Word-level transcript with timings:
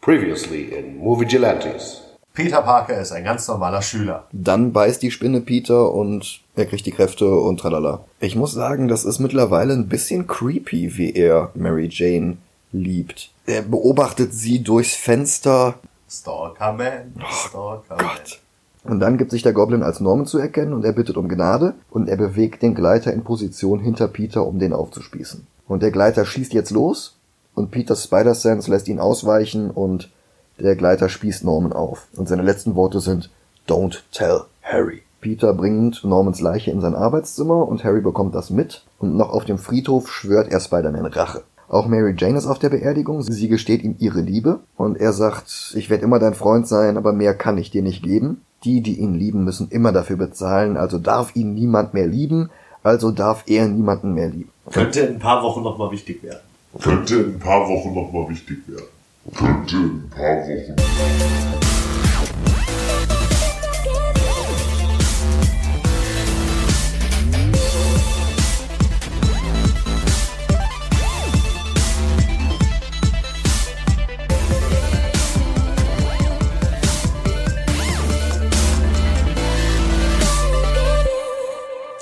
Previously 0.00 0.62
in 0.62 0.96
Movie 0.96 1.26
Gelantes. 1.26 2.00
Peter 2.32 2.62
Parker 2.62 2.98
ist 2.98 3.12
ein 3.12 3.22
ganz 3.22 3.46
normaler 3.48 3.82
Schüler. 3.82 4.26
Dann 4.32 4.72
beißt 4.72 5.02
die 5.02 5.10
Spinne 5.10 5.42
Peter 5.42 5.92
und 5.92 6.40
er 6.56 6.64
kriegt 6.64 6.86
die 6.86 6.90
Kräfte 6.90 7.30
und 7.30 7.60
tralala. 7.60 8.02
Ich 8.18 8.34
muss 8.34 8.52
sagen, 8.52 8.88
das 8.88 9.04
ist 9.04 9.18
mittlerweile 9.18 9.74
ein 9.74 9.88
bisschen 9.88 10.26
creepy, 10.26 10.96
wie 10.96 11.12
er 11.12 11.50
Mary 11.54 11.90
Jane 11.90 12.38
liebt. 12.72 13.30
Er 13.44 13.60
beobachtet 13.60 14.32
sie 14.32 14.62
durchs 14.62 14.94
Fenster. 14.94 15.74
Stalker-Man, 16.08 17.16
Stalker-Man. 17.30 17.98
Gott. 17.98 18.40
Und 18.84 19.00
dann 19.00 19.18
gibt 19.18 19.32
sich 19.32 19.42
der 19.42 19.52
Goblin 19.52 19.82
als 19.82 20.00
Norman 20.00 20.24
zu 20.24 20.38
erkennen 20.38 20.72
und 20.72 20.82
er 20.82 20.92
bittet 20.92 21.18
um 21.18 21.28
Gnade 21.28 21.74
und 21.90 22.08
er 22.08 22.16
bewegt 22.16 22.62
den 22.62 22.74
Gleiter 22.74 23.12
in 23.12 23.22
Position 23.22 23.80
hinter 23.80 24.08
Peter, 24.08 24.46
um 24.46 24.58
den 24.58 24.72
aufzuspießen. 24.72 25.46
Und 25.68 25.82
der 25.82 25.90
Gleiter 25.90 26.24
schießt 26.24 26.54
jetzt 26.54 26.70
los 26.70 27.19
und 27.54 27.70
Peters 27.70 28.04
Spider-Sense 28.04 28.70
lässt 28.70 28.88
ihn 28.88 29.00
ausweichen 29.00 29.70
und 29.70 30.10
der 30.58 30.76
Gleiter 30.76 31.08
spießt 31.08 31.44
Norman 31.44 31.72
auf. 31.72 32.08
Und 32.16 32.28
seine 32.28 32.42
letzten 32.42 32.74
Worte 32.74 33.00
sind 33.00 33.30
Don't 33.68 34.00
tell 34.12 34.42
Harry. 34.62 35.02
Peter 35.20 35.52
bringt 35.52 36.02
Normans 36.02 36.40
Leiche 36.40 36.70
in 36.70 36.80
sein 36.80 36.94
Arbeitszimmer 36.94 37.68
und 37.68 37.84
Harry 37.84 38.00
bekommt 38.00 38.34
das 38.34 38.50
mit 38.50 38.84
und 38.98 39.16
noch 39.16 39.30
auf 39.30 39.44
dem 39.44 39.58
Friedhof 39.58 40.10
schwört 40.10 40.50
er 40.50 40.60
Spider-Man 40.60 41.06
Rache. 41.06 41.42
Auch 41.68 41.86
Mary 41.86 42.16
Jane 42.18 42.36
ist 42.36 42.46
auf 42.46 42.58
der 42.58 42.70
Beerdigung. 42.70 43.22
Sie 43.22 43.48
gesteht 43.48 43.84
ihm 43.84 43.94
ihre 44.00 44.20
Liebe 44.20 44.58
und 44.76 44.98
er 44.98 45.12
sagt, 45.12 45.72
ich 45.76 45.88
werde 45.88 46.02
immer 46.02 46.18
dein 46.18 46.34
Freund 46.34 46.66
sein, 46.66 46.96
aber 46.96 47.12
mehr 47.12 47.34
kann 47.34 47.58
ich 47.58 47.70
dir 47.70 47.82
nicht 47.82 48.02
geben. 48.02 48.42
Die, 48.64 48.80
die 48.80 48.98
ihn 48.98 49.14
lieben, 49.14 49.44
müssen 49.44 49.68
immer 49.70 49.92
dafür 49.92 50.16
bezahlen, 50.16 50.76
also 50.76 50.98
darf 50.98 51.36
ihn 51.36 51.54
niemand 51.54 51.94
mehr 51.94 52.06
lieben, 52.06 52.50
also 52.82 53.10
darf 53.10 53.44
er 53.46 53.68
niemanden 53.68 54.14
mehr 54.14 54.28
lieben. 54.28 54.50
Könnte 54.70 55.00
in 55.00 55.14
ein 55.14 55.18
paar 55.20 55.42
Wochen 55.42 55.62
nochmal 55.62 55.92
wichtig 55.92 56.22
werden. 56.22 56.40
Könnte 56.78 57.16
in 57.16 57.34
ein 57.34 57.38
paar 57.40 57.68
Wochen 57.68 57.94
nochmal 57.94 58.28
wichtig 58.28 58.58
werden. 58.68 58.86
Könnte 59.34 59.76
in 59.76 60.04
ein 60.04 60.10
paar 60.10 60.36
Wochen. 60.46 60.76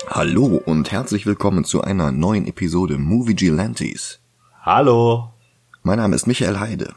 Hallo 0.07 0.61
und 0.65 0.91
herzlich 0.91 1.25
willkommen 1.25 1.63
zu 1.63 1.81
einer 1.81 2.11
neuen 2.11 2.45
Episode 2.45 2.97
Movie 2.97 3.35
Gelantes. 3.35 4.19
Hallo, 4.71 5.33
Mein 5.81 5.97
Name 5.97 6.15
ist 6.15 6.27
Michael 6.27 6.59
Heide 6.59 6.93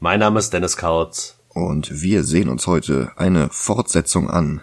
mein 0.00 0.18
Name 0.18 0.40
ist 0.40 0.52
Dennis 0.52 0.76
Kautz. 0.76 1.36
und 1.50 2.02
wir 2.02 2.24
sehen 2.24 2.48
uns 2.48 2.66
heute 2.66 3.12
eine 3.14 3.50
Fortsetzung 3.50 4.28
an. 4.28 4.62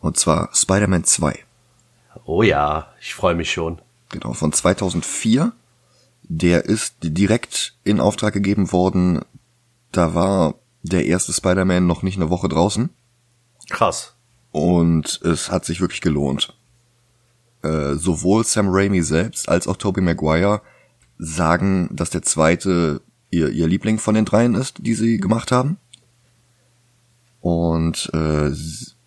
Und 0.00 0.18
zwar 0.18 0.50
Spider-Man 0.52 1.04
2. 1.04 1.42
Oh 2.26 2.42
ja, 2.42 2.92
ich 3.00 3.14
freue 3.14 3.34
mich 3.34 3.50
schon. 3.50 3.80
Genau, 4.10 4.34
von 4.34 4.52
2004. 4.52 5.52
Der 6.24 6.66
ist 6.66 6.96
direkt 7.00 7.74
in 7.82 7.98
Auftrag 7.98 8.34
gegeben 8.34 8.70
worden. 8.70 9.22
Da 9.92 10.14
war 10.14 10.56
der 10.82 11.06
erste 11.06 11.32
Spider-Man 11.32 11.86
noch 11.86 12.02
nicht 12.02 12.16
eine 12.16 12.28
Woche 12.28 12.50
draußen. 12.50 12.90
Krass. 13.70 14.14
Und 14.52 15.22
es 15.22 15.50
hat 15.50 15.64
sich 15.64 15.80
wirklich 15.80 16.02
gelohnt. 16.02 16.54
Äh, 17.66 17.96
sowohl 17.96 18.44
Sam 18.44 18.68
Raimi 18.68 19.02
selbst 19.02 19.48
als 19.48 19.66
auch 19.66 19.76
Tobey 19.76 20.00
Maguire 20.00 20.62
sagen, 21.18 21.88
dass 21.92 22.10
der 22.10 22.22
zweite 22.22 23.00
ihr, 23.30 23.48
ihr 23.50 23.66
Liebling 23.66 23.98
von 23.98 24.14
den 24.14 24.24
dreien 24.24 24.54
ist, 24.54 24.78
die 24.80 24.94
sie 24.94 25.18
gemacht 25.18 25.50
haben. 25.50 25.78
Und 27.40 28.10
äh, 28.12 28.50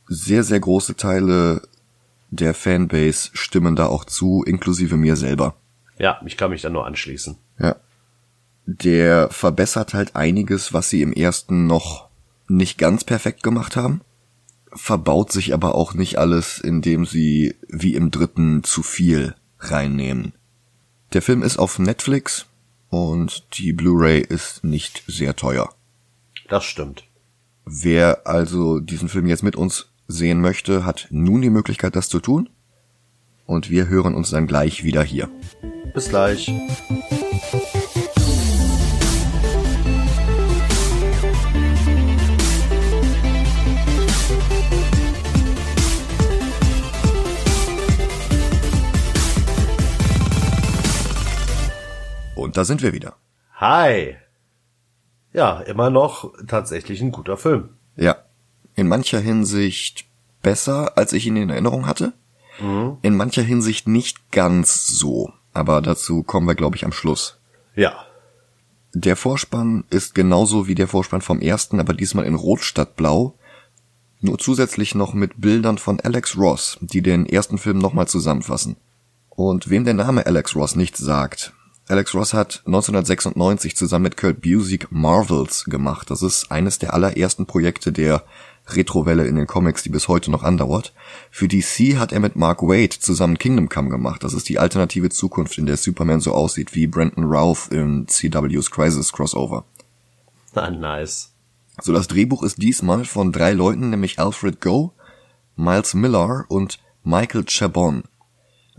sehr, 0.08 0.44
sehr 0.44 0.60
große 0.60 0.96
Teile 0.96 1.62
der 2.32 2.54
Fanbase 2.54 3.30
stimmen 3.33 3.76
da 3.76 3.88
auch 3.88 4.06
zu, 4.06 4.44
inklusive 4.44 4.98
mir 4.98 5.16
selber. 5.16 5.56
Ja, 5.98 6.22
ich 6.26 6.38
kann 6.38 6.52
mich 6.52 6.62
da 6.62 6.70
nur 6.70 6.86
anschließen. 6.86 7.38
Ja. 7.60 7.76
Der 8.66 9.30
verbessert 9.30 9.94
halt 9.94 10.16
einiges, 10.16 10.73
was 10.73 10.89
sie 10.89 11.02
im 11.02 11.14
ersten 11.14 11.66
noch 11.66 12.10
nicht 12.48 12.78
ganz 12.78 13.04
perfekt 13.04 13.44
gemacht 13.44 13.76
haben. 13.76 14.02
Verbaut 14.72 15.32
sich 15.32 15.54
aber 15.54 15.76
auch 15.76 15.94
nicht 15.94 16.18
alles, 16.18 16.60
indem 16.60 17.06
sie 17.06 17.56
wie 17.68 17.96
im 17.96 18.12
dritten 18.12 18.64
zu 18.64 18.84
viel 18.84 19.36
reinnehmen. 19.60 20.34
Der 21.14 21.22
Film 21.22 21.42
ist 21.42 21.58
auf 21.58 21.80
Netflix 21.80 22.46
und 22.90 23.58
die 23.58 23.74
Blu-ray 23.74 24.22
ist 24.22 24.64
nicht 24.64 25.04
sehr 25.08 25.36
teuer. 25.36 25.74
Das 26.48 26.66
stimmt. 26.66 27.06
Wer 27.66 28.28
also 28.28 28.80
diesen 28.80 29.10
Film 29.10 29.28
jetzt 29.28 29.44
mit 29.44 29.56
uns 29.56 29.90
sehen 30.08 30.42
möchte, 30.42 30.86
hat 30.86 31.08
nun 31.12 31.42
die 31.42 31.52
Möglichkeit, 31.52 31.96
das 31.96 32.10
zu 32.10 32.20
tun. 32.20 32.50
Und 33.46 33.70
wir 33.70 33.88
hören 33.88 34.16
uns 34.16 34.32
dann 34.32 34.48
gleich 34.48 34.84
wieder 34.84 35.04
hier. 35.04 35.30
Bis 35.94 36.10
gleich. 36.10 36.52
Da 52.59 52.65
sind 52.65 52.81
wir 52.81 52.92
wieder. 52.92 53.15
Hi. 53.55 54.17
Ja, 55.31 55.61
immer 55.61 55.89
noch 55.89 56.33
tatsächlich 56.45 56.99
ein 56.99 57.14
guter 57.14 57.37
Film. 57.37 57.70
Ja, 57.95 58.17
in 58.75 58.89
mancher 58.89 59.21
Hinsicht 59.21 60.05
besser, 60.42 60.97
als 60.97 61.14
ich 61.14 61.25
ihn 61.25 61.37
in 61.37 61.49
Erinnerung 61.49 61.87
hatte. 61.87 62.11
In 62.59 63.15
mancher 63.15 63.43
Hinsicht 63.43 63.87
nicht 63.87 64.33
ganz 64.33 64.87
so, 64.87 65.31
aber 65.53 65.81
dazu 65.81 66.21
kommen 66.23 66.47
wir, 66.47 66.55
glaube 66.55 66.75
ich, 66.75 66.83
am 66.83 66.92
Schluss. 66.92 67.39
Ja. 67.75 67.93
Der 68.93 69.15
Vorspann 69.15 69.86
ist 69.89 70.14
genauso 70.14 70.67
wie 70.67 70.76
der 70.76 70.89
Vorspann 70.89 71.21
vom 71.21 71.39
ersten, 71.39 71.80
aber 71.80 71.93
diesmal 71.93 72.26
in 72.26 72.36
Rot 72.36 72.59
statt 72.59 72.97
Blau. 72.97 73.36
Nur 74.20 74.37
zusätzlich 74.37 74.95
noch 74.95 75.14
mit 75.14 75.39
Bildern 75.39 75.77
von 75.77 76.02
Alex 76.02 76.36
Ross, 76.36 76.77
die 76.81 77.02
den 77.02 77.26
ersten 77.26 77.58
Film 77.58 77.77
nochmal 77.77 78.09
zusammenfassen. 78.09 78.76
Und 79.30 79.70
wem 79.70 79.86
der 79.86 79.93
Name 79.93 80.26
Alex 80.26 80.58
Ross 80.58 80.76
nichts 80.76 80.99
sagt, 80.99 81.53
Alex 81.89 82.14
Ross 82.14 82.36
hat 82.36 82.61
1996 82.67 83.76
zusammen 83.76 84.04
mit 84.04 84.16
Kurt 84.16 84.42
Busiek 84.42 84.92
Marvels 84.92 85.66
gemacht. 85.66 86.11
Das 86.11 86.22
ist 86.22 86.52
eines 86.52 86.77
der 86.77 86.94
allerersten 86.94 87.48
Projekte 87.48 87.92
der 87.92 88.23
Retrowelle 88.67 89.26
in 89.26 89.36
den 89.36 89.48
Comics, 89.48 89.82
die 89.82 89.89
bis 89.89 90.08
heute 90.08 90.30
noch 90.30 90.44
andauert. 90.44 90.94
Für 91.32 91.48
DC 91.48 91.98
hat 91.98 92.11
er 92.11 92.20
mit 92.20 92.36
Mark 92.36 92.61
Waid 92.61 92.94
zusammen 92.94 93.39
Kingdom 93.39 93.70
Come 93.70 93.89
gemacht. 93.89 94.23
Das 94.23 94.36
ist 94.36 94.48
die 94.50 94.60
alternative 94.60 95.10
Zukunft, 95.10 95.58
in 95.58 95.66
der 95.66 95.77
Superman 95.77 96.20
so 96.20 96.32
aussieht 96.32 96.76
wie 96.76 96.86
Brandon 96.86 97.23
Routh 97.23 97.70
im 97.72 98.06
CW's 98.08 98.70
Crisis 98.70 99.11
Crossover. 99.11 99.66
Na, 100.54 100.70
nice. 100.70 101.32
So, 101.82 101.92
das 101.92 102.08
Drehbuch 102.08 102.44
ist 102.44 102.61
diesmal 102.61 103.04
von 103.04 103.32
drei 103.32 103.54
Leuten, 103.54 103.89
nämlich 103.89 104.20
Alfred 104.20 104.61
Go, 104.61 104.94
Miles 105.56 105.95
Miller 105.95 106.45
und 106.50 106.77
Michael 107.04 107.45
Chabon. 107.45 108.04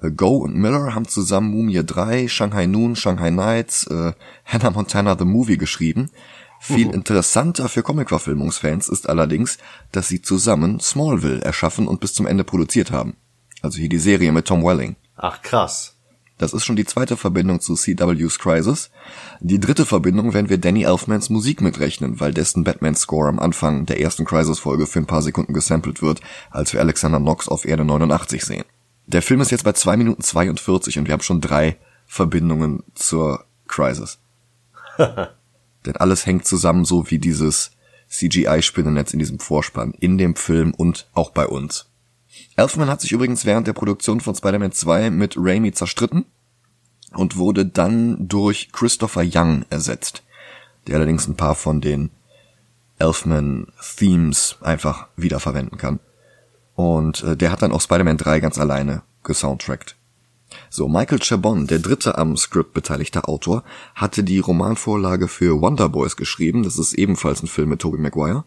Äh, 0.02 0.10
Go 0.10 0.38
und 0.38 0.54
Miller 0.56 0.94
haben 0.94 1.06
zusammen 1.06 1.50
Mumie 1.50 1.84
3, 1.84 2.28
Shanghai 2.28 2.66
Noon, 2.66 2.96
Shanghai 2.96 3.30
Nights, 3.30 3.86
äh, 3.86 4.12
Hannah 4.44 4.70
Montana 4.70 5.16
the 5.18 5.24
Movie 5.24 5.58
geschrieben. 5.58 6.10
Viel 6.62 6.90
interessanter 6.90 7.70
für 7.70 7.82
Comic-Verfilmungsfans 7.82 8.90
ist 8.90 9.08
allerdings, 9.08 9.56
dass 9.92 10.08
sie 10.08 10.20
zusammen 10.20 10.78
Smallville 10.78 11.40
erschaffen 11.40 11.88
und 11.88 12.00
bis 12.00 12.12
zum 12.12 12.26
Ende 12.26 12.44
produziert 12.44 12.90
haben. 12.90 13.16
Also 13.62 13.78
hier 13.78 13.88
die 13.88 13.98
Serie 13.98 14.30
mit 14.30 14.46
Tom 14.46 14.62
Welling. 14.62 14.96
Ach, 15.16 15.40
krass. 15.40 15.96
Das 16.36 16.52
ist 16.52 16.64
schon 16.64 16.76
die 16.76 16.84
zweite 16.84 17.16
Verbindung 17.16 17.60
zu 17.60 17.74
CW's 17.74 18.38
Crisis. 18.38 18.90
Die 19.40 19.60
dritte 19.60 19.86
Verbindung 19.86 20.34
werden 20.34 20.50
wir 20.50 20.58
Danny 20.58 20.84
Elfmans 20.84 21.30
Musik 21.30 21.62
mitrechnen, 21.62 22.20
weil 22.20 22.32
dessen 22.32 22.64
Batman-Score 22.64 23.28
am 23.28 23.38
Anfang 23.38 23.86
der 23.86 24.00
ersten 24.00 24.26
Crisis-Folge 24.26 24.86
für 24.86 25.00
ein 25.00 25.06
paar 25.06 25.22
Sekunden 25.22 25.54
gesampelt 25.54 26.02
wird, 26.02 26.20
als 26.50 26.72
wir 26.74 26.80
Alexander 26.80 27.20
Knox 27.20 27.48
auf 27.48 27.66
Erde 27.66 27.84
89 27.84 28.44
sehen. 28.44 28.64
Der 29.12 29.22
Film 29.22 29.40
ist 29.40 29.50
jetzt 29.50 29.64
bei 29.64 29.72
2 29.72 29.96
Minuten 29.96 30.22
42 30.22 30.98
und 30.98 31.06
wir 31.08 31.12
haben 31.12 31.22
schon 31.22 31.40
drei 31.40 31.76
Verbindungen 32.06 32.84
zur 32.94 33.44
Crisis. 33.66 34.18
Denn 34.98 35.96
alles 35.96 36.26
hängt 36.26 36.46
zusammen, 36.46 36.84
so 36.84 37.10
wie 37.10 37.18
dieses 37.18 37.72
CGI-Spinnennetz 38.08 39.12
in 39.12 39.18
diesem 39.18 39.40
Vorspann, 39.40 39.94
in 39.98 40.16
dem 40.16 40.36
Film 40.36 40.72
und 40.74 41.08
auch 41.12 41.30
bei 41.30 41.48
uns. 41.48 41.86
Elfman 42.54 42.88
hat 42.88 43.00
sich 43.00 43.10
übrigens 43.10 43.44
während 43.44 43.66
der 43.66 43.72
Produktion 43.72 44.20
von 44.20 44.36
Spider-Man 44.36 44.70
2 44.70 45.10
mit 45.10 45.34
Raimi 45.36 45.72
zerstritten 45.72 46.26
und 47.12 47.36
wurde 47.36 47.66
dann 47.66 48.28
durch 48.28 48.70
Christopher 48.70 49.24
Young 49.24 49.64
ersetzt, 49.70 50.22
der 50.86 50.96
allerdings 50.96 51.26
ein 51.26 51.36
paar 51.36 51.56
von 51.56 51.80
den 51.80 52.10
Elfman-Themes 53.00 54.58
einfach 54.60 55.08
wiederverwenden 55.16 55.78
kann. 55.78 55.98
Und 56.80 57.22
äh, 57.24 57.36
der 57.36 57.52
hat 57.52 57.60
dann 57.60 57.72
auch 57.72 57.82
Spider-Man 57.82 58.16
3 58.16 58.40
ganz 58.40 58.56
alleine 58.56 59.02
gesoundtrackt. 59.22 59.96
So, 60.70 60.88
Michael 60.88 61.18
Chabon, 61.18 61.66
der 61.66 61.78
dritte 61.78 62.16
am 62.16 62.38
Skript 62.38 62.72
beteiligte 62.72 63.28
Autor, 63.28 63.64
hatte 63.94 64.24
die 64.24 64.38
Romanvorlage 64.38 65.28
für 65.28 65.60
Wonder 65.60 65.90
Boys 65.90 66.16
geschrieben. 66.16 66.62
Das 66.62 66.78
ist 66.78 66.94
ebenfalls 66.94 67.42
ein 67.42 67.48
Film 67.48 67.68
mit 67.68 67.80
Tobey 67.80 67.98
Maguire. 67.98 68.44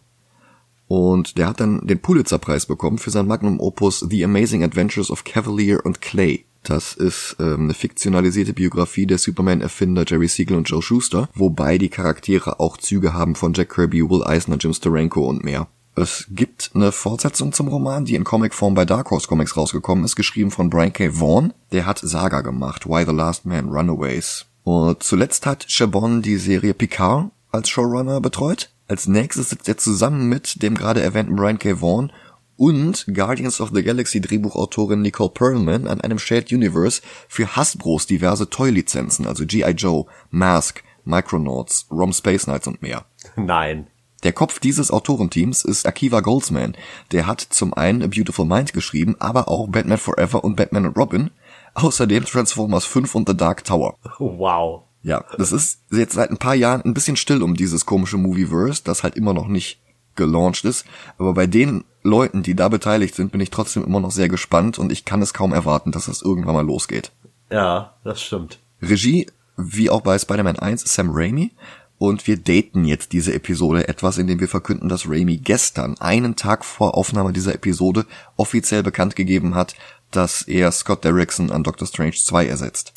Und 0.88 1.38
der 1.38 1.46
hat 1.46 1.60
dann 1.60 1.86
den 1.86 2.02
Pulitzer-Preis 2.02 2.66
bekommen 2.66 2.98
für 2.98 3.10
sein 3.10 3.28
Magnum 3.28 3.60
Opus 3.60 4.00
The 4.00 4.24
Amazing 4.24 4.64
Adventures 4.64 5.12
of 5.12 5.22
Cavalier 5.22 5.84
und 5.84 6.00
Clay. 6.00 6.44
Das 6.64 6.94
ist 6.94 7.36
ähm, 7.38 7.64
eine 7.64 7.74
fiktionalisierte 7.74 8.52
Biografie 8.52 9.06
der 9.06 9.18
Superman-Erfinder 9.18 10.04
Jerry 10.08 10.26
Siegel 10.26 10.56
und 10.56 10.68
Joe 10.68 10.82
Schuster, 10.82 11.28
wobei 11.34 11.78
die 11.78 11.88
Charaktere 11.88 12.58
auch 12.58 12.78
Züge 12.78 13.14
haben 13.14 13.36
von 13.36 13.52
Jack 13.54 13.74
Kirby, 13.74 14.02
Will 14.10 14.24
Eisner, 14.24 14.56
Jim 14.58 14.74
Steranko 14.74 15.24
und 15.28 15.44
mehr. 15.44 15.68
Es 15.96 16.26
gibt 16.28 16.72
eine 16.74 16.90
Fortsetzung 16.90 17.52
zum 17.52 17.68
Roman, 17.68 18.04
die 18.04 18.16
in 18.16 18.24
Comicform 18.24 18.74
bei 18.74 18.84
Dark 18.84 19.10
Horse 19.10 19.28
Comics 19.28 19.56
rausgekommen 19.56 20.04
ist, 20.04 20.16
geschrieben 20.16 20.50
von 20.50 20.68
Brian 20.68 20.92
K. 20.92 21.20
Vaughan. 21.20 21.54
Der 21.70 21.86
hat 21.86 22.00
Saga 22.00 22.40
gemacht, 22.40 22.86
Why 22.86 23.04
the 23.04 23.12
Last 23.12 23.46
Man, 23.46 23.68
Runaways. 23.68 24.46
Und 24.64 25.02
zuletzt 25.04 25.46
hat 25.46 25.66
Chabon 25.68 26.20
die 26.20 26.36
Serie 26.36 26.74
Picard 26.74 27.30
als 27.52 27.68
Showrunner 27.68 28.20
betreut. 28.20 28.70
Als 28.88 29.06
nächstes 29.06 29.50
sitzt 29.50 29.68
er 29.68 29.78
zusammen 29.78 30.28
mit 30.28 30.62
dem 30.62 30.74
gerade 30.74 31.00
erwähnten 31.00 31.36
Brian 31.36 31.60
K. 31.60 31.80
Vaughan 31.80 32.10
und 32.56 33.06
Guardians 33.12 33.60
of 33.60 33.70
the 33.72 33.82
Galaxy 33.82 34.20
Drehbuchautorin 34.20 35.00
Nicole 35.00 35.30
Perlman 35.30 35.86
an 35.86 36.00
einem 36.00 36.18
Shared 36.18 36.52
Universe 36.52 37.02
für 37.28 37.54
Hasbros 37.54 38.06
diverse 38.06 38.50
Toy-Lizenzen, 38.50 39.26
also 39.26 39.44
G.I. 39.46 39.70
Joe, 39.70 40.06
Mask, 40.30 40.82
Micronauts, 41.04 41.86
Rom 41.90 42.12
Space 42.12 42.44
Knights 42.44 42.66
und 42.66 42.82
mehr. 42.82 43.04
Nein. 43.36 43.86
Der 44.24 44.32
Kopf 44.32 44.58
dieses 44.58 44.90
Autorenteams 44.90 45.64
ist 45.64 45.86
Akiva 45.86 46.20
Goldsman. 46.20 46.76
Der 47.12 47.26
hat 47.26 47.40
zum 47.40 47.74
einen 47.74 48.02
A 48.02 48.06
Beautiful 48.06 48.46
Mind 48.46 48.72
geschrieben, 48.72 49.16
aber 49.18 49.48
auch 49.48 49.68
Batman 49.68 49.98
Forever 49.98 50.42
und 50.42 50.56
Batman 50.56 50.86
und 50.86 50.96
Robin. 50.96 51.30
Außerdem 51.74 52.24
Transformers 52.24 52.86
5 52.86 53.14
und 53.14 53.28
The 53.28 53.36
Dark 53.36 53.64
Tower. 53.64 53.96
Wow. 54.18 54.84
Ja, 55.02 55.24
das 55.36 55.52
ist 55.52 55.82
jetzt 55.90 56.14
seit 56.14 56.30
ein 56.30 56.38
paar 56.38 56.54
Jahren 56.54 56.82
ein 56.82 56.94
bisschen 56.94 57.16
still 57.16 57.42
um 57.42 57.54
dieses 57.54 57.84
komische 57.84 58.16
Movieverse, 58.16 58.82
das 58.82 59.02
halt 59.02 59.16
immer 59.16 59.34
noch 59.34 59.46
nicht 59.48 59.80
gelauncht 60.16 60.64
ist. 60.64 60.86
Aber 61.18 61.34
bei 61.34 61.46
den 61.46 61.84
Leuten, 62.02 62.42
die 62.42 62.54
da 62.54 62.70
beteiligt 62.70 63.14
sind, 63.14 63.30
bin 63.30 63.40
ich 63.40 63.50
trotzdem 63.50 63.84
immer 63.84 64.00
noch 64.00 64.12
sehr 64.12 64.28
gespannt 64.28 64.78
und 64.78 64.90
ich 64.90 65.04
kann 65.04 65.20
es 65.20 65.34
kaum 65.34 65.52
erwarten, 65.52 65.92
dass 65.92 66.06
das 66.06 66.22
irgendwann 66.22 66.54
mal 66.54 66.64
losgeht. 66.64 67.12
Ja, 67.50 67.94
das 68.04 68.22
stimmt. 68.22 68.60
Regie, 68.80 69.26
wie 69.56 69.90
auch 69.90 70.00
bei 70.00 70.18
Spider-Man 70.18 70.58
1, 70.58 70.82
Sam 70.84 71.10
Raimi. 71.12 71.52
Und 71.98 72.26
wir 72.26 72.36
daten 72.36 72.84
jetzt 72.84 73.12
diese 73.12 73.32
Episode 73.34 73.88
etwas, 73.88 74.18
indem 74.18 74.40
wir 74.40 74.48
verkünden, 74.48 74.88
dass 74.88 75.08
Raimi 75.08 75.38
gestern, 75.38 75.96
einen 76.00 76.36
Tag 76.36 76.64
vor 76.64 76.96
Aufnahme 76.96 77.32
dieser 77.32 77.54
Episode, 77.54 78.04
offiziell 78.36 78.82
bekannt 78.82 79.16
gegeben 79.16 79.54
hat, 79.54 79.74
dass 80.10 80.42
er 80.42 80.70
Scott 80.72 81.04
Derrickson 81.04 81.50
an 81.50 81.62
Doctor 81.62 81.86
Strange 81.86 82.14
2 82.14 82.46
ersetzt. 82.46 82.92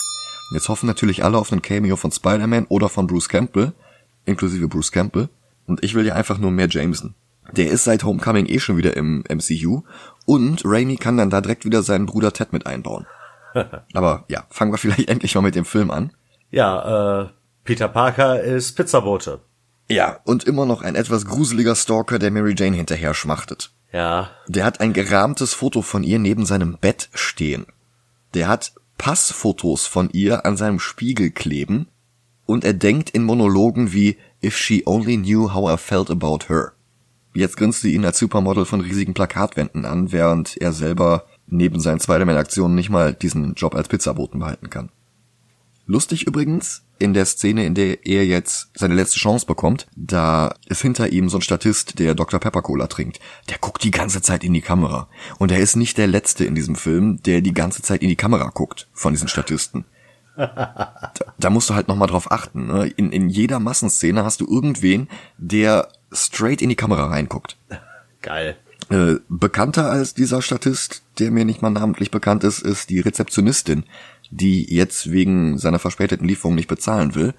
Jetzt 0.53 0.69
hoffen 0.69 0.87
natürlich 0.87 1.23
alle 1.23 1.37
auf 1.37 1.51
einen 1.51 1.61
Cameo 1.61 1.95
von 1.95 2.11
Spider-Man 2.11 2.65
oder 2.69 2.89
von 2.89 3.07
Bruce 3.07 3.29
Campbell, 3.29 3.73
inklusive 4.25 4.67
Bruce 4.67 4.91
Campbell. 4.91 5.29
Und 5.67 5.83
ich 5.83 5.93
will 5.93 6.05
ja 6.05 6.15
einfach 6.15 6.37
nur 6.37 6.51
mehr 6.51 6.69
Jameson. 6.69 7.15
Der 7.51 7.69
ist 7.69 7.83
seit 7.83 8.03
Homecoming 8.03 8.45
eh 8.45 8.59
schon 8.59 8.77
wieder 8.77 8.95
im 8.95 9.23
MCU 9.29 9.83
und 10.25 10.63
Raimi 10.65 10.97
kann 10.97 11.17
dann 11.17 11.29
da 11.29 11.41
direkt 11.41 11.65
wieder 11.65 11.83
seinen 11.83 12.05
Bruder 12.05 12.33
Ted 12.33 12.51
mit 12.51 12.65
einbauen. 12.65 13.05
Aber 13.93 14.25
ja, 14.27 14.45
fangen 14.49 14.71
wir 14.71 14.77
vielleicht 14.77 15.09
endlich 15.09 15.35
mal 15.35 15.41
mit 15.41 15.55
dem 15.55 15.65
Film 15.65 15.91
an. 15.91 16.11
Ja, 16.51 17.23
äh, 17.23 17.29
Peter 17.67 17.89
Parker 17.89 18.41
ist 18.41 18.77
Pizzabote. 18.77 19.41
Ja, 19.89 20.21
und 20.23 20.45
immer 20.45 20.65
noch 20.65 20.83
ein 20.83 20.95
etwas 20.95 21.25
gruseliger 21.25 21.75
Stalker, 21.75 22.17
der 22.17 22.31
Mary 22.31 22.55
Jane 22.57 22.77
hinterher 22.77 23.13
schmachtet. 23.13 23.71
Ja. 23.91 24.31
Der 24.47 24.63
hat 24.63 24.79
ein 24.79 24.93
gerahmtes 24.93 25.53
Foto 25.53 25.81
von 25.81 26.01
ihr 26.03 26.17
neben 26.17 26.45
seinem 26.45 26.77
Bett 26.79 27.09
stehen. 27.13 27.65
Der 28.33 28.47
hat 28.47 28.71
Passfotos 28.97 29.85
von 29.85 30.09
ihr 30.13 30.45
an 30.45 30.55
seinem 30.55 30.79
Spiegel 30.79 31.29
kleben 31.29 31.89
und 32.45 32.63
er 32.63 32.73
denkt 32.73 33.09
in 33.09 33.23
Monologen 33.23 33.91
wie 33.91 34.15
If 34.41 34.55
she 34.55 34.83
only 34.85 35.17
knew 35.17 35.53
how 35.53 35.69
I 35.69 35.77
felt 35.77 36.09
about 36.09 36.47
her. 36.47 36.71
Jetzt 37.33 37.57
grinst 37.57 37.81
sie 37.81 37.93
ihn 37.93 38.05
als 38.05 38.17
Supermodel 38.17 38.63
von 38.63 38.79
riesigen 38.79 39.13
Plakatwänden 39.13 39.83
an, 39.83 40.13
während 40.13 40.55
er 40.55 40.71
selber 40.71 41.25
neben 41.47 41.81
seinen 41.81 41.99
Spider-Man-Aktionen 41.99 42.75
nicht 42.75 42.89
mal 42.89 43.13
diesen 43.13 43.55
Job 43.55 43.75
als 43.75 43.89
Pizzaboten 43.89 44.39
behalten 44.39 44.69
kann. 44.69 44.89
Lustig 45.85 46.27
übrigens, 46.27 46.86
in 46.99 47.13
der 47.13 47.25
Szene, 47.25 47.65
in 47.65 47.75
der 47.75 48.05
er 48.05 48.25
jetzt 48.25 48.69
seine 48.73 48.95
letzte 48.95 49.19
Chance 49.19 49.45
bekommt, 49.45 49.87
da 49.95 50.53
ist 50.67 50.81
hinter 50.81 51.09
ihm 51.09 51.29
so 51.29 51.37
ein 51.37 51.41
Statist, 51.41 51.99
der 51.99 52.15
Dr. 52.15 52.39
Pepper 52.39 52.61
Cola 52.61 52.87
trinkt. 52.87 53.19
Der 53.49 53.57
guckt 53.57 53.83
die 53.83 53.91
ganze 53.91 54.21
Zeit 54.21 54.43
in 54.43 54.53
die 54.53 54.61
Kamera. 54.61 55.07
Und 55.37 55.51
er 55.51 55.59
ist 55.59 55.75
nicht 55.75 55.97
der 55.97 56.07
Letzte 56.07 56.45
in 56.45 56.55
diesem 56.55 56.75
Film, 56.75 57.21
der 57.23 57.41
die 57.41 57.53
ganze 57.53 57.81
Zeit 57.81 58.01
in 58.01 58.09
die 58.09 58.15
Kamera 58.15 58.49
guckt, 58.53 58.87
von 58.93 59.13
diesen 59.13 59.27
Statisten. 59.27 59.85
Da, 60.37 61.09
da 61.39 61.49
musst 61.49 61.69
du 61.69 61.73
halt 61.73 61.87
nochmal 61.87 62.07
drauf 62.07 62.31
achten. 62.31 62.67
Ne? 62.67 62.87
In, 62.95 63.11
in 63.11 63.29
jeder 63.29 63.59
Massenszene 63.59 64.23
hast 64.23 64.39
du 64.39 64.45
irgendwen, 64.45 65.09
der 65.37 65.89
straight 66.11 66.61
in 66.61 66.69
die 66.69 66.75
Kamera 66.75 67.07
reinguckt. 67.07 67.57
Geil. 68.21 68.55
Äh, 68.89 69.15
bekannter 69.27 69.89
als 69.89 70.13
dieser 70.13 70.41
Statist, 70.41 71.03
der 71.19 71.31
mir 71.31 71.43
nicht 71.43 71.61
mal 71.61 71.71
namentlich 71.71 72.09
bekannt 72.09 72.43
ist, 72.43 72.59
ist 72.59 72.89
die 72.89 73.01
Rezeptionistin, 73.01 73.83
die 74.31 74.73
jetzt 74.73 75.11
wegen 75.11 75.57
seiner 75.57 75.79
verspäteten 75.79 76.27
Lieferung 76.27 76.55
nicht 76.55 76.67
bezahlen 76.67 77.15
will 77.15 77.33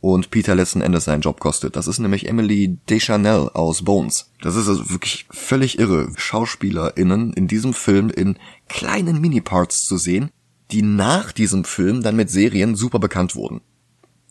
und 0.00 0.30
Peter 0.30 0.54
letzten 0.54 0.80
Endes 0.80 1.04
seinen 1.04 1.20
Job 1.20 1.40
kostet. 1.40 1.76
Das 1.76 1.86
ist 1.86 1.98
nämlich 1.98 2.28
Emily 2.28 2.78
Deschanel 2.88 3.50
aus 3.52 3.84
Bones. 3.84 4.30
Das 4.40 4.56
ist 4.56 4.68
also 4.68 4.90
wirklich 4.90 5.26
völlig 5.30 5.78
irre, 5.78 6.10
SchauspielerInnen 6.16 7.32
in 7.34 7.48
diesem 7.48 7.74
Film 7.74 8.08
in 8.08 8.38
kleinen 8.68 9.20
Miniparts 9.20 9.84
zu 9.84 9.98
sehen, 9.98 10.30
die 10.70 10.82
nach 10.82 11.32
diesem 11.32 11.64
Film 11.64 12.02
dann 12.02 12.16
mit 12.16 12.30
Serien 12.30 12.76
super 12.76 12.98
bekannt 12.98 13.34
wurden. 13.34 13.60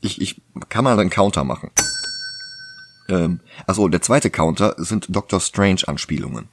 Ich, 0.01 0.21
ich 0.21 0.41
kann 0.69 0.85
mal 0.85 0.99
einen 0.99 1.09
Counter 1.09 1.43
machen. 1.43 1.69
Ähm, 3.09 3.41
also 3.67 3.87
der 3.89 4.01
zweite 4.01 4.29
Counter 4.29 4.75
sind 4.77 5.07
Doctor 5.09 5.39
Strange 5.39 5.81
Anspielungen. 5.87 6.47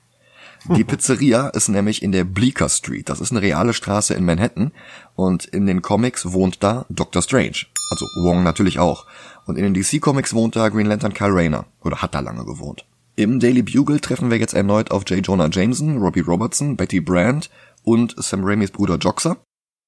Die 0.74 0.84
Pizzeria 0.84 1.48
ist 1.48 1.68
nämlich 1.68 2.02
in 2.02 2.12
der 2.12 2.24
Bleecker 2.24 2.68
Street. 2.68 3.08
Das 3.08 3.20
ist 3.20 3.30
eine 3.30 3.42
reale 3.42 3.72
Straße 3.72 4.14
in 4.14 4.24
Manhattan. 4.24 4.72
Und 5.14 5.44
in 5.44 5.66
den 5.66 5.80
Comics 5.80 6.32
wohnt 6.32 6.62
da 6.62 6.86
Doctor 6.90 7.22
Strange. 7.22 7.66
Also 7.90 8.06
Wong 8.22 8.42
natürlich 8.42 8.78
auch. 8.78 9.06
Und 9.46 9.58
in 9.58 9.62
den 9.64 9.74
DC 9.74 10.00
Comics 10.00 10.34
wohnt 10.34 10.56
da 10.56 10.68
Green 10.68 10.86
Lantern 10.86 11.14
Kyle 11.14 11.34
Rayner. 11.34 11.66
Oder 11.84 12.02
hat 12.02 12.14
da 12.14 12.20
lange 12.20 12.44
gewohnt. 12.44 12.84
Im 13.14 13.38
Daily 13.38 13.62
Bugle 13.62 14.00
treffen 14.00 14.30
wir 14.30 14.38
jetzt 14.38 14.54
erneut 14.54 14.90
auf 14.90 15.08
J. 15.08 15.24
Jonah 15.24 15.48
Jameson, 15.50 15.98
Robbie 15.98 16.20
Robertson, 16.20 16.76
Betty 16.76 17.00
Brand 17.00 17.48
und 17.82 18.14
Sam 18.18 18.44
Raimis 18.44 18.72
Bruder 18.72 18.96
Joxer. 18.96 19.36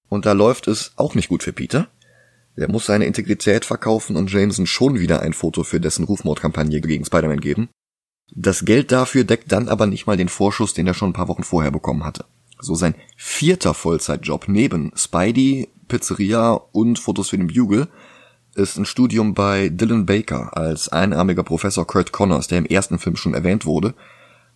Und 0.08 0.26
da 0.26 0.32
läuft 0.32 0.68
es 0.68 0.92
auch 0.96 1.14
nicht 1.14 1.28
gut 1.28 1.42
für 1.42 1.52
Peter. 1.52 1.88
Der 2.56 2.70
muss 2.70 2.86
seine 2.86 3.04
Integrität 3.04 3.64
verkaufen 3.64 4.16
und 4.16 4.32
Jameson 4.32 4.66
schon 4.66 4.98
wieder 4.98 5.20
ein 5.20 5.32
Foto 5.32 5.62
für 5.62 5.80
dessen 5.80 6.04
Rufmordkampagne 6.04 6.80
gegen 6.80 7.04
Spider-Man 7.04 7.40
geben. 7.40 7.68
Das 8.34 8.64
Geld 8.64 8.92
dafür 8.92 9.24
deckt 9.24 9.52
dann 9.52 9.68
aber 9.68 9.86
nicht 9.86 10.06
mal 10.06 10.16
den 10.16 10.28
Vorschuss, 10.28 10.74
den 10.74 10.86
er 10.86 10.94
schon 10.94 11.10
ein 11.10 11.14
paar 11.14 11.28
Wochen 11.28 11.42
vorher 11.42 11.70
bekommen 11.70 12.04
hatte. 12.04 12.24
So 12.60 12.74
sein 12.74 12.94
vierter 13.16 13.74
Vollzeitjob 13.74 14.48
neben 14.48 14.92
Spidey, 14.94 15.68
Pizzeria 15.86 16.52
und 16.72 16.98
Fotos 16.98 17.30
für 17.30 17.38
den 17.38 17.48
Bugle 17.48 17.88
ist 18.54 18.76
ein 18.76 18.84
Studium 18.84 19.34
bei 19.34 19.68
Dylan 19.68 20.04
Baker 20.04 20.56
als 20.56 20.88
einarmiger 20.88 21.44
Professor 21.44 21.86
Kurt 21.86 22.12
Connors, 22.12 22.48
der 22.48 22.58
im 22.58 22.66
ersten 22.66 22.98
Film 22.98 23.16
schon 23.16 23.34
erwähnt 23.34 23.64
wurde 23.64 23.94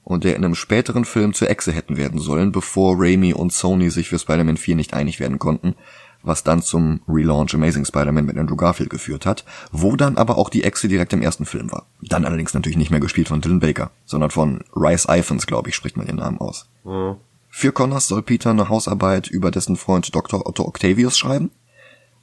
und 0.02 0.24
der 0.24 0.34
in 0.34 0.44
einem 0.44 0.56
späteren 0.56 1.04
Film 1.04 1.32
zur 1.32 1.48
Echse 1.48 1.72
hätten 1.72 1.96
werden 1.96 2.18
sollen, 2.18 2.50
bevor 2.50 2.96
Raimi 2.98 3.32
und 3.32 3.52
Sony 3.52 3.90
sich 3.90 4.08
für 4.08 4.18
Spider-Man 4.18 4.56
4 4.56 4.74
nicht 4.74 4.94
einig 4.94 5.20
werden 5.20 5.38
konnten, 5.38 5.76
was 6.22 6.44
dann 6.44 6.62
zum 6.62 7.00
Relaunch 7.08 7.54
Amazing 7.54 7.84
Spider-Man 7.84 8.24
mit 8.24 8.36
Andrew 8.36 8.56
Garfield 8.56 8.90
geführt 8.90 9.26
hat, 9.26 9.44
wo 9.70 9.96
dann 9.96 10.16
aber 10.16 10.38
auch 10.38 10.48
die 10.48 10.64
Echse 10.64 10.88
direkt 10.88 11.12
im 11.12 11.22
ersten 11.22 11.46
Film 11.46 11.70
war. 11.72 11.86
Dann 12.00 12.24
allerdings 12.24 12.54
natürlich 12.54 12.78
nicht 12.78 12.90
mehr 12.90 13.00
gespielt 13.00 13.28
von 13.28 13.40
Dylan 13.40 13.60
Baker, 13.60 13.90
sondern 14.04 14.30
von 14.30 14.64
Rice 14.74 15.06
Iphans, 15.08 15.46
glaube 15.46 15.68
ich, 15.68 15.74
spricht 15.74 15.96
man 15.96 16.06
den 16.06 16.16
Namen 16.16 16.38
aus. 16.38 16.66
Mhm. 16.84 17.16
Für 17.48 17.72
Connors 17.72 18.08
soll 18.08 18.22
Peter 18.22 18.50
eine 18.50 18.70
Hausarbeit 18.70 19.28
über 19.28 19.50
dessen 19.50 19.76
Freund 19.76 20.14
Dr. 20.14 20.46
Otto 20.46 20.64
Octavius 20.64 21.18
schreiben. 21.18 21.50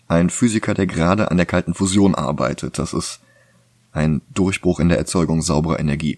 Ein 0.08 0.32
Physiker, 0.32 0.74
der 0.74 0.88
gerade 0.88 1.30
an 1.30 1.38
der 1.38 1.46
kalten 1.46 1.76
Fusion 1.76 2.16
arbeitet. 2.16 2.80
Das 2.80 2.94
ist 2.94 3.20
ein 3.92 4.22
Durchbruch 4.34 4.80
in 4.80 4.90
der 4.90 4.98
Erzeugung 4.98 5.44
sauberer 5.44 5.80
Energie. 5.80 6.18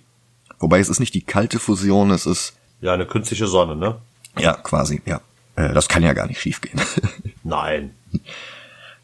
Wobei 0.59 0.79
es 0.79 0.87
ist 0.87 0.99
nicht 0.99 1.13
die 1.13 1.23
kalte 1.23 1.59
Fusion, 1.59 2.11
es 2.11 2.25
ist... 2.25 2.53
Ja, 2.79 2.93
eine 2.93 3.05
künstliche 3.05 3.47
Sonne, 3.47 3.75
ne? 3.75 3.97
Ja, 4.37 4.53
quasi, 4.53 5.01
ja. 5.05 5.19
Äh, 5.55 5.73
das 5.73 5.87
kann 5.87 6.03
ja 6.03 6.13
gar 6.13 6.27
nicht 6.27 6.41
schiefgehen. 6.41 6.79
Nein. 7.43 7.91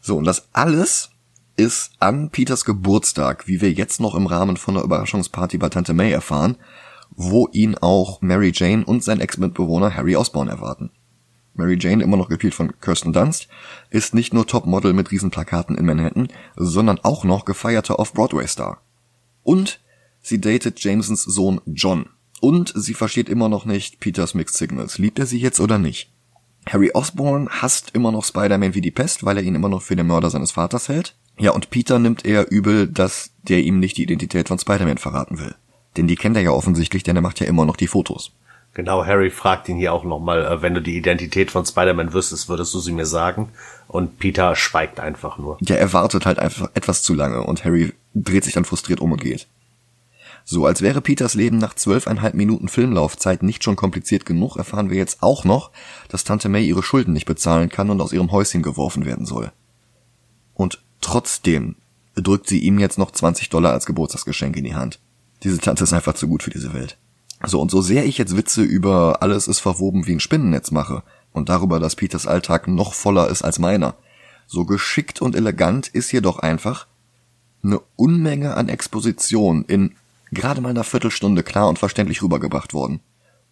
So, 0.00 0.16
und 0.16 0.24
das 0.24 0.48
alles 0.52 1.10
ist 1.56 1.90
an 1.98 2.30
Peters 2.30 2.64
Geburtstag, 2.64 3.48
wie 3.48 3.60
wir 3.60 3.72
jetzt 3.72 4.00
noch 4.00 4.14
im 4.14 4.26
Rahmen 4.26 4.56
von 4.56 4.76
einer 4.76 4.84
Überraschungsparty 4.84 5.58
bei 5.58 5.68
Tante 5.68 5.92
May 5.92 6.12
erfahren, 6.12 6.56
wo 7.10 7.48
ihn 7.52 7.76
auch 7.76 8.20
Mary 8.22 8.52
Jane 8.54 8.84
und 8.84 9.02
sein 9.02 9.20
Ex-Mitbewohner 9.20 9.94
Harry 9.94 10.14
Osborn 10.14 10.48
erwarten. 10.48 10.90
Mary 11.54 11.76
Jane, 11.78 12.02
immer 12.04 12.16
noch 12.16 12.28
gespielt 12.28 12.54
von 12.54 12.80
Kirsten 12.80 13.12
Dunst, 13.12 13.48
ist 13.90 14.14
nicht 14.14 14.32
nur 14.32 14.46
Topmodel 14.46 14.92
mit 14.92 15.10
Riesenplakaten 15.10 15.76
in 15.76 15.86
Manhattan, 15.86 16.28
sondern 16.54 17.00
auch 17.00 17.24
noch 17.24 17.44
gefeierter 17.44 17.98
Off-Broadway-Star. 17.98 18.80
Und 19.42 19.80
sie 20.22 20.40
datet 20.40 20.78
Jamesons 20.80 21.24
Sohn 21.24 21.60
John. 21.66 22.06
Und 22.40 22.72
sie 22.76 22.94
versteht 22.94 23.28
immer 23.28 23.48
noch 23.48 23.64
nicht 23.64 23.98
Peters 23.98 24.34
Mixed 24.34 24.56
Signals. 24.56 24.98
Liebt 24.98 25.18
er 25.18 25.26
sie 25.26 25.40
jetzt 25.40 25.58
oder 25.58 25.78
nicht? 25.78 26.12
Harry 26.66 26.90
Osborn 26.92 27.48
hasst 27.48 27.90
immer 27.94 28.12
noch 28.12 28.24
Spider-Man 28.24 28.74
wie 28.74 28.80
die 28.80 28.90
Pest, 28.90 29.24
weil 29.24 29.38
er 29.38 29.42
ihn 29.42 29.54
immer 29.54 29.68
noch 29.68 29.82
für 29.82 29.96
den 29.96 30.06
Mörder 30.06 30.30
seines 30.30 30.52
Vaters 30.52 30.88
hält. 30.88 31.14
Ja, 31.38 31.52
und 31.52 31.70
Peter 31.70 31.98
nimmt 31.98 32.24
eher 32.24 32.50
übel, 32.50 32.86
dass 32.86 33.30
der 33.42 33.60
ihm 33.60 33.78
nicht 33.78 33.96
die 33.96 34.02
Identität 34.02 34.48
von 34.48 34.58
Spider-Man 34.58 34.98
verraten 34.98 35.38
will. 35.38 35.54
Denn 35.96 36.06
die 36.06 36.16
kennt 36.16 36.36
er 36.36 36.42
ja 36.42 36.50
offensichtlich, 36.50 37.02
denn 37.02 37.16
er 37.16 37.22
macht 37.22 37.40
ja 37.40 37.46
immer 37.46 37.64
noch 37.64 37.76
die 37.76 37.86
Fotos. 37.86 38.32
Genau, 38.74 39.04
Harry 39.04 39.30
fragt 39.30 39.68
ihn 39.68 39.76
hier 39.76 39.92
auch 39.92 40.04
nochmal, 40.04 40.44
äh, 40.44 40.62
wenn 40.62 40.74
du 40.74 40.82
die 40.82 40.96
Identität 40.96 41.50
von 41.50 41.64
Spider-Man 41.64 42.12
wüsstest, 42.12 42.48
würdest 42.48 42.74
du 42.74 42.80
sie 42.80 42.92
mir 42.92 43.06
sagen? 43.06 43.48
Und 43.88 44.18
Peter 44.18 44.54
schweigt 44.54 45.00
einfach 45.00 45.38
nur. 45.38 45.58
Ja, 45.62 45.76
er 45.76 45.92
wartet 45.92 46.26
halt 46.26 46.38
einfach 46.38 46.70
etwas 46.74 47.02
zu 47.02 47.14
lange 47.14 47.42
und 47.42 47.64
Harry 47.64 47.94
dreht 48.14 48.44
sich 48.44 48.54
dann 48.54 48.64
frustriert 48.64 49.00
um 49.00 49.12
und 49.12 49.20
geht. 49.20 49.48
So, 50.50 50.64
als 50.64 50.80
wäre 50.80 51.02
Peters 51.02 51.34
Leben 51.34 51.58
nach 51.58 51.74
zwölfeinhalb 51.74 52.32
Minuten 52.32 52.68
Filmlaufzeit 52.68 53.42
nicht 53.42 53.62
schon 53.62 53.76
kompliziert 53.76 54.24
genug, 54.24 54.56
erfahren 54.56 54.88
wir 54.88 54.96
jetzt 54.96 55.22
auch 55.22 55.44
noch, 55.44 55.70
dass 56.08 56.24
Tante 56.24 56.48
May 56.48 56.66
ihre 56.66 56.82
Schulden 56.82 57.12
nicht 57.12 57.26
bezahlen 57.26 57.68
kann 57.68 57.90
und 57.90 58.00
aus 58.00 58.14
ihrem 58.14 58.32
Häuschen 58.32 58.62
geworfen 58.62 59.04
werden 59.04 59.26
soll. 59.26 59.52
Und 60.54 60.82
trotzdem 61.02 61.76
drückt 62.14 62.48
sie 62.48 62.60
ihm 62.60 62.78
jetzt 62.78 62.96
noch 62.96 63.10
20 63.10 63.50
Dollar 63.50 63.74
als 63.74 63.84
Geburtstagsgeschenk 63.84 64.56
in 64.56 64.64
die 64.64 64.74
Hand. 64.74 65.00
Diese 65.42 65.58
Tante 65.58 65.84
ist 65.84 65.92
einfach 65.92 66.14
zu 66.14 66.28
gut 66.28 66.42
für 66.42 66.50
diese 66.50 66.72
Welt. 66.72 66.96
So, 67.44 67.60
und 67.60 67.70
so 67.70 67.82
sehr 67.82 68.06
ich 68.06 68.16
jetzt 68.16 68.34
Witze 68.34 68.62
über 68.62 69.18
alles 69.20 69.48
ist 69.48 69.60
verwoben 69.60 70.06
wie 70.06 70.12
ein 70.12 70.20
Spinnennetz 70.20 70.70
mache 70.70 71.02
und 71.30 71.50
darüber, 71.50 71.78
dass 71.78 71.94
Peters 71.94 72.26
Alltag 72.26 72.68
noch 72.68 72.94
voller 72.94 73.28
ist 73.28 73.42
als 73.42 73.58
meiner, 73.58 73.96
so 74.46 74.64
geschickt 74.64 75.20
und 75.20 75.36
elegant 75.36 75.88
ist 75.88 76.10
jedoch 76.10 76.38
einfach 76.38 76.86
eine 77.62 77.82
Unmenge 77.96 78.56
an 78.56 78.70
Exposition 78.70 79.66
in 79.66 79.94
gerade 80.32 80.60
mal 80.60 80.70
einer 80.70 80.84
Viertelstunde 80.84 81.42
klar 81.42 81.68
und 81.68 81.78
verständlich 81.78 82.22
rübergebracht 82.22 82.74
worden. 82.74 83.00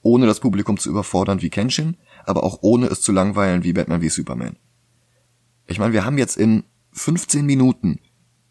Ohne 0.03 0.27
das 0.27 0.41
Publikum 0.41 0.79
zu 0.79 0.91
überfordern 0.91 1.43
wie 1.43 1.51
Kenshin, 1.51 1.97
aber 2.25 2.45
auch 2.45 2.59
ohne 2.61 2.87
es 2.87 3.01
zu 3.01 3.13
langweilen 3.13 3.65
wie 3.65 3.73
Batman 3.73 4.03
wie 4.03 4.09
Superman. 4.09 4.57
Ich 5.67 5.79
meine, 5.79 5.93
wir 5.93 6.05
haben 6.05 6.19
jetzt 6.19 6.37
in 6.37 6.65
15 6.93 7.45
Minuten 7.45 8.01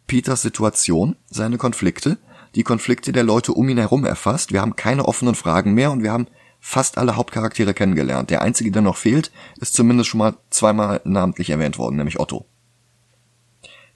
Peters 0.08 0.41
Situation, 0.41 1.15
seine 1.27 1.58
Konflikte, 1.58 2.17
die 2.55 2.63
Konflikte 2.63 3.12
der 3.12 3.24
Leute 3.24 3.53
um 3.53 3.67
ihn 3.70 3.77
herum 3.77 4.05
erfasst. 4.05 4.53
Wir 4.53 4.62
haben 4.62 4.75
keine 4.75 5.05
offenen 5.05 5.36
Fragen 5.36 5.74
mehr 5.74 5.91
und 5.91 6.03
wir 6.03 6.12
haben 6.12 6.27
fast 6.60 6.98
alle 6.98 7.15
Hauptcharaktere 7.15 7.74
kennengelernt. 7.74 8.29
Der 8.29 8.41
einzige, 8.41 8.72
der 8.72 8.82
noch 8.82 8.98
fehlt, 8.98 9.32
ist 9.60 9.74
zumindest 9.74 10.10
schon 10.10 10.20
mal 10.20 10.36
zweimal 10.50 11.01
namentlich 11.03 11.50
erwähnt 11.50 11.77
worden, 11.77 11.98
nämlich 11.98 12.20
Otto. 12.20 12.46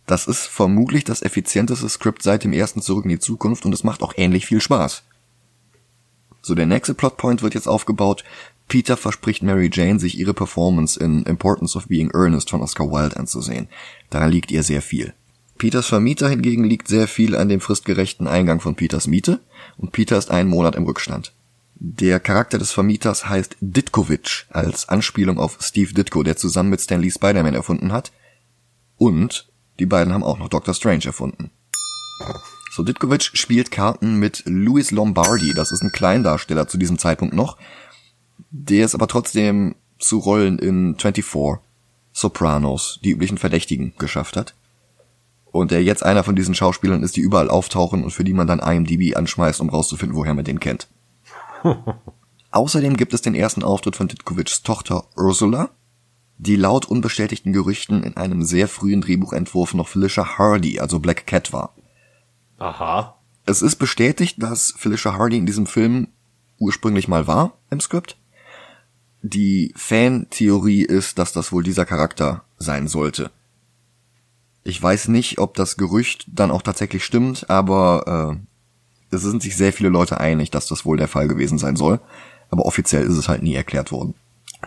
Das 0.09 0.25
ist 0.25 0.47
vermutlich 0.47 1.03
das 1.03 1.21
effizienteste 1.21 1.87
Skript 1.87 2.23
seit 2.23 2.43
dem 2.43 2.51
ersten 2.51 2.81
Zurück 2.81 3.05
in 3.05 3.11
die 3.11 3.19
Zukunft 3.19 3.63
und 3.67 3.73
es 3.73 3.83
macht 3.83 4.01
auch 4.01 4.13
ähnlich 4.17 4.47
viel 4.47 4.59
Spaß. 4.59 5.03
So, 6.41 6.55
der 6.55 6.65
nächste 6.65 6.95
Plotpoint 6.95 7.43
wird 7.43 7.53
jetzt 7.53 7.67
aufgebaut. 7.67 8.23
Peter 8.67 8.97
verspricht 8.97 9.43
Mary 9.43 9.69
Jane, 9.71 9.99
sich 9.99 10.17
ihre 10.17 10.33
Performance 10.33 10.99
in 10.99 11.21
Importance 11.25 11.77
of 11.77 11.89
Being 11.89 12.09
Earnest 12.11 12.49
von 12.49 12.63
Oscar 12.63 12.91
Wilde 12.91 13.17
anzusehen. 13.17 13.67
Daran 14.09 14.31
liegt 14.31 14.49
ihr 14.49 14.63
sehr 14.63 14.81
viel. 14.81 15.13
Peters 15.59 15.85
Vermieter 15.85 16.27
hingegen 16.27 16.63
liegt 16.63 16.87
sehr 16.87 17.07
viel 17.07 17.35
an 17.35 17.47
dem 17.47 17.61
fristgerechten 17.61 18.25
Eingang 18.27 18.61
von 18.61 18.73
Peters 18.73 19.05
Miete 19.05 19.39
und 19.77 19.91
Peter 19.91 20.17
ist 20.17 20.31
einen 20.31 20.49
Monat 20.49 20.75
im 20.75 20.85
Rückstand. 20.85 21.33
Der 21.75 22.19
Charakter 22.19 22.57
des 22.57 22.71
Vermieters 22.71 23.29
heißt 23.29 23.57
Ditkovic 23.61 24.47
als 24.49 24.89
Anspielung 24.89 25.37
auf 25.37 25.59
Steve 25.61 25.93
Ditko, 25.93 26.23
der 26.23 26.35
zusammen 26.35 26.71
mit 26.71 26.81
Stan 26.81 26.99
Lee 26.99 27.11
Spider-Man 27.11 27.53
erfunden 27.53 27.91
hat. 27.91 28.11
Und 28.97 29.48
die 29.79 29.85
beiden 29.85 30.13
haben 30.13 30.23
auch 30.23 30.37
noch 30.37 30.49
Doctor 30.49 30.73
Strange 30.73 31.05
erfunden. 31.05 31.51
So, 32.71 32.83
Ditkovic 32.83 33.31
spielt 33.33 33.71
Karten 33.71 34.15
mit 34.15 34.43
Louis 34.45 34.91
Lombardi, 34.91 35.53
das 35.53 35.71
ist 35.71 35.81
ein 35.81 35.91
Kleindarsteller 35.91 36.67
zu 36.67 36.77
diesem 36.77 36.99
Zeitpunkt 36.99 37.33
noch. 37.33 37.57
Der 38.51 38.85
es 38.85 38.95
aber 38.95 39.07
trotzdem 39.07 39.75
zu 39.97 40.19
Rollen 40.19 40.59
in 40.59 40.95
24, 40.97 41.59
Sopranos, 42.11 42.99
die 43.03 43.11
üblichen 43.11 43.37
Verdächtigen 43.37 43.93
geschafft 43.97 44.35
hat 44.35 44.55
und 45.51 45.71
der 45.71 45.83
jetzt 45.83 46.03
einer 46.03 46.23
von 46.23 46.35
diesen 46.35 46.55
Schauspielern 46.55 47.03
ist, 47.03 47.15
die 47.15 47.21
überall 47.21 47.49
auftauchen 47.49 48.03
und 48.03 48.11
für 48.11 48.23
die 48.23 48.33
man 48.33 48.47
dann 48.47 48.59
IMDb 48.59 49.15
anschmeißt, 49.15 49.61
um 49.61 49.69
rauszufinden, 49.69 50.17
woher 50.17 50.33
man 50.33 50.45
den 50.45 50.59
kennt. 50.59 50.87
Außerdem 52.51 52.97
gibt 52.97 53.13
es 53.13 53.21
den 53.21 53.35
ersten 53.35 53.63
Auftritt 53.63 53.95
von 53.95 54.07
Ditkovics 54.07 54.63
Tochter 54.63 55.05
Ursula, 55.15 55.69
die 56.39 56.55
laut 56.55 56.85
unbestätigten 56.85 57.51
Gerüchten 57.51 58.01
in 58.01 58.15
einem 58.15 58.43
sehr 58.43 58.69
frühen 58.69 59.01
Drehbuchentwurf 59.01 59.73
noch 59.73 59.89
Felicia 59.89 60.37
Hardy, 60.37 60.79
also 60.79 60.99
Black 60.99 61.27
Cat 61.27 61.51
war. 61.51 61.75
Aha. 62.57 63.17
Es 63.45 63.61
ist 63.61 63.75
bestätigt, 63.75 64.41
dass 64.41 64.73
Felicia 64.77 65.17
Hardy 65.17 65.37
in 65.37 65.45
diesem 65.45 65.67
Film 65.67 66.07
ursprünglich 66.57 67.07
mal 67.09 67.27
war 67.27 67.57
im 67.69 67.81
Skript. 67.81 68.17
Die 69.21 69.73
Fan-Theorie 69.75 70.83
ist, 70.83 71.19
dass 71.19 71.33
das 71.33 71.51
wohl 71.51 71.63
dieser 71.63 71.85
Charakter 71.85 72.45
sein 72.57 72.87
sollte. 72.87 73.31
Ich 74.63 74.81
weiß 74.81 75.09
nicht, 75.09 75.39
ob 75.39 75.55
das 75.55 75.75
Gerücht 75.75 76.25
dann 76.27 76.51
auch 76.51 76.61
tatsächlich 76.61 77.03
stimmt, 77.03 77.49
aber 77.49 78.39
äh, 79.11 79.15
es 79.15 79.23
sind 79.23 79.41
sich 79.41 79.57
sehr 79.57 79.73
viele 79.73 79.89
Leute 79.89 80.21
einig, 80.21 80.51
dass 80.51 80.67
das 80.67 80.85
wohl 80.85 80.95
der 80.95 81.07
Fall 81.09 81.27
gewesen 81.27 81.57
sein 81.57 81.75
soll. 81.75 81.99
Aber 82.49 82.65
offiziell 82.65 83.03
ist 83.03 83.17
es 83.17 83.27
halt 83.27 83.43
nie 83.43 83.55
erklärt 83.55 83.91
worden. 83.91 84.15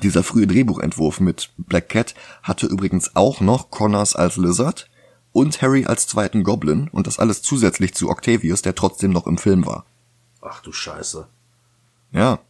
Dieser 0.02 0.22
frühe 0.22 0.46
Drehbuchentwurf 0.46 1.20
mit 1.20 1.50
Black 1.58 1.88
Cat 1.88 2.14
hatte 2.42 2.66
übrigens 2.66 3.14
auch 3.14 3.40
noch 3.40 3.70
Connors 3.70 4.16
als 4.16 4.37
Lizard 4.37 4.88
und 5.32 5.61
Harry 5.61 5.87
als 5.87 6.06
zweiten 6.06 6.44
Goblin 6.44 6.88
und 6.88 7.06
das 7.06 7.18
alles 7.18 7.42
zusätzlich 7.42 7.94
zu 7.94 8.08
Octavius, 8.08 8.62
der 8.62 8.75
trotzdem 8.75 9.11
noch 9.12 9.26
im 9.26 9.38
Film 9.38 9.66
war. 9.66 9.84
Ach 10.40 10.61
du 10.61 10.72
Scheiße. 10.72 11.26
Ja. 12.12 12.40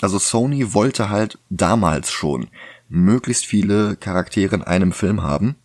Also 0.00 0.18
Sony 0.18 0.74
wollte 0.74 1.10
halt 1.10 1.38
damals 1.50 2.10
schon 2.10 2.48
möglichst 2.88 3.46
viele 3.46 3.96
Charaktere 3.96 4.56
in 4.56 4.62
einem 4.62 4.92
Film 4.92 5.22
haben 5.22 5.56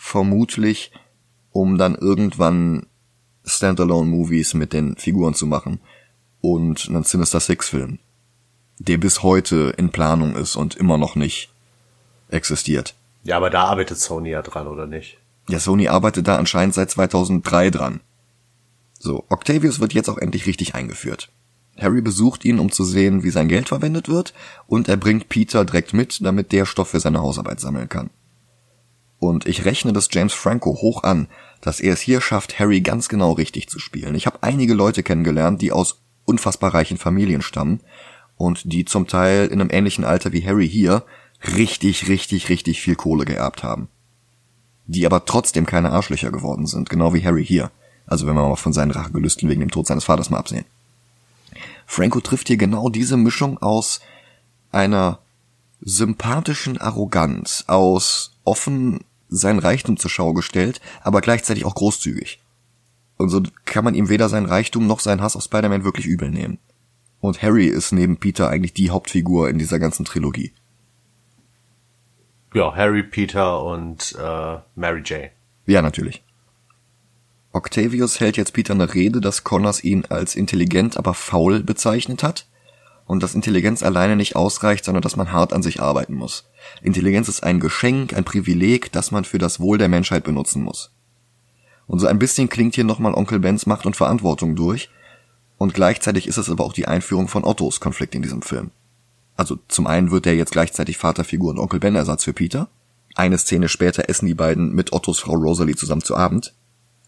vermutlich, 0.00 0.92
um 1.52 1.76
dann 1.76 1.94
irgendwann 1.94 2.86
Standalone-Movies 3.44 4.54
mit 4.54 4.72
den 4.72 4.96
Figuren 4.96 5.34
zu 5.34 5.46
machen 5.46 5.78
und 6.40 6.88
einen 6.88 7.04
Sinister 7.04 7.38
Six-Film, 7.38 7.98
der 8.80 8.96
bis 8.96 9.22
heute 9.22 9.74
in 9.76 9.90
Planung 9.90 10.34
ist 10.34 10.56
und 10.56 10.74
immer 10.74 10.96
noch 10.96 11.14
nicht 11.14 11.50
existiert. 12.30 12.94
Ja, 13.22 13.36
aber 13.36 13.50
da 13.50 13.64
arbeitet 13.64 13.98
Sony 13.98 14.30
ja 14.30 14.42
dran, 14.42 14.66
oder 14.66 14.86
nicht? 14.86 15.18
Ja, 15.48 15.58
Sony 15.58 15.88
arbeitet 15.88 16.26
da 16.26 16.36
anscheinend 16.36 16.74
seit 16.74 16.90
2003 16.90 17.70
dran. 17.70 18.00
So, 18.98 19.24
Octavius 19.28 19.80
wird 19.80 19.92
jetzt 19.92 20.08
auch 20.08 20.18
endlich 20.18 20.46
richtig 20.46 20.74
eingeführt. 20.74 21.30
Harry 21.78 22.00
besucht 22.00 22.44
ihn, 22.44 22.58
um 22.58 22.72
zu 22.72 22.84
sehen, 22.84 23.22
wie 23.22 23.30
sein 23.30 23.48
Geld 23.48 23.68
verwendet 23.68 24.08
wird, 24.08 24.32
und 24.66 24.88
er 24.88 24.96
bringt 24.96 25.28
Peter 25.28 25.64
direkt 25.64 25.92
mit, 25.92 26.24
damit 26.24 26.52
der 26.52 26.66
Stoff 26.66 26.88
für 26.88 27.00
seine 27.00 27.20
Hausarbeit 27.20 27.60
sammeln 27.60 27.88
kann. 27.88 28.10
Und 29.18 29.46
ich 29.46 29.66
rechne 29.66 29.92
das 29.92 30.08
James 30.10 30.32
Franco 30.32 30.70
hoch 30.80 31.02
an, 31.02 31.28
dass 31.60 31.80
er 31.80 31.92
es 31.92 32.00
hier 32.00 32.22
schafft, 32.22 32.58
Harry 32.58 32.80
ganz 32.80 33.10
genau 33.10 33.32
richtig 33.32 33.68
zu 33.68 33.78
spielen. 33.78 34.14
Ich 34.14 34.26
habe 34.26 34.42
einige 34.42 34.72
Leute 34.72 35.02
kennengelernt, 35.02 35.60
die 35.60 35.72
aus 35.72 36.00
unfassbar 36.24 36.72
reichen 36.72 36.96
Familien 36.96 37.42
stammen 37.42 37.80
und 38.40 38.72
die 38.72 38.86
zum 38.86 39.06
Teil 39.06 39.48
in 39.48 39.60
einem 39.60 39.68
ähnlichen 39.70 40.02
Alter 40.02 40.32
wie 40.32 40.42
Harry 40.42 40.66
hier 40.66 41.04
richtig, 41.54 42.08
richtig, 42.08 42.48
richtig 42.48 42.80
viel 42.80 42.94
Kohle 42.94 43.26
geerbt 43.26 43.62
haben. 43.62 43.88
Die 44.86 45.04
aber 45.04 45.26
trotzdem 45.26 45.66
keine 45.66 45.92
Arschlöcher 45.92 46.32
geworden 46.32 46.66
sind, 46.66 46.88
genau 46.88 47.12
wie 47.12 47.22
Harry 47.22 47.44
hier. 47.44 47.70
Also 48.06 48.26
wenn 48.26 48.34
wir 48.34 48.48
mal 48.48 48.56
von 48.56 48.72
seinen 48.72 48.92
Rachegelüsten 48.92 49.46
wegen 49.50 49.60
dem 49.60 49.70
Tod 49.70 49.86
seines 49.86 50.04
Vaters 50.04 50.30
mal 50.30 50.38
absehen. 50.38 50.64
Franco 51.84 52.20
trifft 52.20 52.48
hier 52.48 52.56
genau 52.56 52.88
diese 52.88 53.18
Mischung 53.18 53.58
aus 53.58 54.00
einer 54.72 55.18
sympathischen 55.82 56.78
Arroganz, 56.78 57.64
aus 57.66 58.32
offen 58.44 59.00
sein 59.28 59.58
Reichtum 59.58 59.98
zur 59.98 60.10
Schau 60.10 60.32
gestellt, 60.32 60.80
aber 61.02 61.20
gleichzeitig 61.20 61.66
auch 61.66 61.74
großzügig. 61.74 62.40
Und 63.18 63.28
so 63.28 63.42
kann 63.66 63.84
man 63.84 63.94
ihm 63.94 64.08
weder 64.08 64.30
sein 64.30 64.46
Reichtum 64.46 64.86
noch 64.86 65.00
seinen 65.00 65.20
Hass 65.20 65.36
auf 65.36 65.44
Spider-Man 65.44 65.84
wirklich 65.84 66.06
übel 66.06 66.30
nehmen. 66.30 66.58
Und 67.20 67.42
Harry 67.42 67.66
ist 67.66 67.92
neben 67.92 68.16
Peter 68.16 68.48
eigentlich 68.48 68.72
die 68.72 68.90
Hauptfigur 68.90 69.48
in 69.50 69.58
dieser 69.58 69.78
ganzen 69.78 70.04
Trilogie. 70.04 70.52
Ja, 72.54 72.74
Harry, 72.74 73.02
Peter 73.02 73.62
und 73.62 74.16
äh, 74.18 74.58
Mary 74.74 75.00
J. 75.00 75.30
Ja, 75.66 75.82
natürlich. 75.82 76.24
Octavius 77.52 78.20
hält 78.20 78.36
jetzt 78.36 78.52
Peter 78.52 78.74
eine 78.74 78.94
Rede, 78.94 79.20
dass 79.20 79.44
Connors 79.44 79.84
ihn 79.84 80.04
als 80.08 80.34
intelligent, 80.36 80.96
aber 80.96 81.14
faul 81.14 81.62
bezeichnet 81.62 82.22
hat 82.22 82.46
und 83.06 83.22
dass 83.24 83.34
Intelligenz 83.34 83.82
alleine 83.82 84.14
nicht 84.14 84.36
ausreicht, 84.36 84.84
sondern 84.84 85.02
dass 85.02 85.16
man 85.16 85.32
hart 85.32 85.52
an 85.52 85.62
sich 85.62 85.80
arbeiten 85.80 86.14
muss. 86.14 86.48
Intelligenz 86.80 87.28
ist 87.28 87.42
ein 87.42 87.58
Geschenk, 87.58 88.14
ein 88.14 88.24
Privileg, 88.24 88.92
das 88.92 89.10
man 89.10 89.24
für 89.24 89.38
das 89.38 89.58
Wohl 89.58 89.78
der 89.78 89.88
Menschheit 89.88 90.22
benutzen 90.22 90.62
muss. 90.62 90.92
Und 91.88 91.98
so 91.98 92.06
ein 92.06 92.20
bisschen 92.20 92.48
klingt 92.48 92.76
hier 92.76 92.84
nochmal 92.84 93.14
Onkel 93.14 93.40
Bens 93.40 93.66
Macht 93.66 93.84
und 93.84 93.96
Verantwortung 93.96 94.54
durch, 94.54 94.90
und 95.60 95.74
gleichzeitig 95.74 96.26
ist 96.26 96.38
es 96.38 96.48
aber 96.48 96.64
auch 96.64 96.72
die 96.72 96.88
Einführung 96.88 97.28
von 97.28 97.44
Ottos 97.44 97.80
Konflikt 97.80 98.14
in 98.14 98.22
diesem 98.22 98.40
Film. 98.40 98.70
Also 99.36 99.58
zum 99.68 99.86
einen 99.86 100.10
wird 100.10 100.26
er 100.26 100.34
jetzt 100.34 100.52
gleichzeitig 100.52 100.96
Vaterfigur 100.96 101.50
und 101.50 101.58
Onkel 101.58 101.80
Ben 101.80 101.96
Ersatz 101.96 102.24
für 102.24 102.32
Peter. 102.32 102.68
Eine 103.14 103.36
Szene 103.36 103.68
später 103.68 104.08
essen 104.08 104.24
die 104.24 104.32
beiden 104.32 104.74
mit 104.74 104.94
Ottos 104.94 105.18
Frau 105.18 105.34
Rosalie 105.34 105.76
zusammen 105.76 106.00
zu 106.00 106.16
Abend 106.16 106.54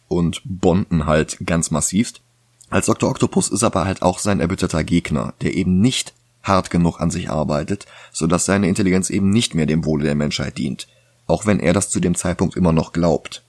und 0.06 0.42
bonden 0.44 1.06
halt 1.06 1.38
ganz 1.46 1.70
massivst. 1.70 2.20
Als 2.68 2.84
Dr. 2.84 3.08
Octopus 3.08 3.48
ist 3.48 3.64
aber 3.64 3.86
halt 3.86 4.02
auch 4.02 4.18
sein 4.18 4.38
erbitterter 4.38 4.84
Gegner, 4.84 5.32
der 5.40 5.54
eben 5.54 5.80
nicht 5.80 6.12
hart 6.42 6.68
genug 6.68 7.00
an 7.00 7.10
sich 7.10 7.30
arbeitet, 7.30 7.86
sodass 8.12 8.44
seine 8.44 8.68
Intelligenz 8.68 9.08
eben 9.08 9.30
nicht 9.30 9.54
mehr 9.54 9.64
dem 9.64 9.86
Wohle 9.86 10.04
der 10.04 10.14
Menschheit 10.14 10.58
dient, 10.58 10.88
auch 11.26 11.46
wenn 11.46 11.58
er 11.58 11.72
das 11.72 11.88
zu 11.88 12.00
dem 12.00 12.14
Zeitpunkt 12.14 12.54
immer 12.54 12.72
noch 12.72 12.92
glaubt. 12.92 13.44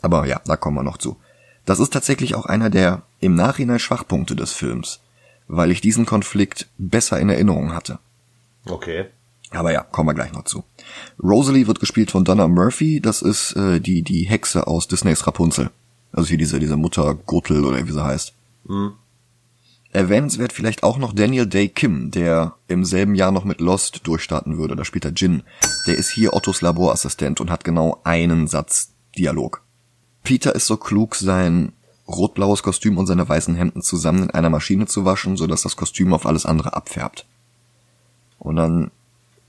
Aber 0.00 0.26
ja, 0.26 0.40
da 0.46 0.56
kommen 0.56 0.78
wir 0.78 0.82
noch 0.82 0.96
zu. 0.96 1.18
Das 1.66 1.80
ist 1.80 1.92
tatsächlich 1.92 2.34
auch 2.34 2.46
einer 2.46 2.70
der 2.70 3.02
im 3.20 3.34
Nachhinein 3.34 3.78
Schwachpunkte 3.78 4.36
des 4.36 4.52
Films, 4.52 5.00
weil 5.48 5.70
ich 5.70 5.80
diesen 5.80 6.06
Konflikt 6.06 6.68
besser 6.78 7.20
in 7.20 7.28
Erinnerung 7.28 7.74
hatte. 7.74 7.98
Okay. 8.66 9.06
Aber 9.50 9.72
ja, 9.72 9.82
kommen 9.82 10.08
wir 10.08 10.14
gleich 10.14 10.32
noch 10.32 10.44
zu. 10.44 10.64
Rosalie 11.22 11.66
wird 11.66 11.80
gespielt 11.80 12.10
von 12.10 12.24
Donna 12.24 12.48
Murphy, 12.48 13.00
das 13.00 13.22
ist 13.22 13.54
äh, 13.56 13.80
die 13.80 14.02
die 14.02 14.24
Hexe 14.24 14.66
aus 14.66 14.88
Disneys 14.88 15.26
Rapunzel. 15.26 15.70
Also 16.12 16.28
hier 16.28 16.38
diese 16.38 16.58
diese 16.58 16.76
Mutter 16.76 17.14
Gürtel 17.14 17.64
oder 17.64 17.86
wie 17.86 17.92
sie 17.92 18.02
heißt. 18.02 18.32
Mhm. 18.64 18.94
Erwähnenswert 19.92 20.52
vielleicht 20.52 20.82
auch 20.82 20.98
noch 20.98 21.12
Daniel 21.12 21.46
Day 21.46 21.68
Kim, 21.68 22.10
der 22.10 22.54
im 22.68 22.84
selben 22.84 23.14
Jahr 23.14 23.32
noch 23.32 23.44
mit 23.44 23.60
Lost 23.60 24.06
durchstarten 24.06 24.58
würde. 24.58 24.76
Da 24.76 24.84
spielt 24.84 25.04
er 25.04 25.12
Jin. 25.12 25.42
Der 25.86 25.96
ist 25.96 26.10
hier 26.10 26.34
Ottos 26.34 26.60
Laborassistent 26.60 27.40
und 27.40 27.50
hat 27.50 27.64
genau 27.64 28.00
einen 28.04 28.46
Satz 28.46 28.92
Dialog. 29.16 29.62
Peter 30.26 30.56
ist 30.56 30.66
so 30.66 30.76
klug, 30.76 31.14
sein 31.14 31.72
rotblaues 32.08 32.64
Kostüm 32.64 32.98
und 32.98 33.06
seine 33.06 33.28
weißen 33.28 33.54
Hemden 33.54 33.80
zusammen 33.80 34.24
in 34.24 34.30
einer 34.30 34.50
Maschine 34.50 34.86
zu 34.86 35.04
waschen, 35.04 35.36
sodass 35.36 35.62
das 35.62 35.76
Kostüm 35.76 36.12
auf 36.12 36.26
alles 36.26 36.46
andere 36.46 36.74
abfärbt. 36.74 37.26
Und 38.40 38.56
dann 38.56 38.90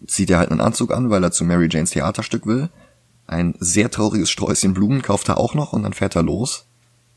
zieht 0.05 0.29
er 0.29 0.37
halt 0.37 0.51
einen 0.51 0.61
Anzug 0.61 0.93
an, 0.93 1.09
weil 1.09 1.23
er 1.23 1.31
zu 1.31 1.45
Mary 1.45 1.67
Janes 1.67 1.89
Theaterstück 1.89 2.45
will. 2.45 2.69
Ein 3.25 3.55
sehr 3.59 3.89
trauriges 3.89 4.29
Sträußchen 4.29 4.75
Blumen 4.75 5.01
kauft 5.01 5.29
er 5.29 5.39
auch 5.39 5.55
noch 5.55 5.73
und 5.73 5.81
dann 5.81 5.93
fährt 5.93 6.15
er 6.15 6.21
los. 6.21 6.67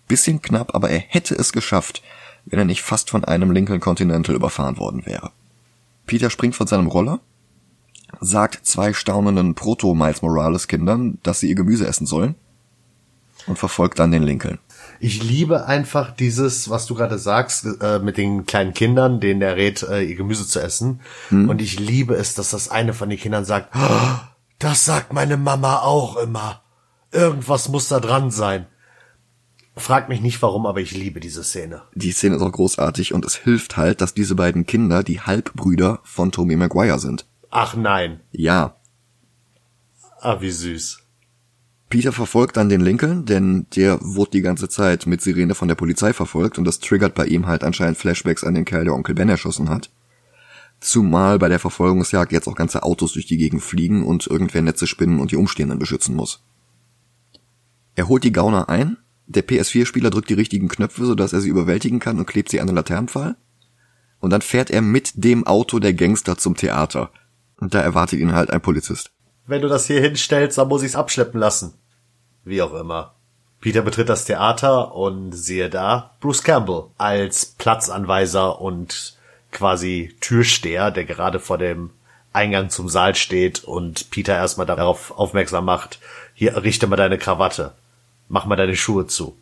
Bisschen 0.09 0.41
knapp, 0.41 0.75
aber 0.75 0.89
er 0.89 1.01
hätte 1.01 1.35
es 1.35 1.53
geschafft, 1.53 2.03
wenn 2.47 2.61
er 2.61 2.65
nicht 2.65 2.81
fast 2.81 3.11
von 3.11 3.27
einem 3.27 3.51
Lincoln 3.51 3.81
Continental 3.81 4.35
überfahren 4.35 4.79
worden 4.79 5.05
wäre. 5.05 5.33
Peter 6.07 6.31
springt 6.31 6.57
von 6.57 6.67
seinem 6.67 6.87
Roller, 6.87 7.21
sagt 8.23 8.65
zwei 8.67 8.95
staunenden 8.95 9.55
Proto-Miles 9.55 10.23
Morales 10.23 10.67
Kindern, 10.67 11.19
dass 11.23 11.41
sie 11.41 11.51
ihr 11.51 11.57
Gemüse 11.57 11.87
essen 11.87 12.07
sollen 12.07 12.37
und 13.51 13.59
verfolgt 13.59 13.99
dann 13.99 14.11
den 14.13 14.23
Lincoln. 14.23 14.59
Ich 15.01 15.23
liebe 15.23 15.67
einfach 15.67 16.11
dieses, 16.15 16.71
was 16.71 16.87
du 16.87 16.95
gerade 16.95 17.19
sagst, 17.19 17.67
äh, 17.81 17.99
mit 17.99 18.17
den 18.17 18.47
kleinen 18.47 18.73
Kindern, 18.73 19.21
denen 19.21 19.43
er 19.43 19.57
rät, 19.57 19.83
äh, 19.83 20.03
ihr 20.03 20.17
Gemüse 20.17 20.47
zu 20.47 20.61
essen. 20.61 21.01
Und 21.31 21.61
ich 21.61 21.79
liebe 21.79 22.15
es, 22.15 22.35
dass 22.35 22.51
das 22.51 22.71
eine 22.71 22.95
von 22.95 23.11
den 23.11 23.19
Kindern 23.19 23.45
sagt, 23.45 23.75
"Oh, 23.75 24.19
das 24.59 24.85
sagt 24.85 25.13
meine 25.13 25.37
Mama 25.37 25.81
auch 25.81 26.17
immer. 26.17 26.63
Irgendwas 27.13 27.69
muss 27.69 27.89
da 27.89 27.99
dran 28.01 28.31
sein. 28.31 28.67
Frag 29.77 30.09
mich 30.09 30.21
nicht 30.21 30.41
warum, 30.43 30.67
aber 30.67 30.81
ich 30.81 30.93
liebe 30.93 31.21
diese 31.21 31.43
Szene. 31.43 31.83
Die 31.95 32.13
Szene 32.13 32.37
ist 32.37 32.43
auch 32.43 32.53
großartig 32.53 33.15
und 33.15 33.25
es 33.25 33.35
hilft 33.35 33.77
halt, 33.77 34.01
dass 34.01 34.15
diese 34.15 34.35
beiden 34.35 34.67
Kinder 34.67 35.03
die 35.03 35.21
Halbbrüder 35.21 36.01
von 36.05 36.31
Tommy 36.33 36.57
Maguire 36.57 36.99
sind. 36.99 37.27
Ach 37.51 37.75
nein. 37.75 38.21
Ja, 38.33 38.77
Ah, 40.23 40.41
wie 40.43 40.51
süß. 40.51 41.00
Peter 41.91 42.13
verfolgt 42.13 42.57
dann 42.57 42.69
den 42.69 42.81
Lincoln, 42.81 43.25
denn 43.27 43.67
der 43.75 43.99
wurde 44.01 44.31
die 44.31 44.43
ganze 44.43 44.69
Zeit 44.69 45.07
mit 45.07 45.21
Sirene 45.21 45.57
von 45.57 45.67
der 45.67 45.75
Polizei 45.75 46.13
verfolgt 46.13 46.57
und 46.57 46.65
das 46.65 46.79
triggert 46.79 47.17
bei 47.17 47.27
ihm 47.27 47.49
halt 47.49 47.65
anscheinend 47.65 47.99
Flashbacks 47.99 48.45
an 48.45 48.55
den 48.55 48.65
Kerl, 48.65 48.85
der 48.85 48.95
Onkel 48.95 49.17
Ben 49.17 49.29
erschossen 49.29 49.69
hat. 49.69 49.91
Zumal 50.79 51.41
bei 51.41 51.49
der 51.49 51.59
Verfolgungsjagd 51.59 52.31
jetzt 52.31 52.47
auch 52.47 52.55
ganze 52.55 52.85
Autos 52.85 53.13
durch 53.13 53.27
die 53.27 53.37
Gegend 53.37 53.63
fliegen 53.63 54.05
und 54.05 54.29
irgendwer 54.29 54.63
Netze 54.63 54.87
spinnen 54.87 55.19
und 55.19 55.33
die 55.33 55.37
Umstehenden 55.37 55.81
beschützen 55.81 56.15
muss. 56.15 56.45
Er 57.97 58.09
holt 58.09 58.23
die 58.23 58.33
Gauner 58.33 58.69
ein, 58.69 58.97
der 59.27 59.47
PS4-Spieler 59.47 60.11
drückt 60.11 60.31
die 60.31 60.35
richtigen 60.35 60.69
Knöpfe, 60.69 61.05
sodass 61.05 61.33
er 61.33 61.41
sie 61.41 61.51
überwältigen 61.51 61.99
kann 61.99 62.19
und 62.19 62.27
klebt 62.27 62.51
sie 62.51 62.61
an 62.61 62.69
den 62.69 62.77
Laternenpfahl. 62.77 63.37
Und 64.21 64.31
dann 64.31 64.43
fährt 64.43 64.71
er 64.71 64.81
mit 64.81 65.13
dem 65.17 65.47
Auto 65.47 65.81
der 65.81 65.95
Gangster 65.95 66.39
zum 66.39 66.57
Theater. 66.57 67.11
Und 67.59 67.75
da 67.75 67.81
erwartet 67.81 68.21
ihn 68.21 68.33
halt 68.33 68.51
ein 68.51 68.61
Polizist. 68.61 69.11
Wenn 69.47 69.63
du 69.63 69.69
das 69.69 69.87
hier 69.87 70.01
hinstellst, 70.01 70.59
dann 70.59 70.69
muss 70.69 70.83
ich's 70.83 70.97
abschleppen 70.97 71.41
lassen. 71.41 71.75
Wie 72.45 72.63
auch 72.63 72.75
immer. 72.75 73.15
Peter 73.61 73.83
betritt 73.83 74.09
das 74.09 74.25
Theater 74.25 74.95
und 74.95 75.33
siehe 75.33 75.69
da 75.69 76.15
Bruce 76.21 76.43
Campbell 76.43 76.85
als 76.97 77.45
Platzanweiser 77.45 78.61
und 78.61 79.19
quasi 79.53 80.17
Türsteher, 80.21 80.91
der 80.91 81.05
gerade 81.05 81.41
vor 81.41 81.59
dem 81.59 81.91
Eingang 82.33 82.71
zum 82.71 82.89
Saal 82.89 83.15
steht 83.15 83.65
und 83.65 84.11
Peter 84.11 84.35
erstmal 84.35 84.67
darauf 84.67 85.11
aufmerksam 85.11 85.65
macht, 85.65 85.99
hier 86.35 86.63
richte 86.63 86.87
mal 86.87 86.97
deine 86.97 87.19
Krawatte, 87.19 87.75
mach 88.29 88.47
mal 88.47 88.57
deine 88.57 88.77
Schuhe 88.77 89.07
zu. 89.07 89.37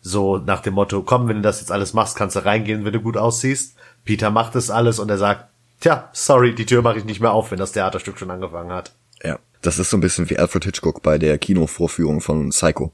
So 0.00 0.38
nach 0.38 0.60
dem 0.60 0.74
Motto, 0.74 1.02
komm, 1.02 1.28
wenn 1.28 1.36
du 1.36 1.42
das 1.42 1.60
jetzt 1.60 1.72
alles 1.72 1.92
machst, 1.92 2.16
kannst 2.16 2.36
du 2.36 2.44
reingehen, 2.44 2.84
wenn 2.84 2.92
du 2.92 3.00
gut 3.00 3.18
aussiehst. 3.18 3.76
Peter 4.04 4.30
macht 4.30 4.54
es 4.54 4.70
alles 4.70 4.98
und 4.98 5.10
er 5.10 5.18
sagt, 5.18 5.50
tja, 5.80 6.08
sorry, 6.12 6.54
die 6.54 6.64
Tür 6.64 6.80
mache 6.80 6.98
ich 6.98 7.04
nicht 7.04 7.20
mehr 7.20 7.32
auf, 7.32 7.50
wenn 7.50 7.58
das 7.58 7.72
Theaterstück 7.72 8.18
schon 8.18 8.30
angefangen 8.30 8.72
hat. 8.72 8.92
Ja. 9.22 9.38
Das 9.62 9.78
ist 9.78 9.90
so 9.90 9.96
ein 9.96 10.00
bisschen 10.00 10.30
wie 10.30 10.38
Alfred 10.38 10.64
Hitchcock 10.64 11.02
bei 11.02 11.18
der 11.18 11.36
Kinovorführung 11.38 12.20
von 12.20 12.50
Psycho. 12.50 12.92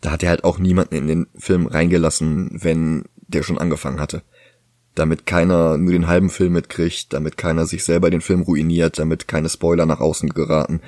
Da 0.00 0.12
hat 0.12 0.22
er 0.22 0.30
halt 0.30 0.44
auch 0.44 0.58
niemanden 0.58 0.94
in 0.94 1.08
den 1.08 1.26
Film 1.36 1.66
reingelassen, 1.66 2.50
wenn 2.52 3.04
der 3.28 3.42
schon 3.42 3.58
angefangen 3.58 4.00
hatte. 4.00 4.22
Damit 4.94 5.26
keiner 5.26 5.76
nur 5.76 5.92
den 5.92 6.06
halben 6.06 6.30
Film 6.30 6.52
mitkriegt, 6.54 7.12
damit 7.12 7.36
keiner 7.36 7.66
sich 7.66 7.84
selber 7.84 8.08
den 8.10 8.20
Film 8.20 8.42
ruiniert, 8.42 8.98
damit 8.98 9.28
keine 9.28 9.48
Spoiler 9.48 9.84
nach 9.84 10.00
außen 10.00 10.30
geraten. 10.30 10.80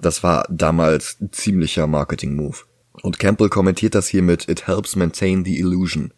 Das 0.00 0.22
war 0.22 0.46
damals 0.50 1.18
ziemlicher 1.32 1.86
Marketing-Move. 1.86 2.56
Und 3.02 3.18
Campbell 3.18 3.48
kommentiert 3.48 3.94
das 3.94 4.08
hier 4.08 4.22
mit 4.22 4.48
It 4.48 4.66
helps 4.66 4.96
maintain 4.96 5.44
the 5.44 5.58
illusion. 5.58 6.12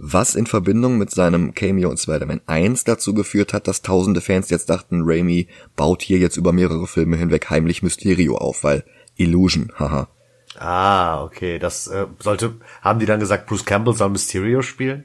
Was 0.00 0.36
in 0.36 0.46
Verbindung 0.46 0.96
mit 0.96 1.10
seinem 1.10 1.54
Cameo 1.54 1.90
in 1.90 1.96
Spider-Man 1.96 2.40
1 2.46 2.84
dazu 2.84 3.14
geführt 3.14 3.52
hat, 3.52 3.66
dass 3.66 3.82
tausende 3.82 4.20
Fans 4.20 4.48
jetzt 4.48 4.70
dachten, 4.70 5.02
Raimi 5.04 5.48
baut 5.74 6.02
hier 6.02 6.18
jetzt 6.18 6.36
über 6.36 6.52
mehrere 6.52 6.86
Filme 6.86 7.16
hinweg 7.16 7.50
heimlich 7.50 7.82
Mysterio 7.82 8.36
auf, 8.36 8.62
weil 8.62 8.84
Illusion, 9.16 9.72
haha. 9.76 10.08
Ah, 10.56 11.24
okay. 11.24 11.58
Das 11.58 11.88
äh, 11.88 12.06
sollte. 12.20 12.54
Haben 12.80 13.00
die 13.00 13.06
dann 13.06 13.20
gesagt, 13.20 13.46
Bruce 13.46 13.64
Campbell 13.64 13.94
soll 13.94 14.10
Mysterio 14.10 14.62
spielen? 14.62 15.04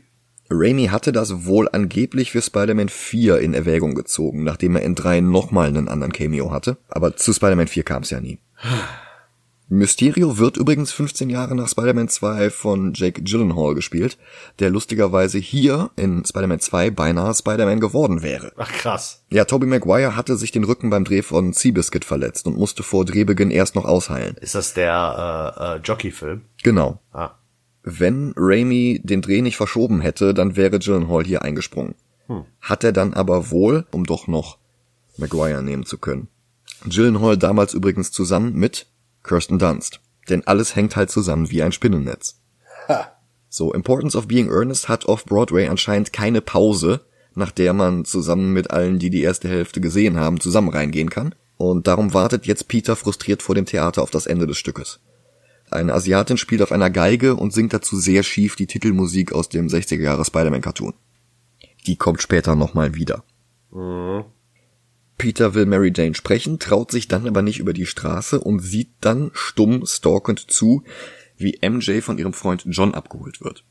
Raimi 0.49 0.87
hatte 0.87 1.11
das 1.11 1.45
wohl 1.45 1.69
angeblich 1.71 2.31
für 2.31 2.41
Spider-Man 2.41 2.89
4 2.89 3.39
in 3.39 3.55
Erwägung 3.55 3.95
gezogen, 3.95 4.43
nachdem 4.43 4.75
er 4.75 4.83
in 4.83 4.93
3 4.93 5.21
nochmal 5.21 5.67
einen 5.67 5.87
anderen 5.87 6.13
Cameo 6.13 6.51
hatte. 6.51 6.77
Aber 6.89 7.15
zu 7.15 7.33
Spider-Man 7.33 7.67
4 7.67 7.83
kam 7.83 8.03
es 8.03 8.11
ja 8.11 8.19
nie. 8.19 8.39
Mysterio 9.69 10.37
wird 10.37 10.57
übrigens 10.57 10.91
15 10.91 11.29
Jahre 11.29 11.55
nach 11.55 11.67
Spider-Man 11.67 12.09
2 12.09 12.49
von 12.49 12.93
Jake 12.93 13.23
Gyllenhaal 13.23 13.73
gespielt, 13.73 14.17
der 14.59 14.69
lustigerweise 14.69 15.39
hier 15.39 15.91
in 15.95 16.23
Spider-Man 16.25 16.59
2 16.59 16.91
beinahe 16.91 17.33
Spider-Man 17.33 17.79
geworden 17.79 18.21
wäre. 18.21 18.51
Ach 18.57 18.71
krass. 18.71 19.23
Ja, 19.29 19.45
Tobey 19.45 19.65
Maguire 19.65 20.15
hatte 20.15 20.35
sich 20.35 20.51
den 20.51 20.63
Rücken 20.63 20.89
beim 20.89 21.05
Dreh 21.05 21.21
von 21.21 21.53
Seabiscuit 21.53 22.05
verletzt 22.05 22.45
und 22.45 22.57
musste 22.57 22.83
vor 22.83 23.05
Drehbeginn 23.05 23.51
erst 23.51 23.75
noch 23.75 23.85
ausheilen. 23.85 24.35
Ist 24.41 24.55
das 24.55 24.73
der 24.73 25.55
äh, 25.57 25.75
äh, 25.75 25.79
Jockey-Film? 25.83 26.41
Genau. 26.61 26.99
Ah. 27.11 27.31
Wenn 27.83 28.33
Raimi 28.37 29.01
den 29.03 29.21
Dreh 29.21 29.41
nicht 29.41 29.57
verschoben 29.57 30.01
hätte, 30.01 30.33
dann 30.33 30.55
wäre 30.55 30.79
Gyllenhaal 30.79 31.23
hier 31.23 31.41
eingesprungen. 31.41 31.95
Hat 32.61 32.83
er 32.83 32.93
dann 32.93 33.13
aber 33.13 33.51
wohl, 33.51 33.85
um 33.91 34.05
doch 34.05 34.27
noch 34.27 34.57
Maguire 35.17 35.61
nehmen 35.61 35.85
zu 35.85 35.97
können. 35.97 36.29
Gyllenhaal 36.85 37.37
damals 37.37 37.73
übrigens 37.73 38.11
zusammen 38.11 38.53
mit 38.53 38.87
Kirsten 39.23 39.59
Dunst. 39.59 40.01
Denn 40.29 40.45
alles 40.45 40.75
hängt 40.75 40.95
halt 40.95 41.09
zusammen 41.09 41.49
wie 41.49 41.63
ein 41.63 41.71
Spinnennetz. 41.71 42.39
So, 43.49 43.73
Importance 43.73 44.17
of 44.17 44.27
Being 44.27 44.49
Earnest 44.49 44.89
hat 44.89 45.05
Off-Broadway 45.05 45.67
anscheinend 45.67 46.13
keine 46.13 46.41
Pause, 46.41 47.01
nach 47.35 47.51
der 47.51 47.73
man 47.73 48.05
zusammen 48.05 48.53
mit 48.53 48.71
allen, 48.71 48.99
die 48.99 49.09
die 49.09 49.21
erste 49.21 49.47
Hälfte 49.47 49.81
gesehen 49.81 50.19
haben, 50.19 50.39
zusammen 50.39 50.69
reingehen 50.69 51.09
kann. 51.09 51.35
Und 51.57 51.87
darum 51.87 52.13
wartet 52.13 52.45
jetzt 52.45 52.67
Peter 52.67 52.95
frustriert 52.95 53.41
vor 53.41 53.55
dem 53.55 53.65
Theater 53.65 54.01
auf 54.01 54.09
das 54.09 54.25
Ende 54.25 54.47
des 54.47 54.57
Stückes. 54.57 54.99
Eine 55.69 55.93
Asiatin 55.93 56.37
spielt 56.37 56.61
auf 56.61 56.71
einer 56.71 56.89
Geige 56.89 57.35
und 57.35 57.53
singt 57.53 57.73
dazu 57.73 57.97
sehr 57.97 58.23
schief 58.23 58.55
die 58.55 58.67
Titelmusik 58.67 59.33
aus 59.33 59.49
dem 59.49 59.67
60er 59.67 60.01
Jahre 60.01 60.25
Spider-Man 60.25 60.61
Cartoon. 60.61 60.93
Die 61.85 61.95
kommt 61.95 62.21
später 62.21 62.55
nochmal 62.55 62.95
wieder. 62.95 63.23
Peter 65.23 65.53
will 65.53 65.65
Mary 65.65 65.93
Jane 65.95 66.15
sprechen, 66.15 66.59
traut 66.59 66.91
sich 66.91 67.07
dann 67.07 67.25
aber 67.25 67.41
nicht 67.41 67.59
über 67.59 67.71
die 67.71 67.85
Straße 67.85 68.41
und 68.41 68.59
sieht 68.59 68.89
dann 68.99 69.31
stumm 69.33 69.85
stalkend 69.85 70.51
zu, 70.51 70.83
wie 71.37 71.57
MJ 71.65 72.01
von 72.01 72.17
ihrem 72.17 72.33
Freund 72.33 72.65
John 72.67 72.93
abgeholt 72.93 73.39
wird. 73.39 73.63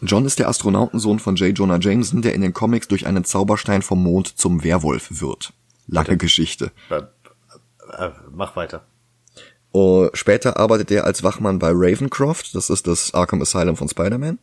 John 0.00 0.24
ist 0.24 0.38
der 0.38 0.48
Astronautensohn 0.48 1.18
von 1.18 1.36
J. 1.36 1.58
Jonah 1.58 1.78
Jameson, 1.78 2.22
der 2.22 2.32
in 2.32 2.40
den 2.40 2.54
Comics 2.54 2.88
durch 2.88 3.06
einen 3.06 3.24
Zauberstein 3.24 3.82
vom 3.82 4.02
Mond 4.02 4.38
zum 4.38 4.64
Werwolf 4.64 5.20
wird. 5.20 5.52
Lange 5.88 6.16
Geschichte. 6.16 6.72
Äh, 6.88 7.02
äh, 7.98 8.10
mach 8.32 8.56
weiter. 8.56 8.86
Uh, 9.74 10.08
später 10.14 10.56
arbeitet 10.56 10.90
er 10.90 11.04
als 11.04 11.22
Wachmann 11.22 11.58
bei 11.58 11.68
Ravencroft, 11.70 12.54
das 12.54 12.70
ist 12.70 12.86
das 12.86 13.12
Arkham 13.12 13.42
Asylum 13.42 13.76
von 13.76 13.90
Spider-Man. 13.90 14.38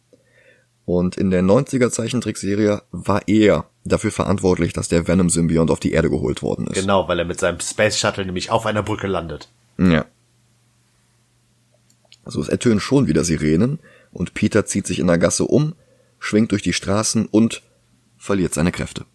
Und 0.86 1.18
in 1.18 1.32
der 1.32 1.42
90er 1.42 1.90
Zeichentrickserie 1.90 2.84
war 2.92 3.28
er 3.28 3.66
dafür 3.84 4.12
verantwortlich, 4.12 4.74
dass 4.74 4.88
der 4.88 5.08
Venom-Symbiont 5.08 5.72
auf 5.72 5.80
die 5.80 5.92
Erde 5.92 6.10
geholt 6.10 6.44
worden 6.44 6.68
ist. 6.68 6.80
Genau, 6.80 7.08
weil 7.08 7.20
er 7.20 7.26
mit 7.26 7.40
seinem 7.40 7.60
Space 7.60 7.98
Shuttle 7.98 8.26
nämlich 8.26 8.52
auf 8.52 8.66
einer 8.66 8.84
Brücke 8.84 9.08
landet. 9.08 9.50
Ja. 9.78 10.06
Also 12.24 12.42
es 12.42 12.50
ertönen 12.50 12.80
schon 12.80 13.08
wieder 13.08 13.24
Sirenen 13.24 13.80
und 14.12 14.34
Peter 14.34 14.66
zieht 14.66 14.88
sich 14.88 15.00
in 15.00 15.08
der 15.08 15.18
Gasse 15.18 15.46
um, 15.46 15.76
schwingt 16.20 16.52
durch 16.52 16.64
die 16.64 16.74
Straßen 16.74 17.26
und 17.26 17.62
verliert 18.18 18.54
seine 18.54 18.72
Kräfte. 18.72 19.06